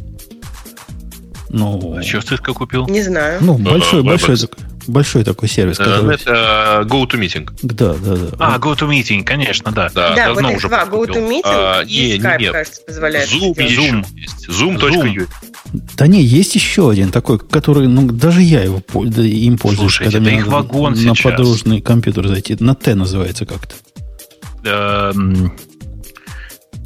[1.49, 2.88] Ну, а что Cisco купил?
[2.88, 3.40] Не знаю.
[3.41, 4.38] Ну, большой, большой,
[4.90, 5.80] большой такой сервис.
[5.80, 6.16] Uh, который...
[6.16, 7.49] Это GoToMeeting.
[7.61, 8.28] Да, да, да.
[8.40, 9.90] А, GoToMeeting, конечно, да.
[9.94, 10.86] Да, да вот их два.
[10.86, 12.52] GoToMeeting а, и не, Skype, нет.
[12.53, 13.30] кажется, позволяет.
[13.30, 14.06] Zoom, Zoom.
[14.48, 14.78] Zoom.
[14.78, 15.28] Zoom.
[15.72, 20.32] Да не, есть еще один такой, который, ну, даже я его им пользуюсь, Слушайте, когда
[20.32, 21.22] мне их вагон на сейчас.
[21.22, 22.57] подружный компьютер зайти.
[22.60, 23.76] На Т называется как-то.
[24.66, 25.14] Э,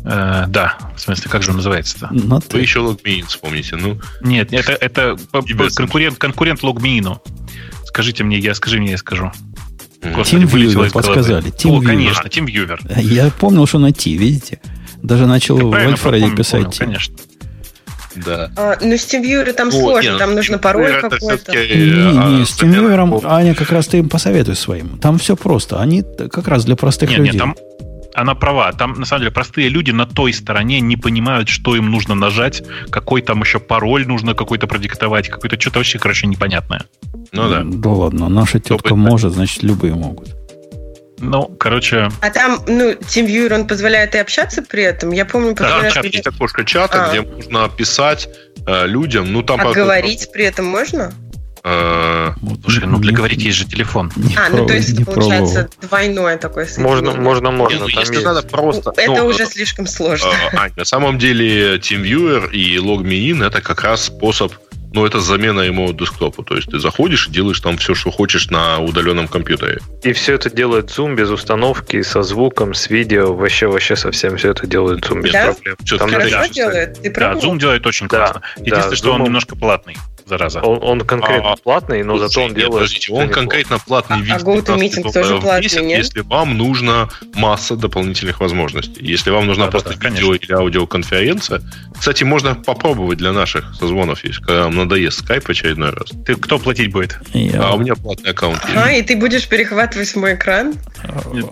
[0.05, 2.09] э, да, в смысле, как же он называется-то?
[2.11, 3.99] Ну, Вы еще логмин вспомните, ну.
[4.21, 5.17] Нет, это, это
[5.75, 7.21] конкурент, конкурент логмину.
[7.93, 9.31] Скажите мне, я скажи мне, я скажу.
[10.15, 11.51] Господи, TeamViewer подсказали.
[11.51, 12.79] Team О, конечно, TeamViewer.
[12.99, 14.59] Я помнил, что на T, видите?
[15.03, 16.63] Даже начал в Альфреде писать.
[16.63, 17.15] Помню, конечно.
[18.15, 18.51] Да.
[18.57, 21.51] А, но ну, с TeamViewer там О, сложно, нет, там нужно пароль какой-то.
[21.51, 24.97] Не, не, с TeamViewer, Аня, как раз ты им посоветуй своим.
[24.97, 25.79] Там все просто.
[25.79, 27.33] Они как раз для простых нет, людей.
[27.33, 27.55] Нет, там,
[28.13, 28.71] она права.
[28.73, 32.63] Там, на самом деле, простые люди на той стороне не понимают, что им нужно нажать,
[32.89, 36.85] какой там еще пароль нужно какой-то продиктовать, какой-то что-то вообще, короче, непонятное.
[37.31, 37.61] Ну да.
[37.63, 40.29] Да ладно, наша тетка может, значит, любые могут.
[41.19, 42.09] Ну, короче...
[42.21, 45.11] А там, ну, TeamViewer, он позволяет и общаться при этом?
[45.11, 45.55] Я помню...
[45.55, 47.09] Да, там чат, есть окошко чата, а.
[47.09, 48.27] где можно писать
[48.67, 49.61] э, людям, ну там...
[49.61, 51.13] А говорить при этом можно?
[51.65, 54.11] Э, Слушай, ну для говорить есть же телефон.
[54.17, 57.03] Не а, ну то есть это получается двойное такое соединение.
[57.03, 57.79] Можно, можно, можно.
[57.79, 58.93] ну, если надо просто...
[58.97, 60.27] Это ну, уже слишком сложно.
[60.51, 64.53] Э, Ань, на самом деле TeamViewer и LogMeIn это как раз способ
[64.93, 66.43] ну, это замена ему десктопу.
[66.43, 69.79] То есть ты заходишь и делаешь там все, что хочешь на удаленном компьютере.
[70.03, 74.51] И все это делает Zoom без установки, со звуком, с видео, вообще, вообще совсем все
[74.51, 75.45] это делает Zoom без да?
[75.45, 75.77] проблем.
[75.83, 77.01] Что там Хорошо да, делает?
[77.01, 78.41] Ты да, Zoom делает очень классно.
[78.41, 79.15] Да, Единственное, да, что Zoom...
[79.15, 79.97] он немножко платный
[80.27, 80.61] зараза.
[80.61, 82.73] Он, он конкретно а, платный, но зато он нет, делает...
[82.73, 84.33] Подождите, он конкретно платный вид.
[84.33, 85.97] А GoToMeeting тоже платный, месяц, нет?
[85.99, 89.05] Если вам нужна масса дополнительных возможностей.
[89.05, 91.61] Если вам нужна да, просто да, видео или аудиоконференция.
[91.97, 96.09] Кстати, можно попробовать для наших созвонов, есть, когда вам надоест скайп очередной раз.
[96.25, 97.19] Ты кто платить будет?
[97.33, 97.69] Я.
[97.69, 98.61] А у меня платный аккаунт.
[98.75, 100.75] А, и ты будешь перехватывать мой экран?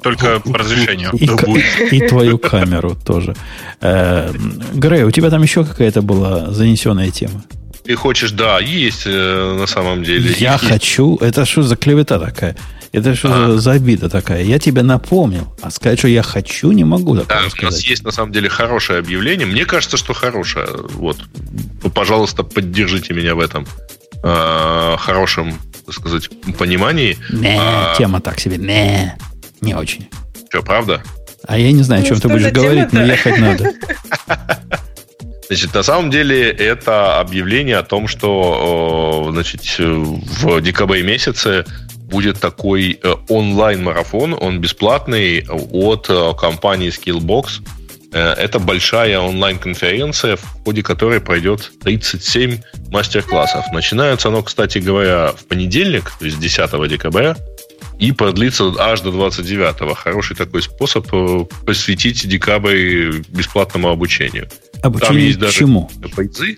[0.04, 1.12] Только по разрешению.
[1.14, 3.36] И, и твою камеру тоже.
[3.82, 4.32] Э,
[4.74, 7.44] Грей, у тебя там еще какая-то была занесенная тема?
[7.84, 10.34] Ты хочешь, да, есть э, на самом деле.
[10.38, 10.66] Я есть.
[10.66, 11.18] хочу.
[11.18, 12.56] Это что за клевета такая?
[12.92, 13.52] Это что а.
[13.52, 14.44] за, за обида такая?
[14.44, 15.54] Я тебе напомнил.
[15.62, 17.60] А сказать, что я хочу, не могу да, сказать.
[17.62, 19.48] У нас есть на самом деле хорошее объявление.
[19.48, 20.68] Мне кажется, что хорошее.
[20.94, 21.18] Вот.
[21.84, 23.66] Ну, пожалуйста, поддержите меня в этом
[24.24, 27.18] э, хорошем, так сказать, понимании.
[27.30, 28.58] Не, а, тема так себе.
[28.58, 29.16] Не,
[29.62, 30.10] не очень.
[30.50, 31.02] Что, правда?
[31.48, 33.74] А я не знаю, о чем ну, ты будешь говорить, но ехать надо.
[35.52, 41.66] Значит, на самом деле это объявление о том, что значит, в декабре месяце
[42.06, 47.68] будет такой э, онлайн-марафон, он бесплатный от э, компании Skillbox.
[48.14, 53.66] Э, это большая онлайн-конференция, в ходе которой пройдет 37 мастер-классов.
[53.74, 57.36] Начинается оно, кстати говоря, в понедельник, то есть 10 декабря,
[58.00, 59.98] и продлится аж до 29.
[59.98, 61.06] Хороший такой способ
[61.66, 64.48] посвятить декабрь бесплатному обучению.
[64.84, 65.90] Обучение Там есть чему?
[66.16, 66.58] Бойцы.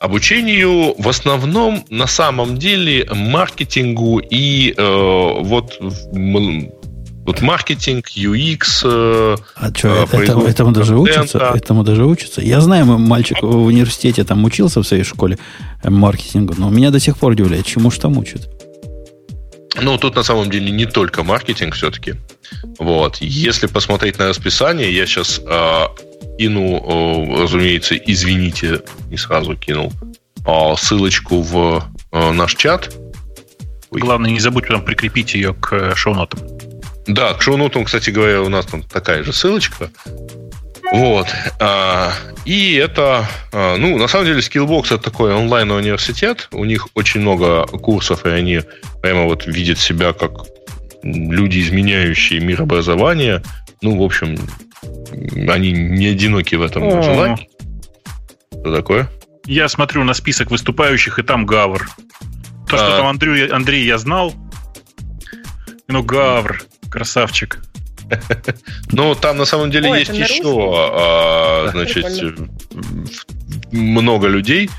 [0.00, 5.78] Обучению в основном на самом деле маркетингу и э, вот
[7.24, 8.82] вот маркетинг, UX.
[8.84, 11.38] Э, а что, э, этому, этому даже учатся?
[11.54, 12.42] Этому даже учатся?
[12.42, 15.38] Я знаю, мальчик в университете там учился в своей школе
[15.82, 18.48] э, маркетингу, но меня до сих пор удивляет, чему что там учат.
[19.80, 22.14] Ну, тут на самом деле не только маркетинг все-таки.
[22.78, 23.16] Вот.
[23.20, 25.86] Если посмотреть на расписание, я сейчас э,
[26.38, 29.92] кину, э, разумеется, извините, не сразу кинул,
[30.46, 32.94] э, ссылочку в э, наш чат.
[33.90, 34.00] Ой.
[34.00, 36.40] Главное, не забудь потом прикрепить ее к э, шоу-нотам.
[37.06, 39.90] Да, к шоу-нотам, кстати говоря, у нас там такая же ссылочка.
[40.92, 41.26] Вот.
[41.60, 42.12] А,
[42.44, 46.48] и это, а, ну, на самом деле, Skillbox это такой онлайн-университет.
[46.52, 48.60] У них очень много курсов, и они
[49.02, 50.46] прямо вот видят себя как
[51.02, 53.42] люди, изменяющие мир образования.
[53.82, 54.36] Ну, в общем,
[55.48, 57.02] они не одиноки в этом О.
[57.02, 57.48] желании.
[58.50, 59.10] Что такое?
[59.46, 61.88] Я смотрю на список выступающих, и там Гавр.
[62.68, 62.78] То, а...
[62.78, 64.32] что там Андрей, Андрей я знал.
[65.88, 67.62] Ну, Гавр, красавчик.
[68.92, 72.06] Ну, там на самом деле есть еще, а, значит,
[73.72, 74.70] много людей.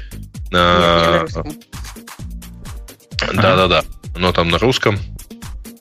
[3.34, 3.84] Да-да-да.
[4.16, 4.98] Но там на русском.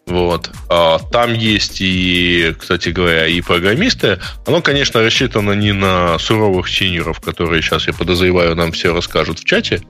[0.07, 0.51] Вот.
[0.69, 4.19] А, там есть и, кстати говоря, и программисты.
[4.47, 9.45] Оно, конечно, рассчитано не на суровых синеров, которые сейчас, я подозреваю, нам все расскажут в
[9.45, 9.81] чате.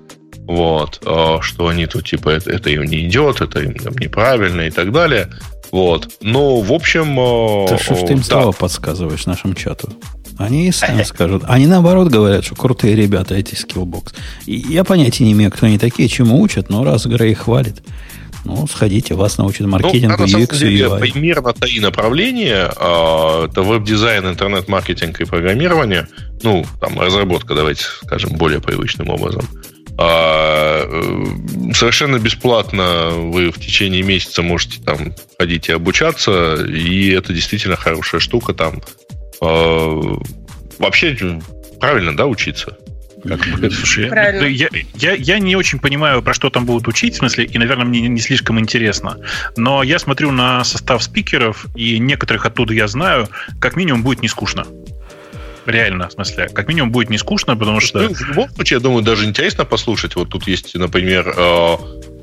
[0.46, 1.00] Вот.
[1.42, 4.92] Что они тут, типа, это, это им не идет, это им там, неправильно и так
[4.92, 5.30] далее.
[5.72, 6.08] Вот.
[6.20, 7.66] Ну, в общем...
[7.66, 8.24] Ты что ж ты им да.
[8.24, 9.92] слова подсказываешь нашему чату?
[10.38, 11.44] Они и сами скажут.
[11.46, 14.14] Они наоборот говорят, что крутые ребята эти Skillbox.
[14.46, 17.82] И я понятия не имею, кто они такие, чему учат, но раз Грей хвалит,
[18.44, 20.98] ну, сходите, вас научат маркетингу, ну, UX и UI.
[20.98, 22.70] Примерно три направления.
[22.76, 26.06] А, это веб-дизайн, интернет-маркетинг и программирование.
[26.42, 29.48] Ну, там, разработка, давайте скажем, более привычным образом.
[29.96, 30.84] А,
[31.72, 38.20] совершенно бесплатно вы в течение месяца можете там ходить и обучаться, и это действительно хорошая
[38.20, 38.82] штука там.
[39.40, 40.02] Э,
[40.78, 41.40] вообще
[41.80, 42.76] правильно, да, учиться?
[43.26, 44.08] Как бы, слушай,
[44.50, 47.86] я, я, я не очень понимаю, про что там будут учить, в смысле, и, наверное,
[47.86, 49.18] мне не слишком интересно.
[49.56, 53.28] Но я смотрю на состав спикеров, и некоторых оттуда я знаю,
[53.60, 54.66] как минимум будет не скучно.
[55.66, 58.00] Реально, в смысле, как минимум будет не скучно, потому что...
[58.00, 60.14] Ну, в любом случае, я думаю, даже интересно послушать.
[60.14, 61.76] Вот тут есть, например, э, э,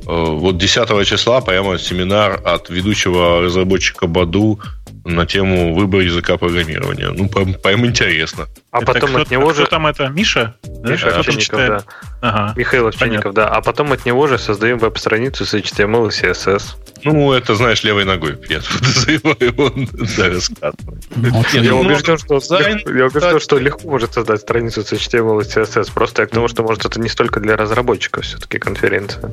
[0.06, 4.60] вот 10 числа прямо семинар от ведущего разработчика Баду
[5.04, 7.10] на тему выбора языка программирования.
[7.12, 8.48] Ну, прям, прям интересно.
[8.72, 9.64] А это потом от него же...
[9.64, 10.08] Кто там это?
[10.10, 10.56] Миша?
[10.84, 11.20] Миша да?
[11.20, 11.84] Овчинников, да.
[12.22, 12.54] Ага.
[12.56, 13.48] Михаил Овчинников, да.
[13.48, 16.64] А потом от него же создаем веб-страницу с HTML и CSS.
[17.04, 20.72] Ну, это, знаешь, левой ногой я подозреваю, он да.
[21.16, 25.92] Ну, я убежден, что, я убежден, что легко может создать страницу с HTML и CSS.
[25.94, 29.32] Просто я к тому, что, может, это не столько для разработчиков все-таки конференция.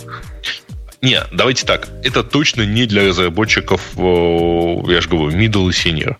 [1.00, 1.88] Не, давайте так.
[2.02, 6.16] Это точно не для разработчиков, я же говорю, middle и senior.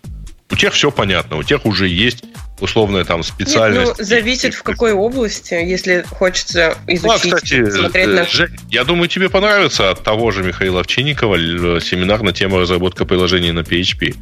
[0.51, 2.23] У тех все понятно, у тех уже есть
[2.59, 3.87] условная там специальность.
[3.87, 8.25] Нет, ну, зависит в какой области, если хочется изучить, ну, а, кстати, смотреть на...
[8.25, 13.51] Жень, я думаю, тебе понравится от того же Михаила Овчинникова семинар на тему разработка приложений
[13.51, 14.15] на PHP.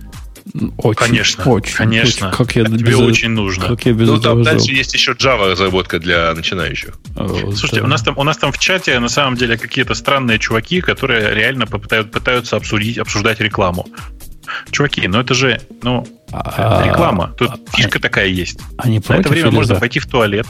[0.77, 2.31] Очень, конечно, очень, конечно.
[2.31, 3.67] Как я тебе без, очень нужно.
[3.67, 6.95] Как я без ну, там дальше есть еще Java разработка для начинающих.
[7.15, 7.83] О, Слушайте, да.
[7.83, 11.33] у нас там у нас там в чате на самом деле какие-то странные чуваки, которые
[11.33, 13.87] реально попытают, пытаются обсудить, обсуждать рекламу.
[14.71, 17.33] Чуваки, ну это же, ну, а, реклама.
[17.37, 18.59] Тут а, фишка такая есть.
[18.77, 19.79] Они против это время можно за?
[19.79, 20.47] пойти в туалет.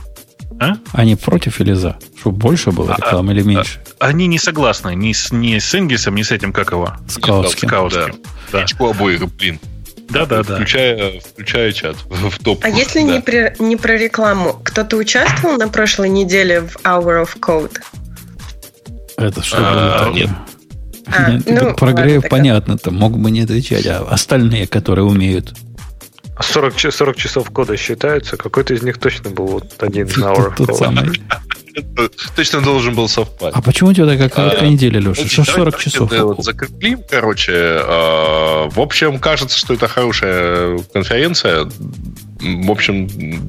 [0.59, 0.73] А?
[0.93, 1.99] Они против или за?
[2.19, 3.81] Чтобы больше было а, рекламы а, или меньше?
[3.99, 6.93] А, они не согласны ни с, ни с Энгельсом, ни с этим, как его?
[7.07, 7.67] С Каутским.
[7.67, 8.15] С Каутским.
[8.51, 8.65] Да.
[8.65, 8.85] да.
[8.85, 9.59] обоих, блин.
[10.09, 10.55] Да, да, да.
[10.55, 12.63] Включая, включая чат в топ.
[12.63, 13.05] А если да.
[13.05, 17.79] не, при, не про рекламу, кто-то участвовал на прошлой неделе в Hour of Code?
[19.17, 20.29] Это что а, было Нет.
[21.07, 25.53] А, ну, Прогрев ладно, понятно, там мог бы не отвечать, а остальные, которые умеют
[26.39, 28.37] 40, 40 часов кода считаются?
[28.37, 31.21] Какой-то из них точно был вот один на hour Тот самый.
[32.35, 33.55] Точно должен был совпасть.
[33.55, 35.27] А почему у тебя такая короткая неделя, Леша?
[35.27, 36.11] Что 40 часов?
[36.11, 37.53] Вот закреплим, короче.
[37.55, 41.69] А, в общем, кажется, что это хорошая конференция.
[42.39, 43.07] В общем,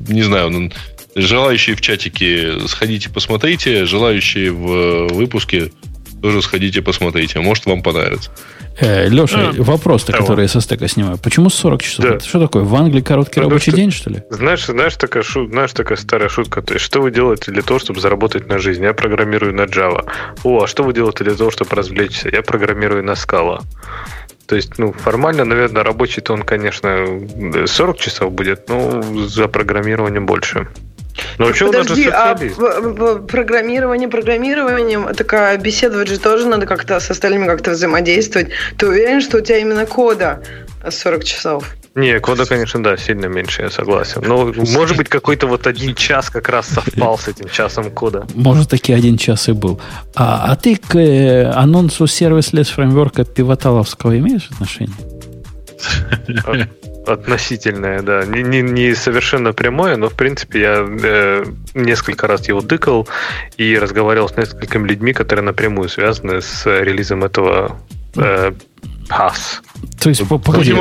[0.08, 0.70] не знаю, ну,
[1.14, 5.72] желающие в чатике сходите посмотрите, желающие в выпуске
[6.20, 7.40] тоже сходите посмотрите.
[7.40, 8.30] Может, вам понравится.
[8.80, 11.18] Э, Леша, а, вопрос-то, который я со стека снимаю.
[11.18, 12.04] Почему 40 часов?
[12.04, 12.14] Да.
[12.14, 12.62] Это что такое?
[12.62, 14.22] В Англии короткий ну, рабочий что, день, что ли?
[14.30, 16.62] Знаешь, знаешь, такая, шу, знаешь, такая старая шутка.
[16.62, 18.82] То есть, что вы делаете для того, чтобы заработать на жизнь?
[18.82, 20.08] Я программирую на Java.
[20.44, 22.28] О, а что вы делаете для того, чтобы развлечься?
[22.32, 23.62] Я программирую на Scala.
[24.46, 27.06] То есть, ну, формально, наверное, рабочий-то он, конечно,
[27.66, 30.68] 40 часов будет, но за программированием больше.
[31.38, 37.72] Ну, вообще Подожди, а программирование программированием, такая беседовать же тоже надо как-то с остальными как-то
[37.72, 38.48] взаимодействовать.
[38.76, 40.42] Ты уверен, что у тебя именно кода
[40.88, 41.76] 40 часов?
[41.94, 44.22] Не, кода, конечно, да, сильно меньше, я согласен.
[44.24, 48.26] Но, может быть, какой-то вот один час как раз совпал с этим часом кода.
[48.34, 49.80] Может, таки один час и был.
[50.14, 54.94] А, а ты к э, анонсу сервис-лес фреймворка пивоталовского имеешь отношение?
[57.08, 58.24] Относительное, да.
[58.26, 61.44] Не, не, не совершенно прямое, но в принципе я э,
[61.74, 63.08] несколько раз его тыкал
[63.56, 67.80] и разговаривал с несколькими людьми, которые напрямую связаны с релизом этого
[68.16, 68.52] э,
[69.08, 69.62] PAS.
[70.00, 70.74] То есть, погоди.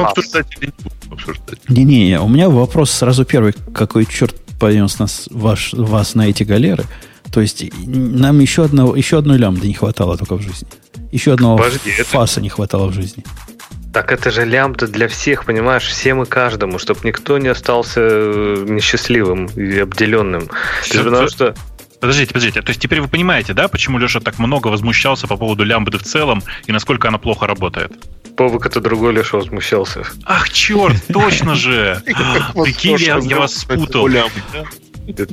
[1.70, 3.54] Не-не, у меня вопрос сразу первый.
[3.74, 6.84] Какой черт понес нас, ваш, вас на эти галеры?
[7.32, 10.68] То есть, нам еще, одного, еще одной лямбды не хватало только в жизни.
[11.12, 12.42] Еще одного Подожди, фаса это...
[12.42, 13.24] не хватало в жизни.
[13.98, 18.66] Так это же лямбда для всех, понимаешь, всем и каждому, чтобы никто не остался э,
[18.68, 20.52] несчастливым и обделенным.
[20.84, 21.56] Что, потому что
[22.00, 22.62] Подождите, подождите.
[22.62, 26.04] То есть теперь вы понимаете, да, почему Леша так много возмущался по поводу лямбды в
[26.04, 27.92] целом и насколько она плохо работает?
[28.36, 30.04] Повык это другой Леша возмущался.
[30.26, 32.00] Ах, черт, точно же!
[32.54, 34.08] Прикинь, я вас спутал.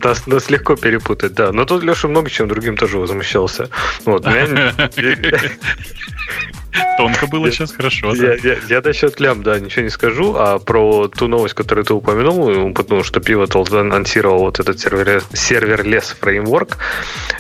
[0.03, 1.53] Нас, нас легко перепутать, да.
[1.53, 3.69] Но тут Леша много чем другим тоже возмущался.
[4.07, 4.24] Вот,
[6.97, 8.15] Тонко было сейчас, хорошо.
[8.15, 11.95] Я, я, я насчет лям, да, ничего не скажу, а про ту новость, которую ты
[11.95, 16.79] упомянул, потому что Pivotal анонсировал вот этот сервер, сервер-лес фреймворк,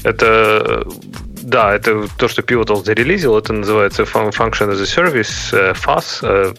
[0.02, 0.86] это
[1.44, 6.54] да, это то, что Pivotal зарелизил, это называется Function as a Service, FAS, э,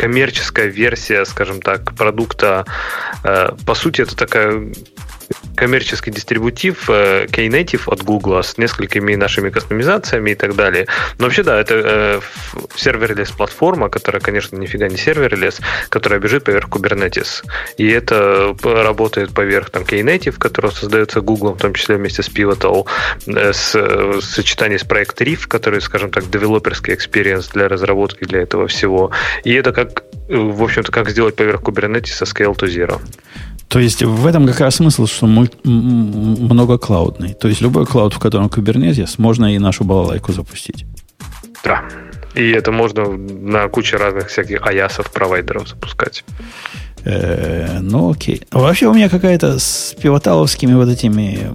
[0.00, 2.64] коммерческая версия, скажем так, продукта.
[3.22, 4.72] Э, по сути, это такая
[5.54, 10.86] коммерческий дистрибутив э, Knative от Google с несколькими нашими кастомизациями и так далее.
[11.18, 12.20] Но вообще, да, это э,
[12.76, 17.44] serverless платформа, которая, конечно, нифига не серверлес, которая бежит поверх Kubernetes.
[17.76, 22.86] И это работает поверх там Knative, который создается Google, в том числе вместе с Pivotal,
[23.26, 28.40] э, с, э, сочетание с проект Riff, который, скажем так, девелоперский experience для разработки для
[28.40, 29.10] этого всего.
[29.44, 29.89] И это как,
[30.30, 33.00] в общем-то, как сделать поверх Kubernetes со Scale to Zero.
[33.68, 37.34] То есть в этом как раз смысл, что многоклаудный.
[37.34, 40.86] То есть любой клауд, в котором Kubernetes, можно и нашу балалайку запустить.
[41.64, 41.84] Да.
[42.34, 46.24] И это можно на куче разных всяких аясов провайдеров запускать.
[47.04, 48.42] Э, ну, окей.
[48.50, 51.50] Вообще у меня какая-то с пивоталовскими вот этими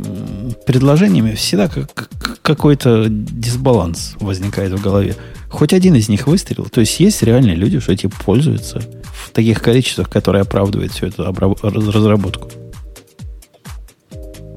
[0.66, 2.10] предложениями всегда как,
[2.42, 5.16] какой-то дисбаланс возникает в голове.
[5.50, 6.66] Хоть один из них выстрелил.
[6.66, 8.82] То есть есть реальные люди, что эти пользуются
[9.14, 12.50] в таких количествах, которые оправдывают всю эту разработку.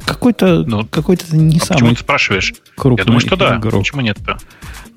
[0.04, 2.54] Какой-то ну, какой-то не а самый почему ты спрашиваешь?
[2.76, 3.56] Крупный я думаю, что да.
[3.56, 3.82] Игрок.
[3.82, 4.38] Почему нет-то?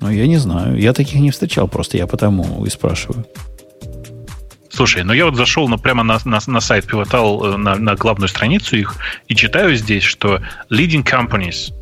[0.00, 0.78] Ну, я не знаю.
[0.80, 3.26] Я таких не встречал, просто я потому и спрашиваю.
[4.72, 7.94] Слушай, ну я вот зашел на, прямо на, на, на сайт Pivotal, э, на, на
[7.94, 8.96] главную страницу их,
[9.28, 10.40] и читаю здесь, что
[10.70, 11.72] leading companies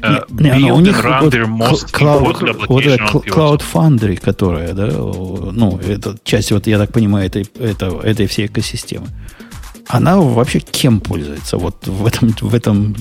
[0.00, 6.50] Uh, не, не, у них вот, Cloud, вот Cloud Foundry, которая, да, ну, это часть,
[6.50, 9.06] вот я так понимаю, этой, это, этой всей экосистемы.
[9.88, 12.96] Она вообще кем пользуется вот в этом, в этом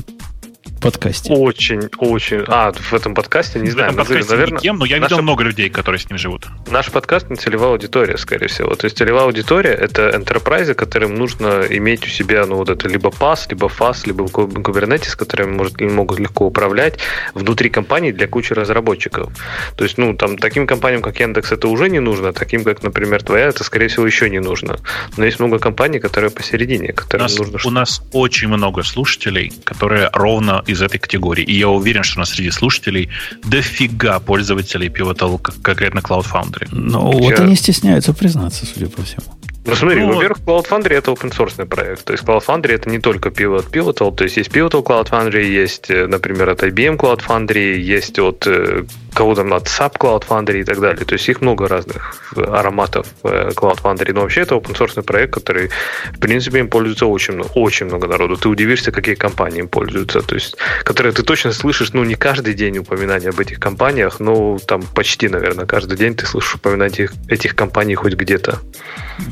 [0.82, 1.32] подкасте?
[1.34, 2.44] Очень, очень.
[2.48, 3.92] А, в этом подкасте, не в знаю.
[3.94, 5.16] Этом подкасте наверное, никем, но я наша...
[5.16, 6.48] видел много людей, которые с ним живут.
[6.70, 8.76] Наш подкаст не целевая аудитория, скорее всего.
[8.76, 13.10] То есть целевая аудитория— это enterprise, которым нужно иметь у себя, ну, вот это либо
[13.10, 17.00] PaaS, либо FAS, либо Kubernetes, которыми может, могут легко управлять
[17.34, 19.32] внутри компании для кучи разработчиков.
[19.76, 22.82] То есть, ну, там, таким компаниям, как Яндекс, это уже не нужно, а таким, как,
[22.82, 24.78] например, твоя, это, скорее всего, еще не нужно.
[25.18, 27.60] Но есть много компаний, которые посередине, которым у нас, нужно...
[27.64, 31.44] У нас очень много слушателей, которые ровно из этой категории.
[31.44, 33.10] И я уверен, что у нас среди слушателей
[33.44, 36.68] дофига пользователей Pivotal, конкретно Cloud Foundry.
[36.72, 39.26] Ну, вот они стесняются признаться, судя по всему.
[39.64, 42.06] Ну, смотри, ну, во-первых, Cloud Foundry это open source проект.
[42.06, 44.16] То есть Cloud Foundry это не только Pivot, Pivotal.
[44.16, 48.48] То есть есть Pivotal Cloud Foundry, есть, э, например, от IBM Cloud Foundry, есть от
[48.48, 51.06] э, кого там от SAP Cloud Foundry и так далее.
[51.06, 54.14] То есть их много разных ароматов э, Cloud Foundry.
[54.14, 55.70] Но вообще это open source проект, который,
[56.14, 58.38] в принципе, им пользуется очень много, очень много народу.
[58.38, 60.22] Ты удивишься, какие компании им пользуются.
[60.22, 64.58] То есть, которые ты точно слышишь, ну, не каждый день упоминания об этих компаниях, но
[64.66, 68.60] там почти, наверное, каждый день ты слышишь упоминания этих, этих компаний хоть где-то.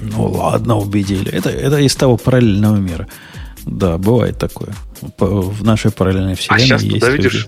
[0.01, 1.31] Ну ладно, убедили.
[1.31, 3.07] Это, это из того параллельного мира.
[3.65, 4.73] Да, бывает такое.
[5.18, 7.47] В нашей параллельной а вселенной а сейчас есть туда, видишь,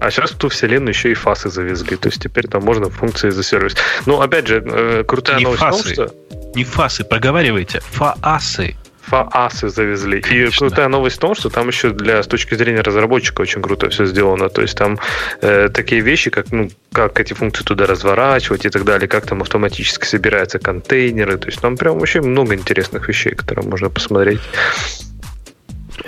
[0.00, 1.96] а сейчас в ту вселенную еще и фасы завезли.
[1.96, 3.76] То есть теперь там можно функции засервить.
[4.06, 6.14] Ну, опять же, э, крутая не новость фасы, в том, что...
[6.54, 7.80] Не фасы, проговаривайте.
[7.80, 8.76] Фаасы.
[9.08, 10.20] Фаасы завезли.
[10.20, 10.66] Конечно.
[10.66, 13.88] И крутая новость в том, что там еще для с точки зрения разработчика очень круто
[13.88, 14.48] все сделано.
[14.50, 14.98] То есть там
[15.40, 19.40] э, такие вещи, как ну как эти функции туда разворачивать и так далее, как там
[19.40, 21.38] автоматически собираются контейнеры.
[21.38, 24.40] То есть там прям вообще много интересных вещей, которые можно посмотреть.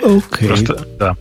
[0.01, 0.47] Okay.
[0.47, 1.15] Просто, да.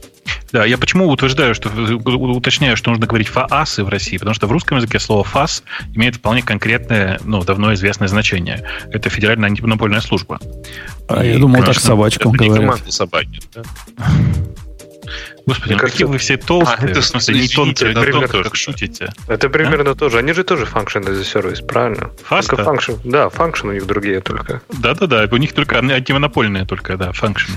[0.52, 4.52] Да, я почему утверждаю, что уточняю, что нужно говорить фаасы в России, потому что в
[4.52, 5.62] русском языке слово фас
[5.94, 8.64] имеет вполне конкретное, ну, давно известное значение.
[8.90, 10.40] Это федеральная антимонопольная служба.
[11.08, 12.86] А И, я думал, конечно, так собачкам это говорят.
[12.86, 13.62] Не собаки, да?
[15.50, 16.78] Господи, ну какие вы все толстые.
[16.78, 19.12] А, это, в смысле, не тонкие, это примерно, как шутите.
[19.26, 19.94] Это примерно а?
[19.96, 20.18] тоже.
[20.18, 22.10] Они же тоже function as a service, правильно?
[22.24, 22.54] Фаста?
[22.54, 23.00] Только function.
[23.02, 24.62] Да, function у них другие только.
[24.72, 27.50] Да-да-да, у них только антимонопольные только, да, function.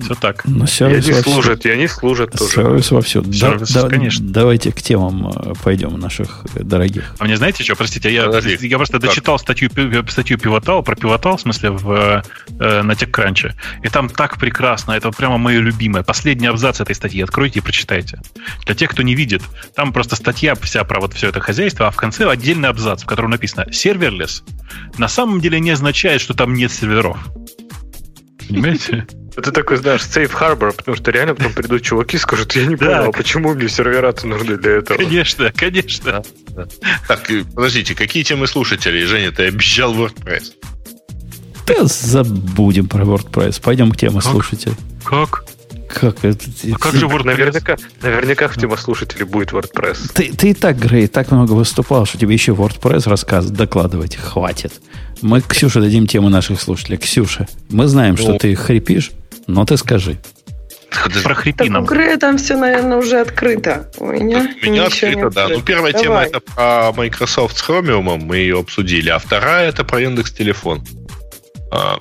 [0.00, 0.44] Все так.
[0.44, 1.22] Но и они вовсю.
[1.22, 2.52] служат, и они служат тоже.
[2.52, 3.32] Сервис вовсю.
[3.32, 4.24] Сервис, да, конечно.
[4.24, 7.14] Давайте к темам э, пойдем наших дорогих.
[7.18, 7.74] А мне знаете что?
[7.74, 9.08] Простите, я, я просто как?
[9.08, 9.68] дочитал статью,
[10.08, 12.22] статью Pivotal, про Pivotal, в смысле, в,
[12.60, 13.52] э, на TechCrunch.
[13.82, 16.02] И там так прекрасно, это прямо мое любимое.
[16.02, 18.20] Последний абзац этой статьи откройте и прочитайте.
[18.66, 19.42] Для тех, кто не видит,
[19.74, 23.06] там просто статья вся про вот все это хозяйство, а в конце отдельный абзац, в
[23.06, 24.44] котором написано «serverless»
[24.98, 27.18] на самом деле не означает, что там нет серверов.
[28.48, 29.06] Понимаете?
[29.36, 32.76] Это такой, знаешь, safe harbor, потому что реально потом придут чуваки и скажут, я не
[32.76, 34.98] понял, а почему мне сервера-то нужны для этого?
[34.98, 36.22] Конечно, конечно.
[36.48, 36.68] Да, да.
[37.08, 39.06] Так, подождите, какие темы слушателей?
[39.06, 40.52] Женя, ты обещал WordPress.
[41.66, 43.62] Да забудем про WordPress.
[43.62, 44.74] Пойдем к теме слушателей.
[45.04, 45.44] Как?
[45.92, 46.44] Как это?
[46.72, 47.24] А как же WordPress?
[47.24, 50.12] Наверняка, наверняка в тему слушателей будет WordPress.
[50.14, 54.72] Ты, ты и так, Грей, так много выступал, что тебе еще WordPress рассказывать, докладывать хватит.
[55.20, 56.98] Мы Ксюше дадим тему наших слушателей.
[56.98, 59.10] Ксюша, мы знаем, что ты хрипишь,
[59.46, 60.18] но ты скажи.
[61.22, 61.84] Прохрипи нам.
[61.84, 63.90] У там все, наверное, уже открыто.
[63.98, 65.48] У меня, У меня открыто, да.
[65.48, 66.04] Ну, первая Давай.
[66.04, 70.84] тема это про Microsoft с Chromium, мы ее обсудили, а вторая это про Яндекс Телефон.
[71.70, 71.98] А,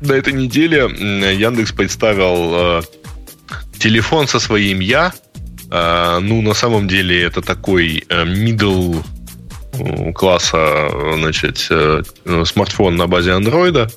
[0.00, 2.82] на этой неделе Яндекс представил э,
[3.78, 5.12] телефон со своим я.
[5.70, 9.04] А, ну, на самом деле, это такой э, middle
[10.14, 12.02] класса, значит, э,
[12.44, 13.90] смартфон на базе андроида.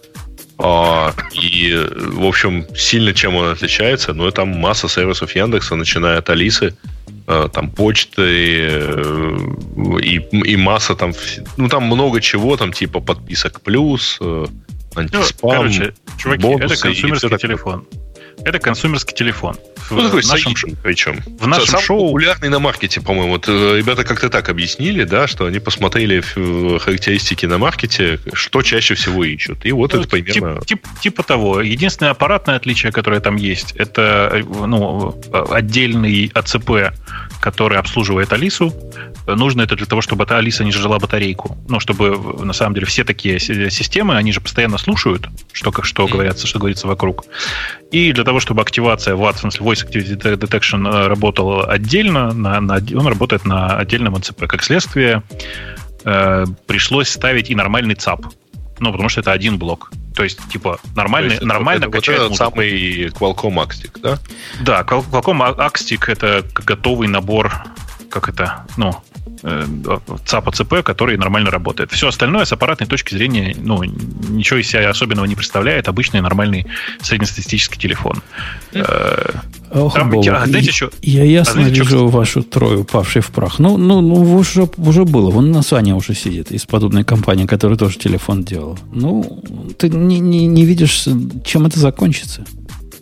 [0.60, 6.30] А, и, в общем, сильно чем он отличается, ну, там масса сервисов Яндекса, начиная от
[6.32, 6.76] Алисы,
[7.28, 9.38] э, там почты э,
[10.02, 11.14] и, и масса там,
[11.58, 14.20] ну, там много чего, там типа подписок плюс,
[14.96, 17.86] антиспам, ну, короче, чуваки, бонусы, это консумерский телефон.
[18.44, 19.58] Это консумерский телефон.
[19.90, 20.54] Ну, такой нашем,
[20.84, 21.20] причем.
[21.40, 22.08] В нашем Самый шоу...
[22.08, 23.34] популярный на маркете, по-моему.
[23.34, 26.20] Вот, э, ребята как-то так объяснили, да, что они посмотрели
[26.80, 29.66] характеристики на маркете, что чаще всего ищут.
[29.66, 30.60] И вот ну, это примерно...
[30.66, 31.62] Тип, тип, типа того.
[31.62, 36.94] Единственное аппаратное отличие, которое там есть, это э, ну, отдельный АЦП
[37.48, 38.74] который обслуживает Алису.
[39.26, 41.58] Нужно это для того, чтобы эта Алиса не жрала батарейку.
[41.70, 46.46] Ну, чтобы, на самом деле, все такие системы, они же постоянно слушают, что, что, говорится,
[46.46, 47.24] что говорится вокруг.
[47.90, 52.60] И для того, чтобы активация VAT, в смысле Voice Activity Detection э, работала отдельно, на,
[52.60, 54.46] на, он работает на отдельном НЦП.
[54.46, 55.24] Как следствие,
[56.04, 58.26] э, пришлось ставить и нормальный ЦАП.
[58.80, 59.90] Ну, потому что это один блок.
[60.18, 64.18] То есть, типа, нормально, есть, нормально это, качает вот самый Qualcomm Axtic, да?
[64.62, 67.54] Да, Qualcomm Axtic— это готовый набор,
[68.10, 68.96] как это, ну,
[70.26, 71.92] ЦАПа ЦП, который нормально работает.
[71.92, 75.88] Все остальное с аппаратной точки зрения, ну, ничего из себя особенного не представляет.
[75.88, 76.66] Обычный нормальный
[77.02, 78.22] среднестатистический телефон.
[78.74, 79.32] Э,
[79.72, 82.08] Ох, Там, Бог, а, знаете, еще, я ясно а знаете, вижу что...
[82.08, 83.60] вашу трою, упавшей в прах.
[83.60, 85.30] Ну, ну, ну уже, уже было.
[85.30, 88.80] Вон на Саня уже сидит из подобной компании, которая тоже телефон делал.
[88.92, 89.44] Ну,
[89.78, 91.08] ты не, не, не видишь,
[91.46, 92.46] чем это закончится?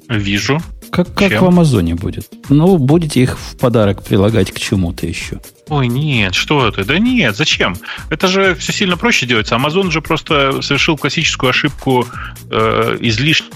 [0.09, 0.61] Вижу.
[0.95, 2.29] Как, как в Амазоне будет.
[2.49, 5.41] Ну, будете их в подарок прилагать к чему-то еще.
[5.67, 6.85] Ой, нет, что это?
[6.85, 7.75] Да нет, зачем?
[8.09, 9.55] Это же все сильно проще делается.
[9.55, 12.07] Amazon же просто совершил классическую ошибку
[12.49, 13.49] э, излишне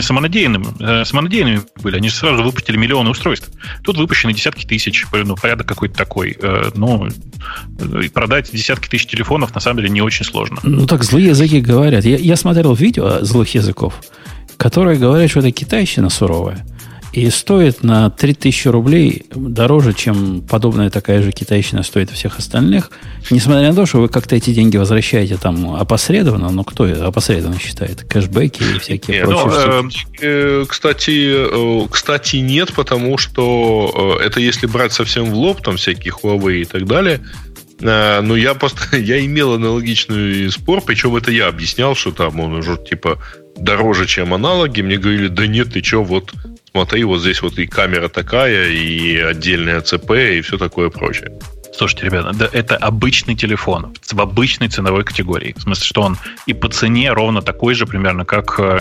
[0.00, 1.96] самонадеянным, э, самонадеянными были.
[1.96, 3.50] Они же сразу выпустили миллионы устройств.
[3.82, 6.36] Тут выпущены десятки тысяч, ну, порядок какой-то такой.
[6.40, 7.08] Э, ну,
[8.12, 10.58] продать десятки тысяч телефонов на самом деле не очень сложно.
[10.62, 12.04] Ну, так злые языки говорят.
[12.04, 13.94] Я, я смотрел видео злых языков,
[14.56, 16.66] которые говорят, что это китайщина суровая.
[17.12, 22.90] И стоит на 3000 рублей дороже, чем подобная такая же китайщина стоит всех остальных.
[23.30, 27.60] Несмотря на то, что вы как-то эти деньги возвращаете там опосредованно, но кто это опосредованно
[27.60, 28.04] считает?
[28.04, 29.90] Кэшбэки и всякие нет, прочие ну,
[30.22, 35.76] э, Кстати, э, кстати, нет, потому что э, это если брать совсем в лоб, там
[35.76, 37.20] всякие Huawei и так далее,
[37.80, 42.54] э, но я просто я имел аналогичный спор, причем это я объяснял, что там он
[42.54, 43.18] уже типа
[43.56, 44.80] дороже, чем аналоги.
[44.80, 46.32] Мне говорили, да нет, ты что, вот
[46.72, 51.38] смотри, вот здесь вот и камера такая, и отдельная ЦП, и все такое прочее.
[51.74, 55.54] Слушайте, ребята, да, это обычный телефон в обычной ценовой категории.
[55.56, 58.78] В смысле, что он и по цене ровно такой же примерно, как э,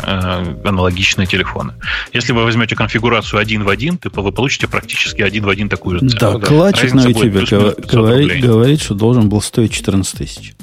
[0.65, 1.73] аналогичные телефоны.
[2.11, 5.99] Если вы возьмете конфигурацию один в один, то вы получите практически один в один такую
[5.99, 6.39] же цену.
[6.39, 10.53] Да, клатчик на YouTube говорит, говорит, что должен был стоить 14 тысяч.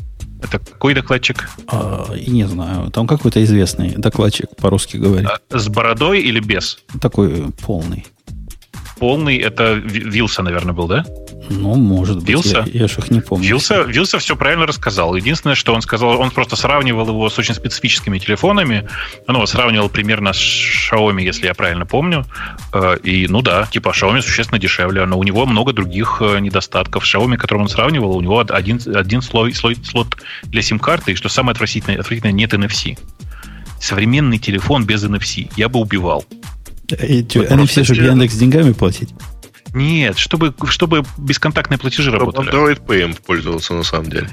[0.43, 1.48] Это какой докладчик?
[1.66, 2.90] А, не знаю.
[2.90, 5.28] Там какой-то известный докладчик по-русски говорит.
[5.28, 6.78] А, с бородой или без?
[7.01, 8.06] Такой полный.
[8.98, 11.05] Полный это Вилса, наверное, был, да?
[11.51, 12.29] Ну, может быть.
[12.29, 12.65] Вилса?
[12.66, 13.47] Я, я же их не помню.
[13.47, 15.15] Вилса, Вилса все правильно рассказал.
[15.15, 18.89] Единственное, что он сказал, он просто сравнивал его с очень специфическими телефонами.
[19.27, 22.25] Он его сравнивал примерно с Xiaomi, если я правильно помню.
[22.73, 27.05] Э, и, ну да, типа Xiaomi существенно дешевле, но у него много других э, недостатков.
[27.05, 31.29] Xiaomi, которым он сравнивал, у него один, один слой, слой, слот для сим-карты, и что
[31.29, 32.99] самое отвратительное, отвратительное, нет NFC.
[33.81, 36.25] Современный телефон без NFC я бы убивал.
[36.91, 39.11] И NFC, чтобы Яндекс деньгами платить?
[39.74, 42.51] Нет, чтобы, чтобы бесконтактные платежи работали.
[42.51, 44.28] Android Pay пользовался на самом деле.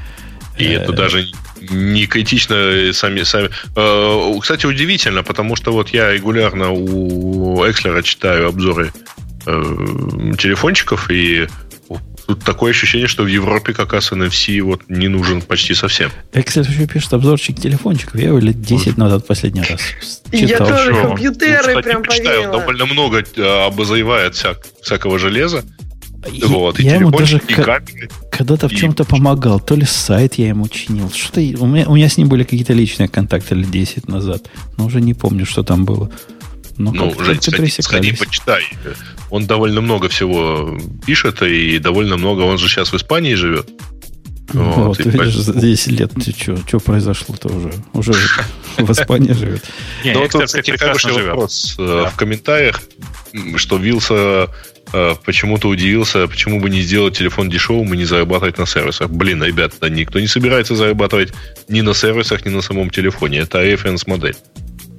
[0.58, 0.96] И это э.
[0.96, 1.28] даже
[1.70, 3.50] не критично сами, сами.
[3.76, 8.94] Э, кстати, удивительно, потому что вот я регулярно у Экслера читаю обзоры
[9.46, 11.48] э, телефончиков, и
[12.28, 16.12] Тут такое ощущение, что в Европе как раз NFC вот не нужен почти совсем.
[16.34, 18.16] Excel еще пишет обзорчик телефончиков.
[18.16, 19.80] Я его лет 10 назад последний раз
[20.32, 20.68] читал.
[20.68, 25.64] Я тоже компьютеры ну, прям почитаю, довольно много э, обозревает всяк, всякого железа.
[26.32, 29.60] Я, вот, я ему даже когда-то в чем-то помогал.
[29.60, 31.12] То ли сайт я ему чинил.
[31.12, 34.48] Что-то у меня, у меня с ним были какие-то личные контакты лет 10 назад.
[34.78, 36.10] Но уже не помню, что там было.
[36.78, 38.64] Но ну, Жень, сходи, сходи, почитай.
[39.30, 42.42] Он довольно много всего пишет, и довольно много...
[42.42, 43.70] Он же сейчас в Испании живет.
[44.54, 46.12] Вот, вот ты видишь, за 10 лет
[46.68, 47.74] что произошло-то уже?
[47.94, 48.14] Уже
[48.78, 49.64] в Испании живет.
[50.06, 52.82] Ну, вот, кстати, хороший вопрос э, в комментариях.
[53.58, 54.50] что Вилса
[54.94, 59.10] э, почему-то удивился, почему бы не сделать телефон дешевым и не зарабатывать на сервисах.
[59.10, 61.34] Блин, ребят, да никто не собирается зарабатывать
[61.68, 63.40] ни на сервисах, ни на самом телефоне.
[63.40, 64.36] Это референс-модель.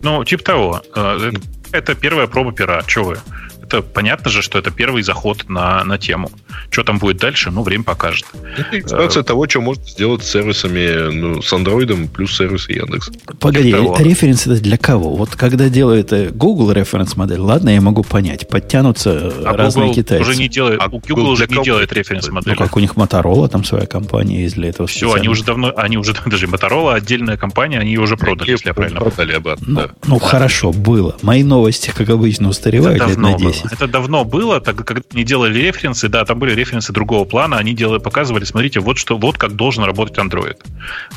[0.03, 0.83] Ну, типа того.
[0.95, 1.31] Э,
[1.73, 2.83] это первая проба пера.
[2.87, 3.19] Че вы?
[3.67, 6.31] Это понятно же, что это первый заход на, на тему.
[6.71, 8.27] Что там будет дальше, ну, время покажет.
[8.57, 13.11] Это иллюстрация того, что можно сделать с сервисами, ну, с андроидом плюс сервисы Яндекс.
[13.41, 15.17] Погоди, референс это для кого?
[15.17, 19.95] Вот когда делает э, Google референс модель, ладно, я могу понять, подтянутся а разные Google
[19.95, 20.31] китайцы.
[20.31, 22.55] Уже не делает, а Google, Google уже не делает референс модель.
[22.57, 24.87] Ну, как у них Motorola, там своя компания есть для этого.
[24.87, 28.75] Все, они уже давно, они уже, даже Motorola, отдельная компания, они уже продали, если я
[28.75, 29.67] правильно продали обратно.
[29.67, 29.91] Ну, да.
[30.07, 30.27] ну да.
[30.27, 31.17] хорошо, было.
[31.23, 33.43] Мои новости, как обычно, устаревают лет на 10.
[33.43, 33.56] Было.
[33.71, 37.75] Это давно было, так, когда они делали референсы, да, там были референсы другого плана, они
[37.75, 40.57] делали, показывали, смотрите, вот что, вот как должен работать Android.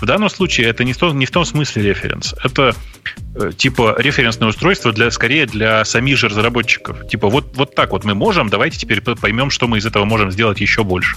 [0.01, 2.35] В данном случае это не в том, не в том смысле референс.
[2.43, 2.75] Это
[3.35, 7.07] э, типа референсное устройство для, скорее для самих же разработчиков.
[7.07, 10.31] Типа вот, вот так вот мы можем, давайте теперь поймем, что мы из этого можем
[10.31, 11.15] сделать еще больше.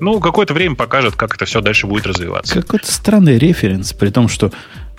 [0.00, 2.54] Ну, какое-то время покажет, как это все дальше будет развиваться.
[2.54, 4.52] Какой-то странный референс, при том, что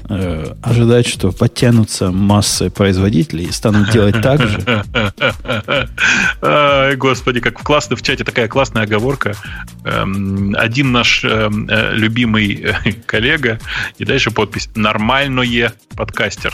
[0.10, 4.86] э, ожидать, что подтянутся массы производителей и станут делать так же.
[6.98, 9.36] Господи, как классно в чате такая классная оговорка.
[9.86, 13.60] Эм, один наш эм, э, любимый э, коллега,
[13.98, 16.53] и дальше подпись «Нормальное подкастер».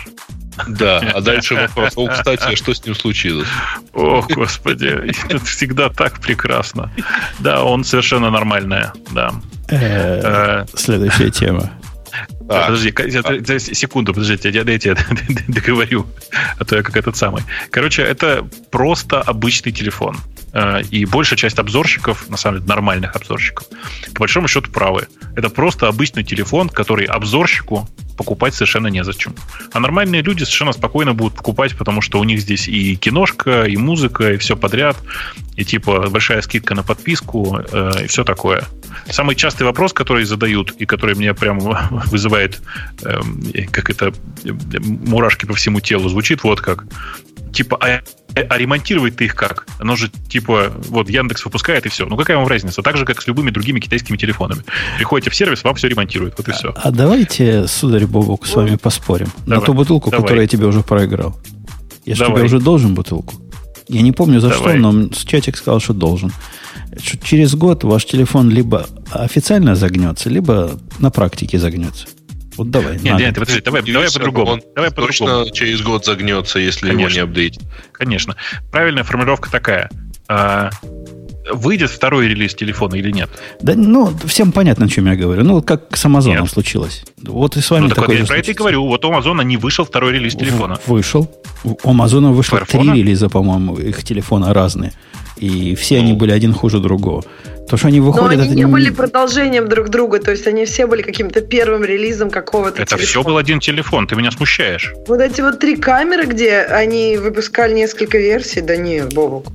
[0.67, 1.93] Да, а дальше вопрос.
[1.95, 3.47] О, кстати, а что с ним случилось?
[3.93, 6.91] Ох, господи, это всегда так прекрасно.
[7.39, 9.31] Да, он совершенно нормальная, да.
[9.69, 11.71] Э, следующая тема.
[12.47, 13.59] А, подожди, а.
[13.59, 14.95] секунду, подождите, я дайте я
[15.47, 16.05] договорю,
[16.59, 17.43] а то я как этот самый.
[17.71, 20.17] Короче, это просто обычный телефон.
[20.53, 23.67] Э, и большая часть обзорщиков, на самом деле нормальных обзорщиков,
[24.13, 25.07] по большому счету правы.
[25.35, 29.35] Это просто обычный телефон, который обзорщику покупать совершенно незачем.
[29.71, 33.77] А нормальные люди совершенно спокойно будут покупать, потому что у них здесь и киношка, и
[33.77, 34.97] музыка, и все подряд,
[35.55, 38.63] и типа большая скидка на подписку, э, и все такое.
[39.09, 41.59] Самый частый вопрос, который задают, и который меня прям
[42.05, 42.61] вызывает,
[43.03, 43.19] э,
[43.71, 44.13] как это,
[44.43, 46.85] мурашки по всему телу, звучит вот как.
[47.55, 48.01] Типа, а
[48.35, 49.65] а ремонтировать ты их как?
[49.79, 52.05] Оно же типа, вот Яндекс выпускает и все.
[52.05, 52.81] Ну какая вам разница?
[52.81, 54.63] Так же, как с любыми другими китайскими телефонами.
[54.97, 56.35] Приходите в сервис, вам все ремонтируют.
[56.37, 56.69] Вот и все.
[56.75, 59.27] А, а давайте, сударь Бобок, с вами поспорим.
[59.45, 59.59] Давай.
[59.59, 60.23] На ту бутылку, Давай.
[60.23, 61.39] которую я тебе уже проиграл.
[62.03, 63.35] Я же тебе уже должен бутылку.
[63.87, 64.77] Я не помню за Давай.
[64.77, 66.33] что, но чатик сказал, что должен.
[67.23, 72.07] Через год ваш телефон либо официально загнется, либо на практике загнется.
[72.57, 72.99] Вот давай.
[72.99, 74.51] Нет, нет, подожди, давай, давай по-другому.
[74.53, 77.01] Он давай точно по через год загнется, если Конечно.
[77.01, 77.61] его не апдейтить.
[77.91, 78.35] Конечно.
[78.71, 79.89] Правильная формулировка такая.
[80.27, 80.69] А,
[81.51, 83.29] выйдет второй релиз телефона или нет?
[83.61, 85.43] Да, ну, всем понятно, о чем я говорю.
[85.43, 86.51] Ну, как с Амазоном нет.
[86.51, 87.03] случилось.
[87.21, 88.85] Вот и с вами ну, такое я про это и говорю.
[88.85, 90.79] Вот у Амазона не вышел второй релиз телефона.
[90.87, 91.29] Вышел.
[91.63, 94.93] У Амазона вышло три релиза, по-моему, их телефона разные.
[95.37, 96.03] И все ну.
[96.03, 97.23] они были один хуже другого.
[97.69, 98.37] То, что они выходят...
[98.37, 98.55] Но они это...
[98.55, 102.97] не были продолжением друг друга, то есть они все были каким-то первым релизом какого-то Это
[102.97, 103.07] телефона.
[103.07, 104.93] все был один телефон, ты меня смущаешь.
[105.07, 109.47] Вот эти вот три камеры, где они выпускали несколько версий, да не, Бобок.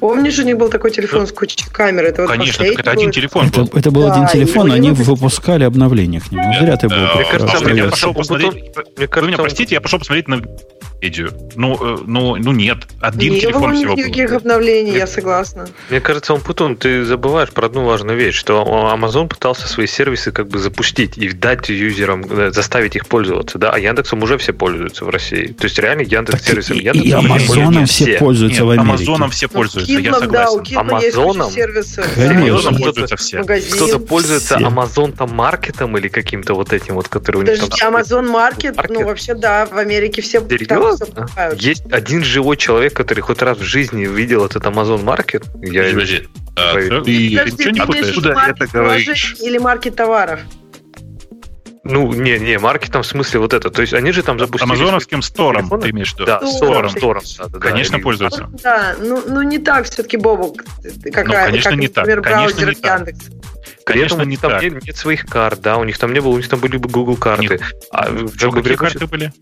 [0.00, 2.04] Помнишь, у них был такой телефон с кучей камер?
[2.04, 3.64] Это вот Конечно, так это один телефон был.
[3.64, 6.52] Это, это был да, один телефон, они выпускали обновления к нему.
[6.60, 6.96] Зря ты был.
[6.96, 8.52] Мне кажется, я пошел посмотреть.
[8.96, 10.42] Вы меня простите, я пошел посмотреть на
[11.00, 11.32] Википедию.
[11.56, 14.02] Ну, э, ну, ну нет, один не телефон всего был.
[14.02, 15.68] никаких обновлений, я согласна.
[15.90, 18.62] Мне кажется, он Путун, ты забываешь про одну важную вещь, что
[18.94, 23.70] Amazon пытался свои сервисы как бы запустить и дать юзерам, э, заставить их пользоваться, да,
[23.70, 25.48] а Яндексом уже все пользуются в России.
[25.48, 28.88] То есть реально Яндекс сервисом и, Яндекс и Амазоном все пользуются в Америке.
[28.88, 30.78] Амазоном все пользуются, я согласен.
[30.78, 31.50] Амазоном?
[32.16, 33.42] Амазоном пользуются все.
[33.42, 37.94] Кто-то пользуется Amazon там маркетом или каким-то вот этим вот, который у них там...
[37.94, 40.40] Amazon маркет, ну вообще да, в Америке все
[40.87, 40.87] Серьезно?
[41.56, 45.44] Есть один живой человек, который хоть раз в жизни видел этот Amazon Market.
[45.62, 45.90] Я...
[45.90, 48.08] Подожди, а, ты, ты, ты, ты не путаешь?
[48.08, 49.36] Откуда это говоришь?
[49.40, 50.40] Или маркет товаров?
[51.84, 53.70] Ну, не, не, маркетом в смысле вот это.
[53.70, 54.68] То есть они же там запустили...
[54.68, 56.26] Амазоновским стором ты имеешь в виду?
[56.26, 56.90] Да, стором.
[56.90, 58.48] стором да, да, Конечно, да, пользуются.
[58.62, 60.64] Да, ну, ну не так все-таки, Бобок.
[61.12, 62.34] Как, ну, конечно, как, не например, так.
[62.34, 63.26] Конечно, не Яндекс.
[63.84, 64.62] Конечно, не там так.
[64.62, 66.90] Нет, нет своих карт, да, у них там не было, у них там были бы
[66.90, 67.48] Google карты.
[67.48, 67.62] Нет.
[67.90, 68.06] А,
[68.36, 69.32] Что, какие карты были?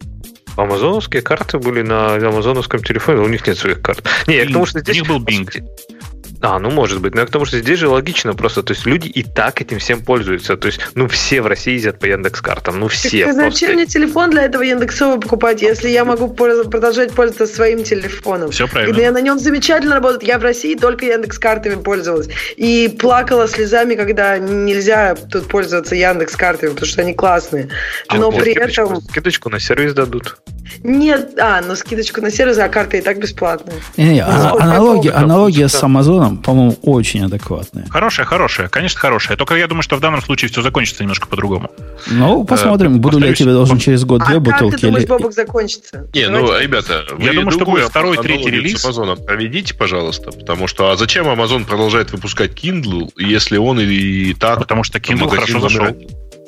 [0.57, 4.03] Амазоновские карты были на амазоновском телефоне, у них нет своих карт.
[4.27, 4.97] Не, я к тому, что здесь...
[4.97, 5.49] У них был Bing.
[6.41, 7.15] А, ну может быть.
[7.15, 8.63] Но я к тому, что здесь же логично просто.
[8.63, 10.57] То есть люди и так этим всем пользуются.
[10.57, 12.79] То есть, ну, все в России ездят по Яндекс картам.
[12.79, 13.27] Ну, все.
[13.27, 18.51] Так, зачем мне телефон для этого Яндексового покупать, если я могу продолжать пользоваться своим телефоном?
[18.51, 18.97] Все правильно.
[18.97, 20.23] И я на нем замечательно работает.
[20.23, 22.29] Я в России только Яндекс картами пользовалась.
[22.57, 27.69] И плакала слезами, когда нельзя тут пользоваться Яндекс картами, потому что они классные.
[28.09, 29.01] А Но а, при скидочку, этом...
[29.03, 30.37] Скидочку на сервис дадут.
[30.83, 33.77] Нет, а, но скидочку на сервис, а карта и так бесплатная.
[33.97, 37.87] Не, не, а, аналогия, аналогия с Амазоном, по-моему, очень адекватная.
[37.89, 39.37] Хорошая, хорошая, конечно, хорошая.
[39.37, 41.71] Только я думаю, что в данном случае все закончится немножко по-другому.
[42.09, 44.73] Ну, посмотрим, э, буду ли я тебе должен через год две а бутылки.
[44.73, 46.09] Как ты думаешь, Бобок закончится?
[46.15, 48.85] Не, ну, ребята, я думаю, что будет второй, третий релиз.
[48.85, 54.59] Амазоном проведите, пожалуйста, потому что а зачем Amazon продолжает выпускать Kindle, если он и так...
[54.59, 55.87] Потому что Kindle хорошо зашел.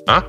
[0.06, 0.24] А?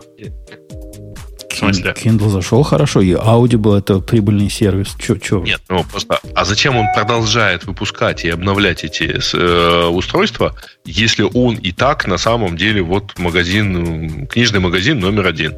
[1.60, 1.94] Смысле?
[1.96, 4.96] Kindle зашел хорошо, и Audible это прибыльный сервис.
[5.00, 5.40] Че, че?
[5.40, 6.20] Нет, ну просто.
[6.36, 10.56] А зачем он продолжает выпускать и обновлять эти э, устройства,
[10.86, 15.54] если он и так на самом деле вот магазин, книжный магазин номер один?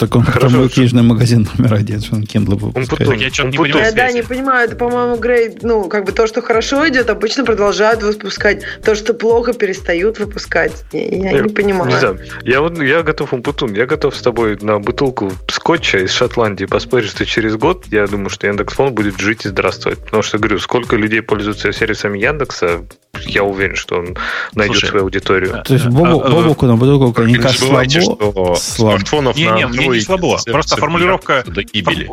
[0.00, 3.08] Так он Хорошо, мой книжный магазин номер один, что он Kindle выпускает.
[3.08, 3.84] Он я что-то не понимаю.
[3.84, 4.68] Я, да, не понимаю.
[4.68, 8.62] Это, по-моему, грейд, ну, как бы то, что хорошо идет, обычно продолжают выпускать.
[8.82, 10.84] То, что плохо, перестают выпускать.
[10.92, 11.90] Я, я, я не понимаю.
[11.90, 12.18] Не знаю.
[12.42, 17.10] Я, вот, я готов, Умпутун, я готов с тобой на бутылку скотча из Шотландии поспорить,
[17.10, 19.98] что через год, я думаю, что Яндекс.Фон будет жить и здравствовать.
[19.98, 22.80] Потому что, говорю, сколько людей пользуются сервисами Яндекса,
[23.24, 24.16] я уверен, что он
[24.54, 25.62] найдет Слушай, свою аудиторию.
[25.64, 28.54] То есть Бобу, а, Бобуку на бутылку коньяка слабо.
[28.56, 30.38] Смартфонов не, не, мне не слабо.
[30.44, 31.44] Просто формулировка...
[31.46, 32.10] До гибели.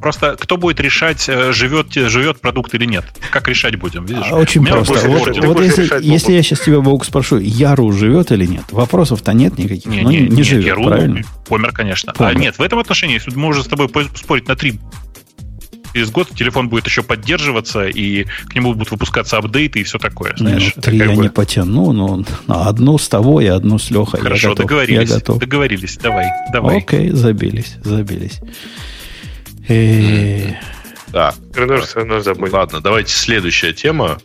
[0.00, 3.04] Просто кто будет решать, э, живет, живет продукт или нет?
[3.30, 4.26] Как решать будем, видишь?
[4.30, 5.08] А, очень просто.
[5.08, 8.64] Вот, вот если, если я сейчас тебя, Бог, спрошу, Яру живет или нет?
[8.70, 9.86] Вопросов-то нет никаких.
[9.86, 11.22] Не, ну, не, не, не живет, Яру правильно?
[11.48, 12.12] Помер, конечно.
[12.12, 12.36] Помер.
[12.36, 14.78] А нет, в этом отношении, если мы можем с тобой спорить на три
[15.92, 20.34] через год телефон будет еще поддерживаться, и к нему будут выпускаться апдейты и все такое.
[20.36, 21.22] Знаешь, ну, три я бы...
[21.22, 24.20] не потяну, но одну с того и одну с Лехой.
[24.20, 25.08] Хорошо, я готов, договорились.
[25.08, 25.38] Я готов.
[25.38, 26.78] Договорились, давай, давай.
[26.78, 28.40] Окей, забились, забились.
[31.08, 31.34] Да.
[32.52, 34.18] Ладно, давайте следующая тема.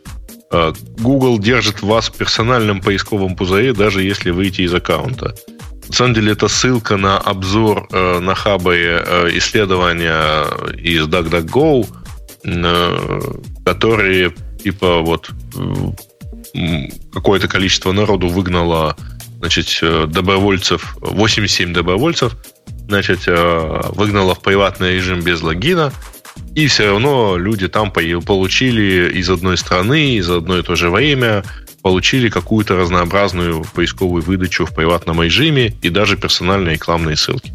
[0.51, 5.35] Э, Google держит вас в персональном поисковом пузыре, даже если выйти из аккаунта.
[5.89, 10.45] На самом деле это ссылка на обзор э, на хабе э, исследования
[10.77, 11.87] из DuckDuckGo,
[12.45, 13.21] э,
[13.65, 14.33] которые
[14.63, 15.29] типа вот
[17.11, 18.95] какое-то количество народу выгнало
[19.39, 22.37] значит, э, добровольцев, 87 добровольцев,
[22.87, 25.91] значит, э, выгнало в приватный режим без логина,
[26.55, 31.43] и все равно люди там получили из одной страны, из одно и то же время
[31.83, 37.53] получили какую-то разнообразную поисковую выдачу в приватном режиме и даже персональные рекламные ссылки.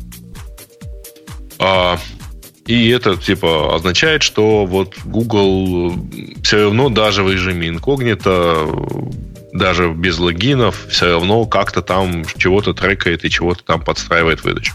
[1.59, 1.99] А,
[2.67, 5.95] и это типа означает, что вот Google
[6.45, 8.69] все равно даже в режиме инкогнито,
[9.55, 14.75] даже без логинов, все равно как-то там чего-то трекает и чего-то там подстраивает выдачу.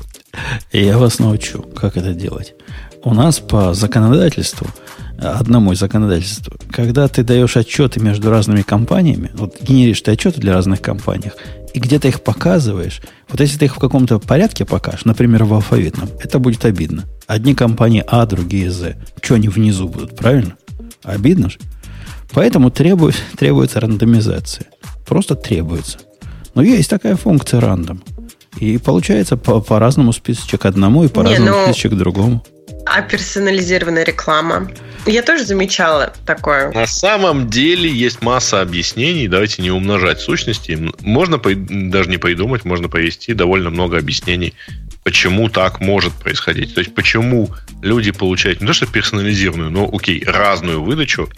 [0.72, 2.56] Я вас научу, как это делать.
[3.04, 4.68] У нас по законодательству–
[5.32, 6.50] одному из законодательств.
[6.72, 11.32] Когда ты даешь отчеты между разными компаниями, вот генеришь ты отчеты для разных компаний,
[11.74, 16.10] и где-то их показываешь, вот если ты их в каком-то порядке покажешь, например, в алфавитном,
[16.22, 17.06] это будет обидно.
[17.26, 18.96] Одни компании А, другие З.
[19.22, 20.56] Что они внизу будут, правильно?
[21.04, 21.58] Обидно же.
[22.32, 24.68] Поэтому требует, требуется рандомизация.
[25.06, 26.00] Просто требуется.
[26.56, 28.04] Но есть такая функция рандом.
[28.58, 32.44] И получается по- по-разному списочек к одному и по-разному ну, списочек другому.
[32.86, 34.70] А персонализированная реклама?
[35.06, 36.72] Я тоже замечала такое.
[36.72, 39.28] На самом деле есть масса объяснений.
[39.28, 40.78] Давайте не умножать сущности.
[41.02, 44.54] Можно даже не придумать, можно повести довольно много объяснений,
[45.04, 46.74] почему так может происходить.
[46.74, 47.50] То есть, почему
[47.82, 51.30] люди получают не то что персонализированную, но, окей, разную выдачу,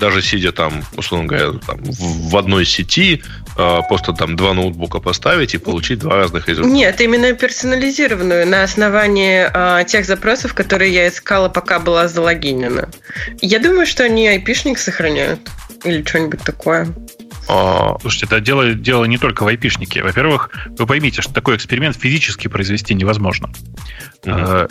[0.00, 3.22] даже сидя там, условно говоря, там, в одной сети,
[3.56, 6.74] э, просто там два ноутбука поставить и получить два разных результата.
[6.74, 12.88] Нет, именно персонализированную на основании э, тех запросов, которые я искала, пока была залогинена.
[13.40, 15.40] Я думаю, что они айпишник сохраняют
[15.84, 16.88] или что-нибудь такое.
[17.48, 20.02] А, слушайте, это дело, дело не только в айпишнике.
[20.02, 23.50] Во-первых, вы поймите, что такой эксперимент физически произвести невозможно.
[24.24, 24.68] Угу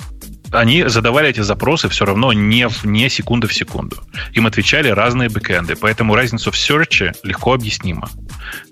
[0.51, 3.97] они задавали эти запросы все равно не, в, не секунда в секунду.
[4.33, 8.09] Им отвечали разные бэкэнды, поэтому разницу в серче легко объяснима.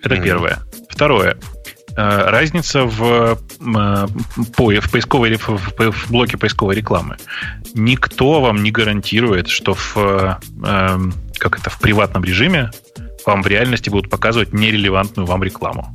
[0.04, 0.24] Это mm-hmm.
[0.24, 0.60] первое.
[0.90, 1.38] Второе.
[1.98, 4.08] Э, разница в, э,
[4.80, 7.18] в, поисковой, в, в блоке поисковой рекламы.
[7.74, 10.98] Никто вам не гарантирует, что в, э,
[11.40, 12.72] как это, в приватном режиме
[13.26, 15.94] вам в реальности будут показывать нерелевантную вам рекламу.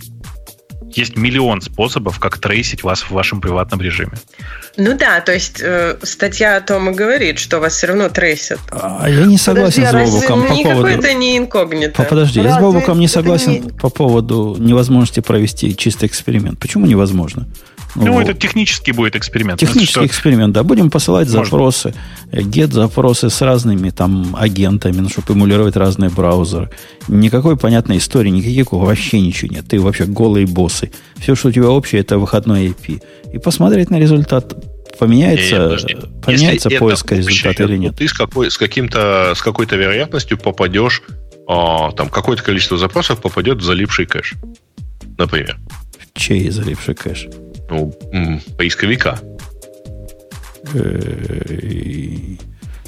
[0.95, 4.13] Есть миллион способов, как трейсить вас в вашем приватном режиме.
[4.77, 8.61] Ну да, то есть э, статья о том и говорит, что вас все равно трейсят.
[8.71, 10.87] А я не согласен Подожди, с Бобуком по поводу...
[10.87, 12.03] это не инкогнито.
[12.03, 13.61] Подожди, разве я с Бобуком не согласен не...
[13.61, 16.59] по поводу невозможности провести чистый эксперимент.
[16.59, 17.47] Почему невозможно?
[17.95, 19.61] Ну, ну это технический будет эксперимент.
[19.61, 20.07] Технический что...
[20.07, 20.63] эксперимент, да.
[20.63, 21.45] Будем посылать Можно.
[21.45, 21.95] запросы,
[22.31, 26.71] get-запросы с разными там агентами, ну, чтобы эмулировать разные браузеры.
[27.09, 29.67] Никакой понятной истории, никаких вообще ничего нет.
[29.69, 30.91] Ты вообще голые боссы.
[31.17, 33.03] Все, что у тебя общее, это выходной IP.
[33.33, 34.55] И посмотреть на результат
[34.99, 37.97] поменяется, не, поменяется Если поиск результата или нет?
[37.97, 41.03] Ты с, какой, с, каким-то, с какой-то вероятностью попадешь,
[41.47, 44.35] а, там какое-то количество запросов попадет в залипший кэш.
[45.19, 45.59] Например.
[46.15, 47.29] В чей залипший кэш?
[47.73, 47.91] Ну,
[48.59, 49.19] поисковика.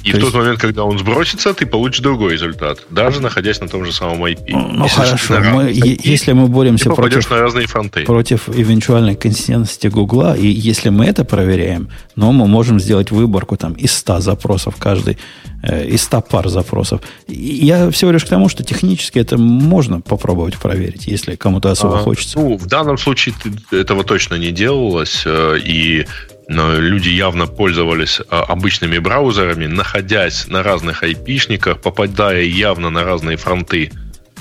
[0.05, 3.67] И То в тот момент, когда он сбросится, ты получишь другой результат, даже находясь на
[3.67, 4.49] том же самом IP.
[4.49, 8.01] Ну, ну хорошо, мы, если мы боремся против, на разные фронты.
[8.01, 13.73] против эвенtuальной консистентности Гугла, и если мы это проверяем, но мы можем сделать выборку там
[13.73, 15.17] из 100 запросов каждый,
[15.63, 17.01] э, из 100 пар запросов.
[17.27, 22.03] Я всего лишь к тому, что технически это можно попробовать проверить, если кому-то особо а,
[22.03, 22.37] хочется.
[22.37, 23.33] Ну, в данном случае
[23.71, 26.05] этого точно не делалось, э, и
[26.47, 33.37] но люди явно пользовались а, обычными браузерами, находясь на разных айпишниках, попадая явно на разные
[33.37, 33.91] фронты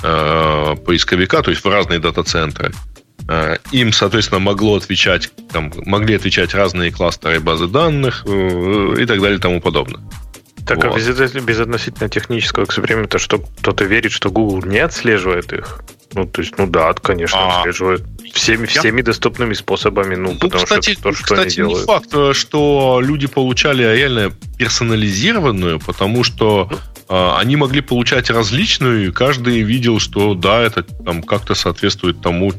[0.03, 2.73] э, поисковика, то есть в разные дата-центры.
[3.29, 9.21] Э, им, соответственно, могло отвечать, там, могли отвечать разные кластеры базы данных э, и так
[9.21, 10.03] далее и тому подобное.
[10.67, 10.95] Так, вот.
[10.95, 15.81] а без, без относительно технического эксперимента, что кто-то верит, что Google не отслеживает их?
[16.15, 20.65] Ну, то есть, ну да, конечно, а, отслеживает всеми, всеми доступными способами, ну, ну потому
[20.65, 21.81] кстати, что то, что кстати, они делают.
[21.81, 26.70] не факт, э, что люди получали реально персонализированную, потому что
[27.09, 32.53] э, они могли получать различную, и каждый видел, что да, это там как-то соответствует тому,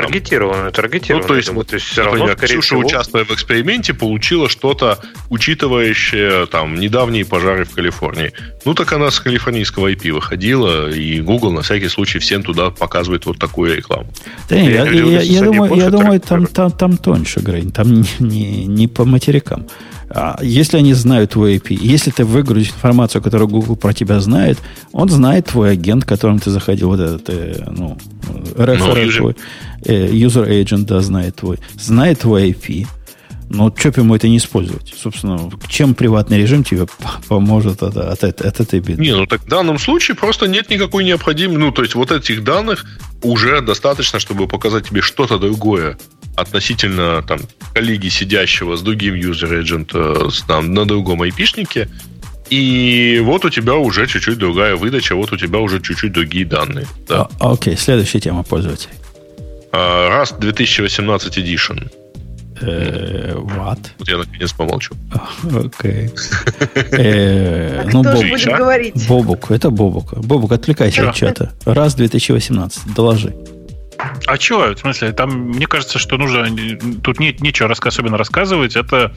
[0.00, 1.22] Таргетированную, таргетированную.
[1.22, 2.80] Ну, то есть, вот, то есть все равно, Ксюша, всего...
[2.80, 4.98] участвуя в эксперименте, получила что-то,
[5.30, 8.32] учитывающее там недавние пожары в Калифорнии.
[8.64, 13.26] Ну, так она с калифорнийского IP выходила, и Google на всякий случай всем туда показывает
[13.26, 14.06] вот такую рекламу.
[14.48, 18.06] Да, я, я, я, я, думаю, я думаю, там, там, там тоньше, Грейн, там не,
[18.18, 19.66] не, не по материкам.
[20.08, 24.58] А если они знают твой IP, если ты выгрузишь информацию, которую Google про тебя знает,
[24.92, 27.98] он знает твой агент, которым ты заходил, вот этот, э, ну,
[28.56, 29.36] референт ну, твой,
[29.84, 32.86] э, user agent, да, знает твой, знает твой IP.
[33.48, 34.92] Но что ему это не использовать?
[34.96, 36.86] Собственно, чем приватный режим тебе
[37.28, 39.00] поможет от, от, от, от этой беды?
[39.00, 41.58] Не, ну так в данном случае просто нет никакой необходимости.
[41.58, 42.84] Ну, то есть вот этих данных
[43.22, 45.96] уже достаточно, чтобы показать тебе что-то другое
[46.36, 47.40] относительно там,
[47.74, 51.88] коллеги, сидящего с другим user agent э, там, на другом айпишнике,
[52.50, 56.86] и вот у тебя уже чуть-чуть другая выдача, вот у тебя уже чуть-чуть другие данные.
[57.08, 57.28] Да.
[57.40, 58.94] А, окей, следующая тема пользователей.
[59.72, 61.90] Раз 2018 Edition.
[62.60, 63.78] What?
[63.98, 64.94] Вот я наконец помолчу.
[65.44, 66.10] Окей.
[66.92, 68.02] Э, ну,
[69.08, 70.14] Бобук, это Бобук.
[70.18, 71.52] Бобук, отвлекайся от чата.
[71.66, 73.34] Раз 2018, доложи.
[73.98, 76.46] А что, в смысле, там, мне кажется, что нужно,
[77.02, 78.76] тут нет нечего особенно рассказывать.
[78.76, 79.14] Это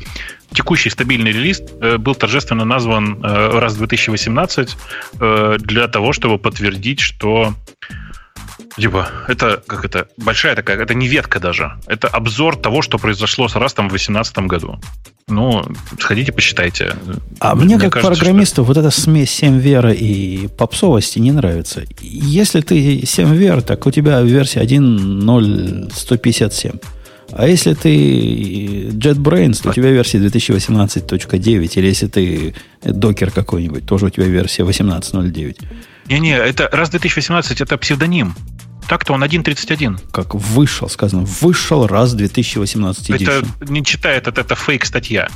[0.54, 4.78] текущий стабильный релиз э, был торжественно назван э, раз 2018
[5.20, 7.54] э, для того, чтобы подтвердить, что
[8.80, 11.74] Типа, это как это большая такая, это не ветка даже.
[11.88, 14.80] Это обзор того, что произошло с Растом в 2018 году.
[15.28, 15.64] Ну,
[16.00, 16.94] сходите, посчитайте.
[17.40, 18.64] А мне, мне как кажется, программисту, что...
[18.64, 21.84] вот эта смесь 7 вера и попсовости не нравится.
[22.02, 26.82] Если ты 7 вер, так у тебя версия 1.0.157.
[27.32, 31.72] А если ты JetBrains, то у тебя версия 2018.9.
[31.76, 35.58] Или если ты докер какой-нибудь, тоже у тебя версия 18.09.
[36.08, 38.34] Не-не, это раз 2018 это псевдоним.
[38.90, 39.99] Так-то он 1.31.
[40.11, 43.45] Как вышел, сказано, вышел раз 2018 edition.
[43.61, 45.30] Это не читает, это, это фейк-статья.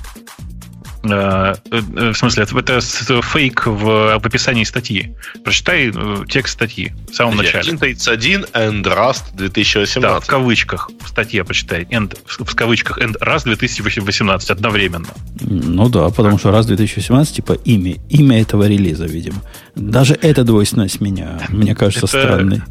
[1.04, 2.82] Э, э, в смысле, это
[3.22, 5.16] фейк в, в описании статьи.
[5.44, 7.74] Прочитай э, текст статьи в самом начале.
[7.74, 10.02] 1.31 and Rust 2018.
[10.02, 11.84] Да, в кавычках в статье почитай.
[11.84, 15.10] And, в кавычках and Rust 2018 одновременно.
[15.42, 19.42] Ну да, потому что Rust 2018 типа имя, имя этого релиза, видимо.
[19.76, 22.18] Даже эта двойственность меня, мне кажется, это...
[22.18, 22.64] странной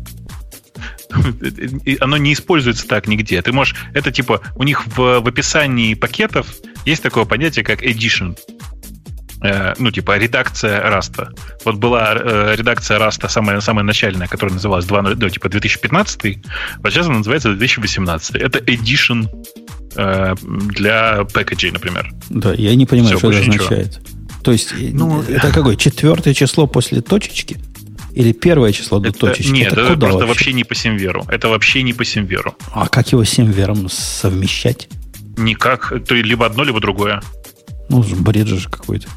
[2.01, 3.40] оно не используется так нигде.
[3.43, 6.47] Ты можешь, это типа, у них в, в описании пакетов
[6.84, 8.36] есть такое понятие, как edition.
[9.43, 11.30] Э, ну, типа, редакция Rust'а.
[11.64, 16.39] Вот была э, редакция Rust'а самая, самая начальная, которая называлась 2, ну, типа 2015,
[16.78, 18.36] вот сейчас она называется 2018.
[18.36, 19.28] Это edition
[19.97, 22.12] э, для package 'ей, например.
[22.30, 24.01] Да, я не понимаю, Все, что это означает.
[24.43, 25.76] То есть, ну, это какое?
[25.76, 27.59] Четвертое число после точечки?
[28.14, 29.51] Или первое число до это, точечки?
[29.51, 30.26] Нет, это, это просто вообще?
[30.26, 31.24] вообще не по симверу.
[31.28, 32.55] Это вообще не по симверу.
[32.72, 34.89] А как его с симвером совмещать?
[35.36, 35.93] Никак.
[36.06, 37.22] То либо одно, либо другое.
[37.89, 39.09] Ну, бред же какой-то.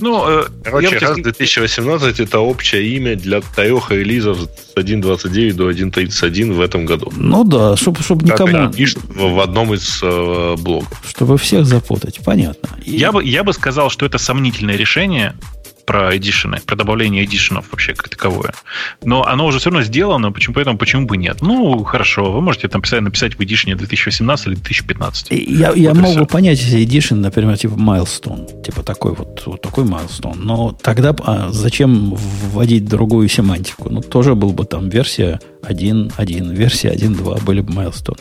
[0.00, 6.52] Ну, э, Короче, раз 2018 это общее имя для трех релизов с 1.29 до 1.31
[6.54, 7.12] в этом году.
[7.14, 8.72] Ну да, чтобы чтоб никому...
[8.72, 11.02] пишут в, в одном из э, блогов.
[11.06, 12.70] Чтобы всех запутать, понятно.
[12.84, 12.96] И...
[12.96, 15.34] Я, бы, я бы сказал, что это сомнительное решение,
[15.86, 18.52] про эдишены, про добавление эдишенов вообще как таковое.
[19.04, 21.38] Но оно уже все равно сделано, почему, поэтому почему бы нет?
[21.40, 25.28] Ну, хорошо, вы можете там писать, написать в эдишене 2018 или 2015.
[25.30, 26.26] Я, вот я могу все.
[26.26, 31.50] понять, если эдишен, например, типа Milestone, типа такой вот, вот такой Milestone, но тогда а
[31.52, 33.88] зачем вводить другую семантику?
[33.88, 38.18] Ну, тоже был бы там версия 1.1, версия 1.2 были бы Milestone.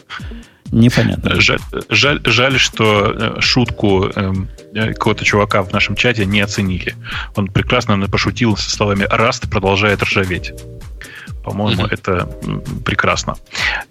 [0.76, 1.40] Непонятно.
[1.40, 6.96] Жаль, жаль, жаль что э, шутку эм, э, какого-то чувака в нашем чате не оценили.
[7.36, 10.52] Он прекрасно пошутил со словами «Раст продолжает ржаветь».
[11.46, 11.94] По-моему, mm-hmm.
[11.94, 12.30] это
[12.84, 13.36] прекрасно.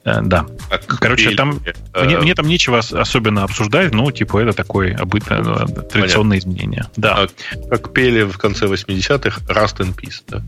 [0.04, 0.44] Э, да.
[0.68, 1.60] Как Короче, пели, там
[1.94, 2.04] э...
[2.04, 6.50] мне, мне там нечего особенно обсуждать, но типа это такое обычное э, традиционное Понятно.
[6.50, 6.84] изменение.
[6.96, 7.28] Да.
[7.50, 10.42] Как, как пели в конце 80-х Rust in Peace, да?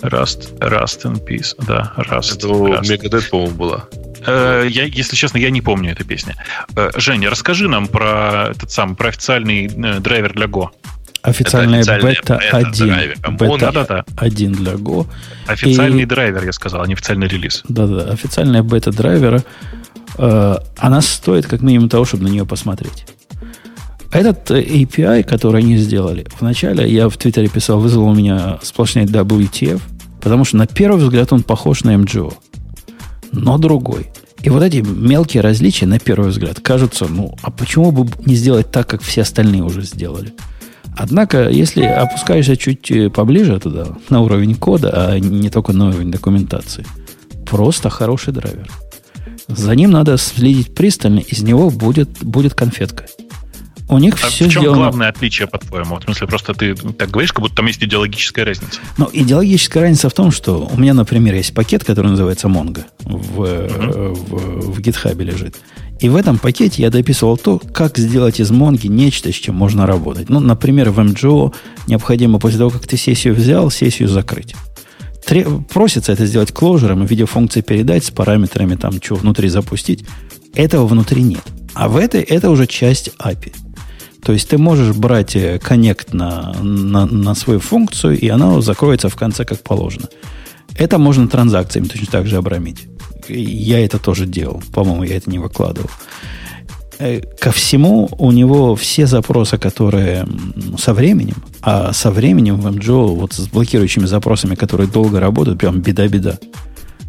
[0.00, 2.36] Rust, Rust in Peace, да, Rust.
[2.36, 3.84] Это у Megadeth, по-моему, была.
[4.26, 6.34] Э, я, если честно, я не помню эту песню.
[6.74, 10.68] Э, Женя, расскажи нам про этот самый про официальный э, драйвер для Go.
[11.22, 13.14] Официальная бета 1.
[13.36, 15.06] Бета да, да, 1 для Go.
[15.46, 16.06] Официальный и...
[16.06, 17.62] драйвер, я сказал, а не официальный релиз.
[17.68, 19.42] Да-да, официальная бета драйвера.
[20.18, 23.06] Э, она стоит как минимум того, чтобы на нее посмотреть.
[24.12, 29.80] Этот API, который они сделали, вначале я в Твиттере писал, вызвал у меня сплошной WTF,
[30.22, 32.32] потому что на первый взгляд он похож на MGO
[33.36, 34.10] но другой.
[34.42, 38.70] И вот эти мелкие различия, на первый взгляд, кажутся, ну, а почему бы не сделать
[38.70, 40.32] так, как все остальные уже сделали?
[40.96, 46.10] Однако, если опускаешься чуть э, поближе туда, на уровень кода, а не только на уровень
[46.10, 46.86] документации,
[47.44, 48.70] просто хороший драйвер.
[49.48, 53.06] За ним надо следить пристально, из него будет, будет конфетка.
[53.88, 54.82] У них а все в чем сделано...
[54.82, 55.98] главное отличие, по-твоему?
[56.00, 58.80] В смысле, просто ты так говоришь, как будто там есть идеологическая разница.
[58.98, 63.42] Ну, идеологическая разница в том, что у меня, например, есть пакет, который называется Mongo, в,
[63.42, 64.14] uh-huh.
[64.14, 65.56] в, в GitHub лежит.
[66.00, 69.86] И в этом пакете я дописывал то, как сделать из Монги нечто, с чем можно
[69.86, 70.28] работать.
[70.28, 71.54] Ну, например, в MGO
[71.86, 74.54] необходимо после того, как ты сессию взял, сессию закрыть.
[75.24, 80.04] Тре- просится это сделать клоужером в виде функции передать с параметрами, там, что внутри запустить.
[80.54, 81.42] Этого внутри нет.
[81.72, 83.54] А в этой это уже часть API.
[84.26, 89.14] То есть ты можешь брать коннект на, на, на свою функцию, и она закроется в
[89.14, 90.08] конце как положено.
[90.76, 92.88] Это можно транзакциями точно так же обрамить.
[93.28, 94.64] Я это тоже делал.
[94.74, 95.90] По-моему, я это не выкладывал.
[96.98, 100.26] Э, ко всему у него все запросы, которые
[100.76, 105.80] со временем, а со временем в MGO вот с блокирующими запросами, которые долго работают, прям
[105.80, 106.40] беда-беда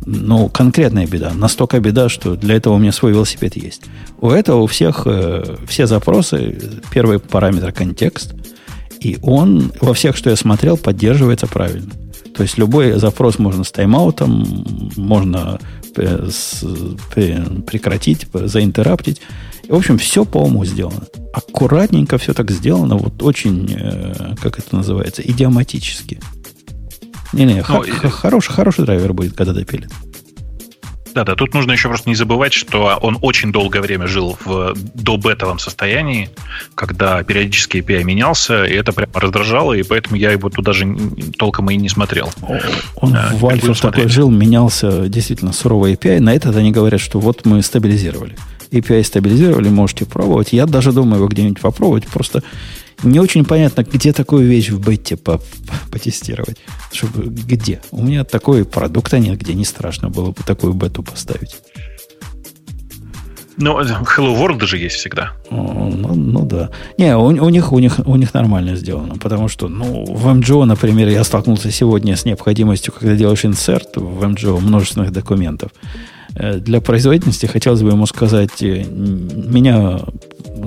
[0.05, 1.33] ну, конкретная беда.
[1.33, 3.83] Настолько беда, что для этого у меня свой велосипед есть.
[4.19, 6.57] У этого у всех э, все запросы,
[6.91, 8.33] первый параметр контекст,
[8.99, 11.91] и он во всех, что я смотрел, поддерживается правильно.
[12.35, 15.59] То есть любой запрос можно с тайм-аутом, можно
[15.95, 16.63] э, с,
[17.15, 19.21] э, прекратить, заинтераптить.
[19.63, 21.01] И, в общем, все по уму сделано.
[21.33, 26.19] Аккуратненько все так сделано, вот очень, э, как это называется, идиоматически.
[27.33, 29.91] Не-не, ну, х- хороший, хороший драйвер будет, когда допилит.
[31.13, 35.57] Да-да, тут нужно еще просто не забывать, что он очень долгое время жил в добетовом
[35.57, 36.29] состоянии,
[36.75, 40.87] когда периодически API менялся, и это прямо раздражало, и поэтому я его туда даже
[41.39, 42.31] толком и не смотрел.
[42.97, 46.19] Он а, в Альфа такой жил, менялся действительно суровый API.
[46.19, 48.35] На это они говорят, что вот мы стабилизировали.
[48.71, 50.53] API стабилизировали, можете пробовать.
[50.53, 52.43] Я даже думаю его где-нибудь попробовать, просто
[53.03, 55.39] не очень понятно, где такую вещь в бете по
[55.91, 56.57] потестировать.
[56.91, 57.81] Чтобы, где?
[57.91, 61.57] У меня такой продукта нет, где не страшно было бы такую бету поставить.
[63.59, 65.31] Ну, Hello World даже есть всегда.
[65.49, 66.69] Ну, ну да.
[66.99, 69.15] Не, у, у, них, у, них, у них нормально сделано.
[69.15, 74.23] Потому что, ну, в MGO, например, я столкнулся сегодня с необходимостью, когда делаешь инсерт в
[74.23, 75.71] MGO множественных документов.
[76.39, 79.99] Э, для производительности хотелось бы ему сказать, э, меня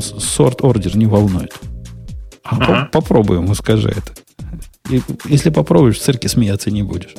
[0.01, 1.55] сорт ордер не волнует.
[2.43, 2.89] А ага.
[2.93, 4.13] попробуй ему скажи это.
[4.89, 7.15] И, если попробуешь, в цирке смеяться не будешь.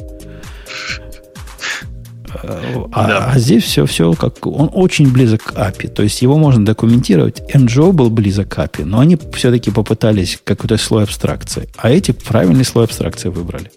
[2.94, 3.32] А, да.
[3.32, 4.46] а здесь все, все как...
[4.48, 5.90] Он очень близок к API.
[5.90, 7.42] То есть его можно документировать.
[7.54, 11.70] NGO был близок к API, но они все-таки попытались какой-то слой абстракции.
[11.78, 13.72] А эти правильный слой абстракции выбрали.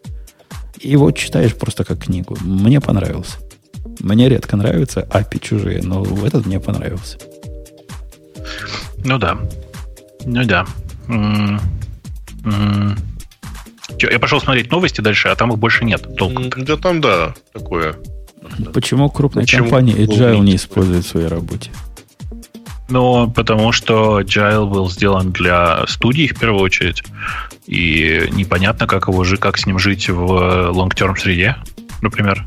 [0.80, 2.36] И вот читаешь просто как книгу.
[2.40, 3.38] Мне понравился.
[4.00, 7.18] Мне редко нравятся API чужие, но этот мне понравился.
[9.04, 9.38] Ну да.
[10.24, 10.66] Ну да.
[13.98, 16.50] Я пошел смотреть новости дальше, а там их больше нет толком.
[16.50, 17.96] Да там, да, такое.
[18.72, 21.70] Почему крупная Почему компания Agile не использует в своей работе?
[22.88, 27.02] Ну, потому что Agile был сделан для студий в первую очередь.
[27.66, 30.20] И непонятно, как его жить, как с ним жить в
[30.70, 31.56] long-term среде,
[32.02, 32.44] например.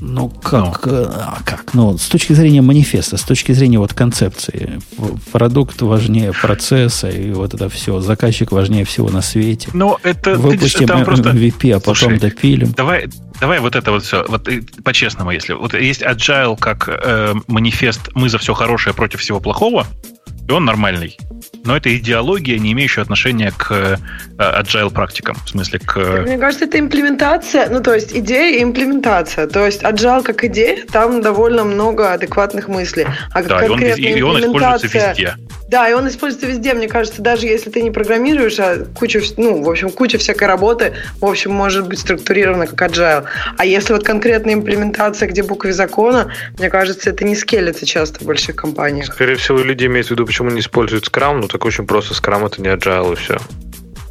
[0.00, 1.04] Ну, как, ну.
[1.08, 1.74] а как?
[1.74, 4.80] Ну, с точки зрения манифеста, с точки зрения вот концепции,
[5.30, 9.68] продукт важнее процесса, и вот это все, заказчик важнее всего на свете.
[9.74, 10.36] Ну, это...
[10.36, 11.30] Выпустим ты, просто...
[11.30, 12.72] MVP, а потом Слушай, допилим.
[12.72, 13.08] Давай,
[13.40, 14.48] давай вот это вот все, вот
[14.84, 15.52] по-честному, если...
[15.52, 19.86] Вот есть agile как э, манифест «мы за все хорошее против всего плохого»,
[20.48, 21.16] и он нормальный.
[21.70, 23.96] Но это идеология, не имеющая отношения к э,
[24.36, 25.36] agile практикам.
[25.44, 25.96] В смысле, к...
[26.22, 29.46] Мне кажется, это имплементация, ну, то есть идея и имплементация.
[29.46, 33.06] То есть agile как идея, там довольно много адекватных мыслей.
[33.32, 35.36] А да, и он, и он используется везде.
[35.68, 36.74] Да, и он используется везде.
[36.74, 40.94] Мне кажется, даже если ты не программируешь, а куча, ну, в общем, куча всякой работы,
[41.20, 43.26] в общем, может быть структурирована как agile.
[43.56, 48.26] А если вот конкретная имплементация, где буквы закона, мне кажется, это не скелется часто в
[48.26, 49.06] больших компаниях.
[49.06, 52.46] Скорее всего, люди имеют в виду, почему не используют Scrum, ну так очень просто, Scrum
[52.46, 53.38] это не agile и все.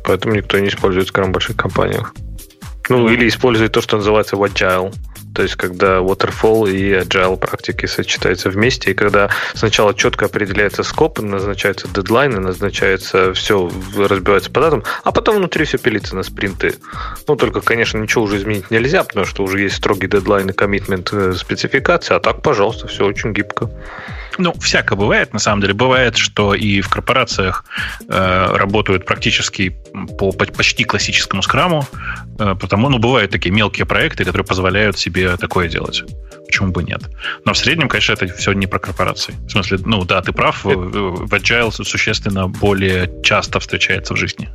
[0.06, 2.14] Поэтому никто не использует Scrum в больших компаниях.
[2.90, 4.94] Ну, или использует то, что называется agile.
[5.36, 11.20] То есть, когда waterfall и agile практики сочетаются вместе, и когда сначала четко определяется скоп,
[11.20, 16.76] назначаются дедлайны, назначается все, разбивается по датам, а потом внутри все пилится на спринты.
[17.28, 21.14] Ну, только, конечно, ничего уже изменить нельзя, потому что уже есть строгий дедлайн и коммитмент
[21.14, 23.70] э, спецификации, а так, пожалуйста, все очень гибко.
[24.38, 25.74] Ну, всяко бывает, на самом деле.
[25.74, 27.66] Бывает, что и в корпорациях
[28.08, 29.78] э, работают практически
[30.18, 31.86] по почти классическому скраму,
[32.40, 36.04] э, потому, ну, бывают такие мелкие проекты, которые позволяют себе такое делать.
[36.46, 37.02] Почему бы нет?
[37.46, 39.36] Но в среднем, конечно, это все не про корпорации.
[39.48, 44.50] В смысле, ну да, ты прав, в, Agile существенно более часто встречается в жизни.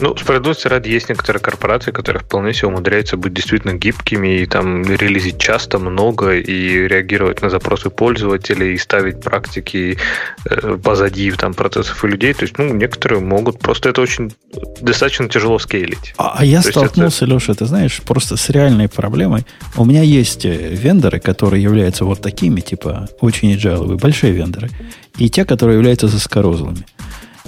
[0.00, 4.82] Ну, справедливости ради, есть некоторые корпорации, которые вполне себе умудряются быть действительно гибкими и там
[4.82, 9.98] релизить часто, много и реагировать на запросы пользователей и ставить практики
[10.46, 12.32] э, позади там, процессов и людей.
[12.32, 13.58] То есть, ну, некоторые могут.
[13.58, 14.32] Просто это очень
[14.80, 16.14] достаточно тяжело скейлить.
[16.16, 17.34] А, а я То столкнулся, это...
[17.34, 19.44] Леша, ты знаешь, просто с реальной проблемой.
[19.76, 24.70] У меня есть э, вендоры, которые являются вот такими, типа, очень agile, большие вендоры,
[25.18, 26.86] и те, которые являются заскорузлыми.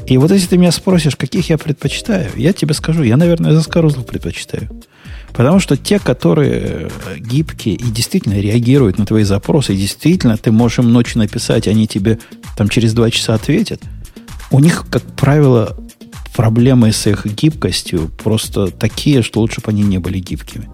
[0.06, 4.06] И вот если ты меня спросишь, каких я предпочитаю, я тебе скажу, я, наверное, заскорузлов
[4.06, 4.68] предпочитаю.
[5.32, 10.52] Потому что те, которые э, гибкие и действительно реагируют на твои запросы, и действительно ты
[10.52, 12.18] можешь им ночью написать, они тебе
[12.56, 13.80] там через два часа ответят,
[14.50, 15.76] у них, как правило,
[16.34, 20.68] проблемы с их гибкостью просто такие, что лучше бы они не были гибкими.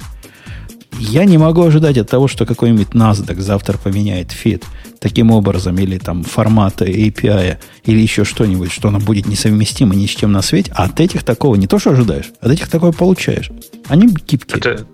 [0.99, 4.65] Я не могу ожидать от того, что какой-нибудь NASDAQ завтра поменяет фит
[4.99, 10.11] таким образом, или там формата API, или еще что-нибудь, что оно будет несовместимо ни с
[10.11, 10.73] чем на свете.
[10.75, 13.51] А от этих такого не то, что ожидаешь, а от этих такое получаешь.
[13.87, 14.59] Они гибкие.
[14.59, 14.87] Это,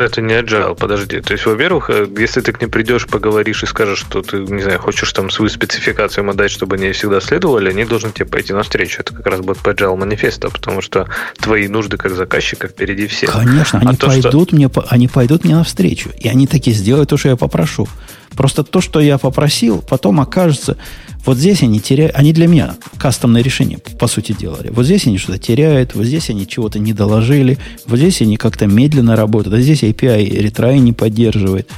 [0.00, 1.20] это не agile, подожди.
[1.20, 4.62] То есть, во-первых, э, если ты к ним придешь, поговоришь и скажешь, что ты, не
[4.62, 8.52] знаю, хочешь там свою спецификацию им отдать, чтобы они всегда следовали, они должны тебе пойти
[8.52, 9.00] навстречу.
[9.00, 11.08] Это как раз будет по agile манифеста, потому что
[11.38, 13.32] твои нужды как заказчика впереди всех.
[13.32, 14.56] Конечно, а они, то, пойдут что...
[14.56, 16.10] мне, они пойдут мне навстречу.
[16.18, 17.88] И они таки сделают то, что я попрошу.
[18.36, 20.76] Просто то, что я попросил, потом окажется,
[21.24, 24.70] вот здесь они теряют, они для меня кастомное решение, по сути, делали.
[24.70, 28.66] Вот здесь они что-то теряют, вот здесь они чего-то не доложили, вот здесь они как-то
[28.66, 31.68] медленно работают, а здесь API ретрай не поддерживает.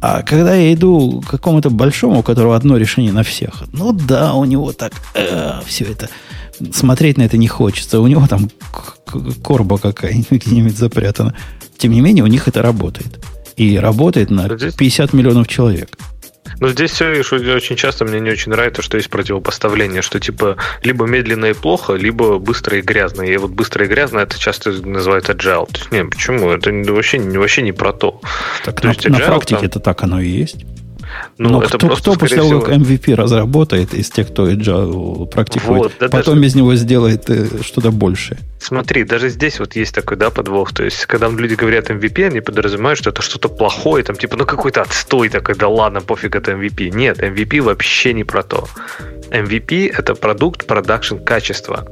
[0.00, 4.34] А когда я иду к какому-то большому, у которого одно решение на всех, ну да,
[4.34, 6.08] у него так э, все это
[6.72, 8.00] смотреть на это не хочется.
[8.00, 8.50] У него там
[9.42, 11.34] корба какая-нибудь где-нибудь запрятана.
[11.76, 13.24] Тем не менее, у них это работает.
[13.56, 15.98] И работает на 50 миллионов человек.
[16.60, 21.06] Но здесь все, очень часто мне не очень нравится, что есть противопоставление, что типа либо
[21.06, 23.22] медленно и плохо, либо быстро и грязно.
[23.22, 25.66] И вот быстро и грязно это часто называют agile.
[25.70, 26.50] То есть, нет, почему?
[26.50, 28.20] Это вообще, вообще не про то.
[28.64, 29.66] Так то на, есть, agile, на практике там...
[29.66, 30.64] это так оно и есть.
[31.38, 32.60] Ну, Но это кто, просто, кто после того, всего...
[32.60, 36.46] как MVP разработает из тех, кто agile практикует, вот, да потом даже...
[36.46, 38.38] из него сделает э, что-то большее?
[38.58, 40.72] Смотри, даже здесь вот есть такой, да, подвох.
[40.72, 44.44] То есть, когда люди говорят MVP, они подразумевают, что это что-то плохое, там, типа, ну,
[44.44, 46.90] какой-то отстой такой, да ладно, пофиг, это MVP.
[46.90, 48.68] Нет, MVP вообще не про то.
[49.30, 51.86] MVP— это продукт продакшн качества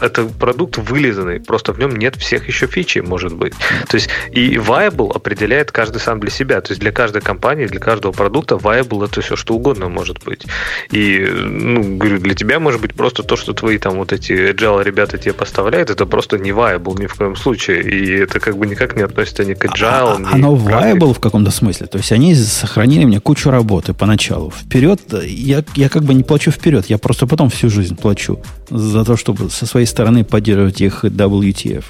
[0.00, 3.54] это продукт вылизанный, просто в нем нет всех еще фичей, может быть.
[3.88, 6.60] То есть и viable определяет каждый сам для себя.
[6.60, 10.46] То есть для каждой компании, для каждого продукта viable это все что угодно может быть.
[10.90, 14.82] И, ну, говорю, для тебя может быть просто то, что твои там вот эти agile
[14.82, 17.82] ребята тебе поставляют, это просто не viable ни в коем случае.
[17.82, 21.14] И это как бы никак не относится ни к agile, а, ни Оно к viable
[21.14, 21.86] в каком-то смысле.
[21.86, 24.50] То есть они сохранили мне кучу работы поначалу.
[24.50, 29.04] Вперед, я, я как бы не плачу вперед, я просто потом всю жизнь плачу за
[29.04, 31.84] то, чтобы со своей стороны поддерживать их WTF.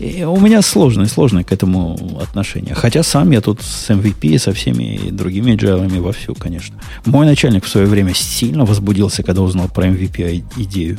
[0.00, 2.74] И у меня сложное, сложное к этому отношение.
[2.74, 6.76] Хотя сам я тут с MVP, со всеми другими agile вовсю, конечно.
[7.04, 10.98] Мой начальник в свое время сильно возбудился, когда узнал про MVP идею.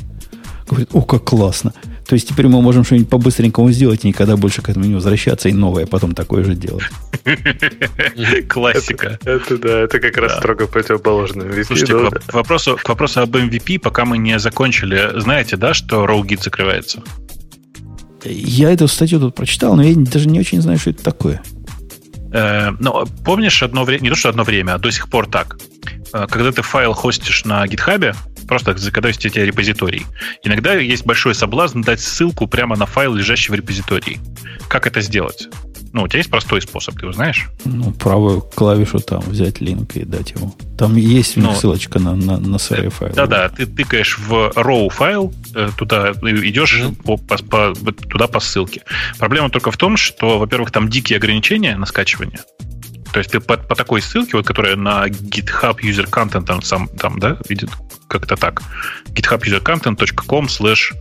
[0.67, 1.73] Говорит, о, как классно.
[2.09, 5.47] То есть теперь мы можем что-нибудь по-быстренькому сделать и никогда больше к этому не возвращаться,
[5.47, 6.85] и новое потом такое же делать.
[8.49, 9.19] Классика.
[9.23, 11.43] Это да, это как раз строго противоположно.
[11.63, 11.93] Слушайте,
[12.25, 17.03] к вопросу к вопросу об MVP, пока мы не закончили, знаете, да, что RowGit закрывается?
[18.25, 21.43] Я эту статью тут прочитал, но я даже не очень знаю, что это такое.
[22.33, 25.59] Э, ну, помнишь одно время, не то, что одно время, а до сих пор так.
[26.11, 28.15] Э, когда ты файл хостишь на гитхабе,
[28.49, 28.71] просто
[29.25, 30.05] у тебя репозиторий,
[30.43, 34.19] иногда есть большой соблазн дать ссылку прямо на файл, лежащий в репозитории.
[34.67, 35.47] Как это сделать?
[35.93, 37.47] Ну, у тебя есть простой способ, ты его знаешь?
[37.65, 40.55] Ну, правую клавишу там взять линк и дать ему.
[40.77, 43.15] Там есть ну, ссылочка на, на, на свои файлы.
[43.15, 47.03] Да-да, ты тыкаешь в raw файл, э, туда идешь mm-hmm.
[47.03, 47.37] по, по,
[47.73, 48.83] по, туда по ссылке.
[49.17, 52.39] Проблема только в том, что, во-первых, там дикие ограничения на скачивание.
[53.13, 56.87] То есть ты по, по такой ссылке, вот, которая на GitHub User Content там, сам,
[56.87, 57.69] там да, видит
[58.07, 58.61] как-то так.
[59.13, 60.93] githubusercontent.com slash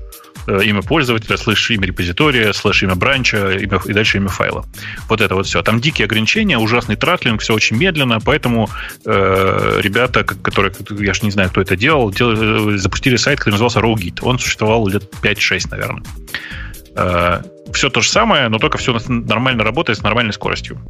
[0.48, 4.64] Э, имя пользователя, слэш имя репозитория, слэш имя branch 'а имя, и дальше имя файла.
[5.09, 5.62] Вот это вот все.
[5.62, 8.70] Там дикие ограничения, ужасный throttling, все очень медленно, поэтому
[9.05, 13.55] э, ребята, которые, я же не знаю, кто это делал, делали, э, запустили сайт, который
[13.55, 14.20] назывался RawGit.
[14.22, 16.02] Он существовал лет 5-6, наверное.
[16.97, 17.43] Э,
[17.74, 20.80] все то же самое, но только все нормально работает с нормальной скоростью.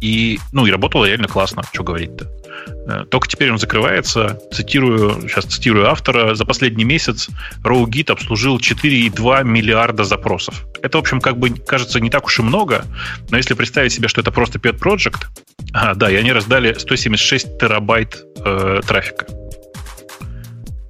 [0.00, 2.30] И, ну, и работало реально классно, что говорить-то.
[2.86, 4.38] Э, только теперь он закрывается.
[4.52, 6.34] Цитирую, сейчас цитирую автора.
[6.34, 7.28] За последний месяц
[7.62, 10.66] RowGit обслужил 4,2 миллиарда запросов.
[10.82, 12.84] Это, в общем, как бы кажется не так уж и много,
[13.30, 15.26] но если представить себе, что это просто pet project,
[15.72, 19.26] а, да, и они раздали 176 терабайт э, трафика.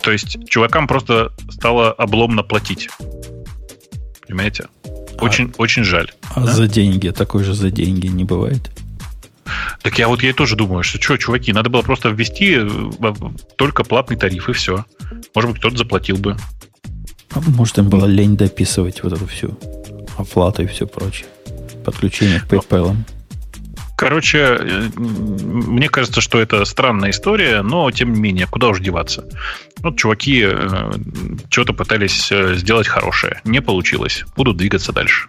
[0.03, 2.89] То есть чувакам просто стало обломно платить.
[4.27, 4.69] Понимаете?
[5.19, 6.11] Очень, а, очень жаль.
[6.35, 6.53] А да?
[6.53, 8.71] за деньги, такой же за деньги не бывает?
[9.83, 13.13] Так я вот я тоже думаю, что что, чуваки, надо было просто ввести э,
[13.57, 14.85] только платный тариф и все.
[15.35, 16.37] Может быть, кто-то заплатил бы.
[17.33, 19.59] А может, им было лень дописывать вот эту всю
[20.19, 21.29] оплату и все прочее.
[21.85, 22.97] Подключение к PayPal.
[24.01, 29.27] Короче, э, мне кажется, что это странная история, но тем не менее, куда уж деваться.
[29.81, 30.93] Вот чуваки э,
[31.51, 33.43] что-то пытались э, сделать хорошее.
[33.45, 34.25] Не получилось.
[34.37, 35.29] Будут двигаться дальше.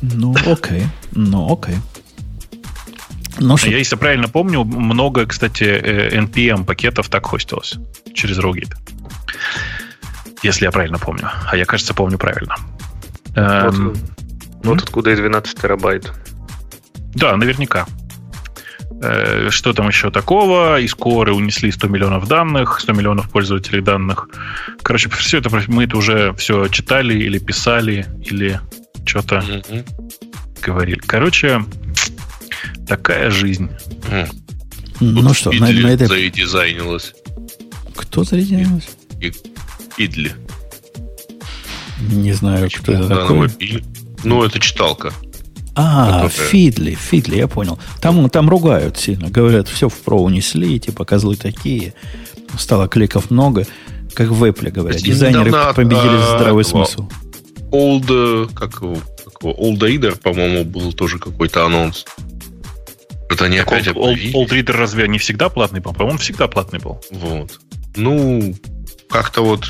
[0.00, 0.84] Ну, окей.
[1.10, 1.74] Ну, окей.
[3.38, 3.70] Ну, что...
[3.70, 7.76] Я, если правильно помню, много, кстати, NPM пакетов так хостилось
[8.14, 8.74] через RowGit.
[10.42, 11.30] Если я правильно помню.
[11.50, 12.56] А я, кажется, помню правильно.
[13.34, 13.94] Вот, эм...
[14.62, 16.12] вот откуда и 12 терабайт.
[17.14, 17.86] Да, наверняка.
[19.00, 20.80] Э, что там еще такого?
[20.80, 24.28] Из коры унесли 100 миллионов данных, 100 миллионов пользователей данных.
[24.82, 28.60] Короче, все это мы это уже все читали или писали, или
[29.04, 30.60] что-то mm-hmm.
[30.62, 31.00] говорили.
[31.06, 31.64] Короче,
[32.86, 33.70] Такая жизнь.
[35.00, 36.06] Ну что, на, на этой...
[36.06, 37.14] задизайнилась.
[37.94, 38.88] Кто задизайнилась?
[39.96, 40.32] Идли.
[42.00, 43.50] Не знаю, кто это такой.
[44.24, 45.12] Ну, это читалка.
[45.74, 46.28] А, которая...
[46.30, 47.78] Фидли, Фидли, я понял.
[48.00, 49.28] Там, там ругают сильно.
[49.30, 51.94] Говорят, все в про унесли, типа козлы такие.
[52.58, 53.64] Стало кликов много.
[54.14, 55.00] Как в Apple говорят.
[55.00, 57.08] Дизайнеры победили а, здравый смысл.
[57.70, 62.04] Old, как его, как его, Old Reader, по-моему, был тоже какой-то анонс.
[63.30, 65.92] Это они так опять Old, Old Reader разве не всегда платный был?
[65.92, 67.02] По-моему, всегда платный был.
[67.10, 67.60] Вот.
[67.96, 68.54] Ну,
[69.10, 69.66] как-то вот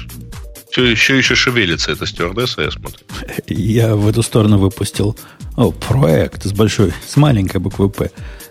[0.71, 3.01] все еще, еще шевелится эта стюардесса, я смотрю.
[3.47, 5.17] Я в эту сторону выпустил
[5.57, 8.11] о, проект с большой, с маленькой буквы П.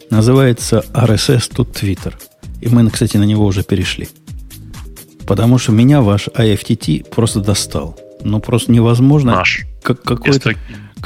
[0.10, 2.14] Называется RSS to Twitter.
[2.60, 4.10] И мы, кстати, на него уже перешли.
[5.26, 8.00] Потому что меня ваш IFTT просто достал.
[8.24, 9.36] Ну, просто невозможно.
[9.36, 9.66] Наш.
[9.84, 10.56] Как, какой-то...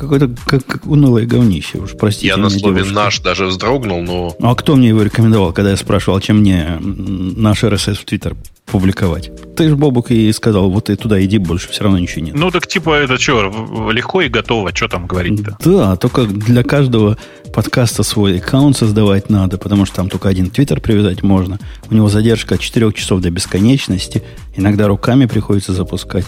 [0.01, 2.27] Какое-то как, как унылое говнище, уж простите.
[2.27, 2.95] Я на слове девушка.
[2.95, 4.35] «наш» даже вздрогнул, но...
[4.41, 8.35] А кто мне его рекомендовал, когда я спрашивал, чем мне наш RSS в Твиттер
[8.65, 9.29] публиковать?
[9.55, 12.33] Ты же, Бобук, и сказал, вот ты туда иди, больше все равно ничего нет.
[12.33, 15.57] Ну, так типа это что, легко и готово, что там говорить-то?
[15.63, 17.19] Да, только для каждого
[17.53, 21.59] подкаста свой аккаунт создавать надо, потому что там только один Твиттер привязать можно.
[21.91, 24.23] У него задержка от 4 часов до бесконечности.
[24.55, 26.25] Иногда руками приходится запускать.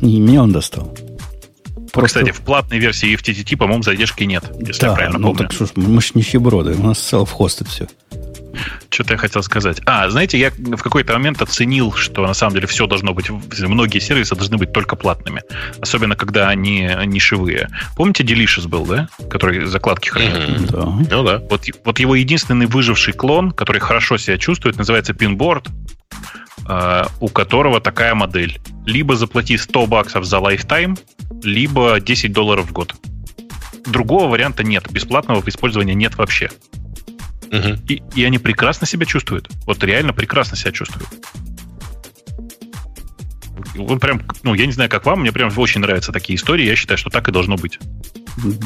[0.00, 0.92] И меня он достал.
[1.94, 2.20] Просто...
[2.20, 5.42] Кстати, в платной версии FTTT, по-моему, задержки нет, если да, я правильно ну, помню.
[5.44, 7.86] так что ж, мы же нищеброды, у нас self-hosted все.
[8.88, 9.80] Что-то я хотел сказать.
[9.86, 13.98] А, знаете, я в какой-то момент оценил, что на самом деле все должно быть, многие
[13.98, 15.42] сервисы должны быть только платными.
[15.80, 17.68] Особенно, когда они нишевые.
[17.96, 19.08] Помните, Delicious был, да?
[19.30, 20.36] Который закладки хранил?
[20.36, 20.70] Mm-hmm.
[20.70, 21.16] Да.
[21.16, 21.42] Ну да.
[21.50, 25.68] Вот, вот его единственный выживший клон, который хорошо себя чувствует, называется Pinboard,
[27.20, 28.60] у которого такая модель.
[28.86, 30.98] Либо заплати 100 баксов за lifetime,
[31.42, 32.94] либо 10 долларов в год.
[33.86, 34.90] Другого варианта нет.
[34.90, 36.50] Бесплатного использования нет вообще.
[37.52, 37.78] Угу.
[37.88, 39.48] И, и они прекрасно себя чувствуют.
[39.66, 41.08] Вот реально прекрасно себя чувствуют.
[43.74, 46.76] вот прям, ну, я не знаю, как вам, мне прям очень нравятся такие истории, я
[46.76, 47.78] считаю, что так и должно быть.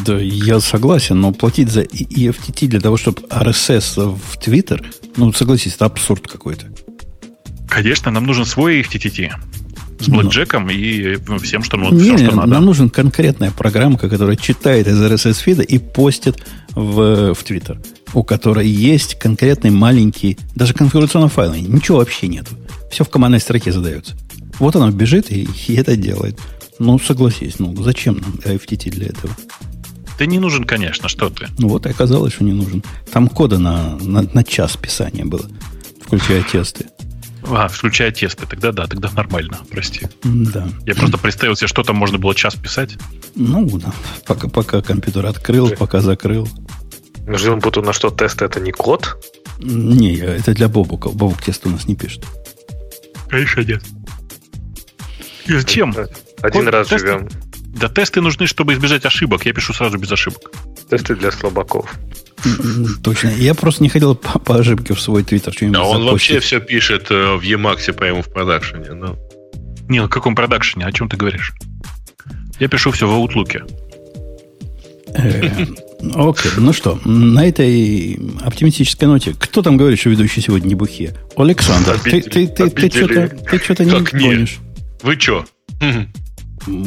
[0.06, 4.84] Да, я согласен, но платить за EFTT для того, чтобы RSS в Twitter,
[5.16, 6.66] ну, согласись, это абсурд какой-то.
[7.68, 9.32] Конечно, нам нужен свой FTTT
[10.00, 10.16] с ну.
[10.16, 10.72] блэкджеком но...
[10.72, 12.48] и ну, всем, что, ну, не, все, что надо.
[12.48, 18.22] Нам нужен конкретная программка, которая читает из RSS фида и постит в, в Twitter, у
[18.22, 22.52] которой есть конкретный маленький, даже конфигурационного файла, ничего вообще нету.
[22.90, 24.16] Все в командной строке задается.
[24.58, 26.38] Вот она бежит и, и это делает.
[26.78, 29.34] Ну, согласись, ну зачем нам FTT для этого?
[30.16, 31.48] Ты не нужен, конечно, что ты.
[31.58, 32.82] Ну вот и оказалось, что не нужен.
[33.12, 35.48] Там кода на, на, на час писания было,
[36.04, 36.86] включая тесты.
[37.44, 38.46] А, включая тесты.
[38.46, 40.06] Тогда да, тогда нормально, прости.
[40.24, 40.68] Да.
[40.86, 42.96] Я просто представил себе, что там можно было час писать.
[43.34, 43.92] Ну, да.
[44.26, 46.48] Пока, пока компьютер открыл, пока закрыл.
[47.26, 49.16] Жил буду на что тесты это не код?
[49.58, 51.10] Не, это для Бобука.
[51.10, 52.24] Бобук тест у нас не пишет.
[53.28, 53.82] Конечно нет.
[55.46, 55.94] И зачем?
[56.42, 57.28] Один код, раз тесты, живем.
[57.78, 59.44] Да тесты нужны, чтобы избежать ошибок.
[59.46, 60.52] Я пишу сразу без ошибок.
[60.90, 61.94] Тесты для слабаков.
[63.02, 63.28] Точно.
[63.28, 66.60] Я просто не хотел по, по ошибке в свой твиттер что-нибудь Да, он вообще все
[66.60, 68.92] пишет э, в Emacs, по-моему, в продакшене.
[68.92, 69.16] Но...
[69.88, 70.86] Не, в каком продакшене?
[70.86, 71.52] О чем ты говоришь?
[72.60, 73.62] Я пишу все в Outlook.
[75.14, 75.66] Э,
[76.14, 81.14] окей, ну что, на этой оптимистической ноте, кто там говорит, что ведущий сегодня не бухие?
[81.36, 84.58] Александр, ты, ты, ты, ты, что-то, ты что-то не гонишь.
[85.02, 85.44] Вы что?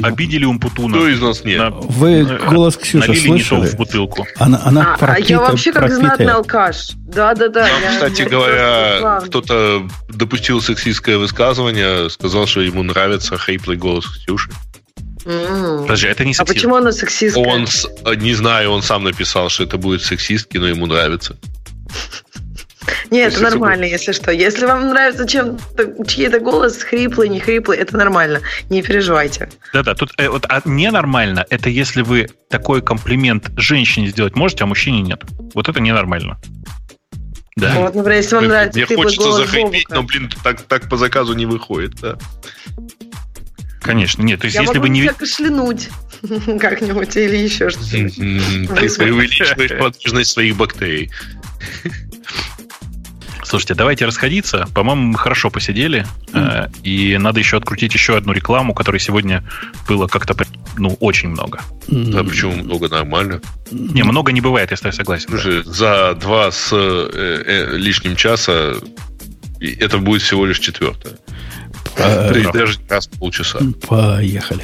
[0.03, 0.97] Обидели Умпутуна.
[0.97, 1.59] Кто из нас нет?
[1.59, 3.67] На, Вы голос Ксюши слышали?
[3.67, 4.27] в бутылку.
[4.37, 5.99] Она, она а, пропита, я вообще как пропитая.
[5.99, 6.91] знатный алкаш.
[6.95, 7.67] Да-да-да.
[7.67, 14.51] Там, кстати говоря, кто-то допустил сексистское высказывание, сказал, что ему нравится хриплый голос Ксюши.
[15.25, 15.83] Mm.
[15.83, 16.49] Подожди, это не сексист.
[16.49, 17.43] А почему она сексистская?
[17.43, 17.67] Он,
[18.17, 21.37] не знаю, он сам написал, что это будет сексистки, но ему нравится.
[23.09, 24.31] Нет, это нормально, если что.
[24.31, 25.57] Если вам нравится чем
[26.07, 28.41] чей-то голос хриплый, не хриплый, это нормально.
[28.69, 29.49] Не переживайте.
[29.73, 34.67] Да-да, тут э, вот а ненормально, это если вы такой комплимент женщине сделать можете, а
[34.67, 35.23] мужчине нет.
[35.53, 36.39] Вот это ненормально.
[37.55, 37.75] Да.
[37.75, 41.33] Вот, например, если вам нравится Мне хочется голос захрипеть, но, блин, так, так по заказу
[41.33, 42.17] не выходит, да.
[43.81, 44.39] Конечно, нет.
[44.39, 45.07] То есть, Я если могу вы не...
[45.07, 45.89] кашлянуть
[46.59, 48.15] как-нибудь или еще что-нибудь.
[48.15, 51.11] Ты увеличиваешь подвижность своих бактерий.
[53.51, 54.65] Слушайте, давайте расходиться.
[54.73, 56.07] По-моему, мы хорошо посидели.
[56.31, 56.71] Mm.
[56.83, 59.43] И надо еще открутить еще одну рекламу, которой сегодня
[59.89, 60.37] было как-то
[60.77, 61.59] ну, очень много.
[61.89, 62.11] Mm.
[62.13, 63.41] Да, почему много нормально?
[63.69, 65.27] Не, много не бывает, если я согласен.
[65.27, 65.69] Слушай, да.
[65.69, 68.75] за два с э, э, лишним часа
[69.59, 71.17] это будет всего лишь четвертое.
[71.97, 72.53] По...
[72.53, 73.59] Даже раз полчаса.
[73.85, 74.63] Поехали.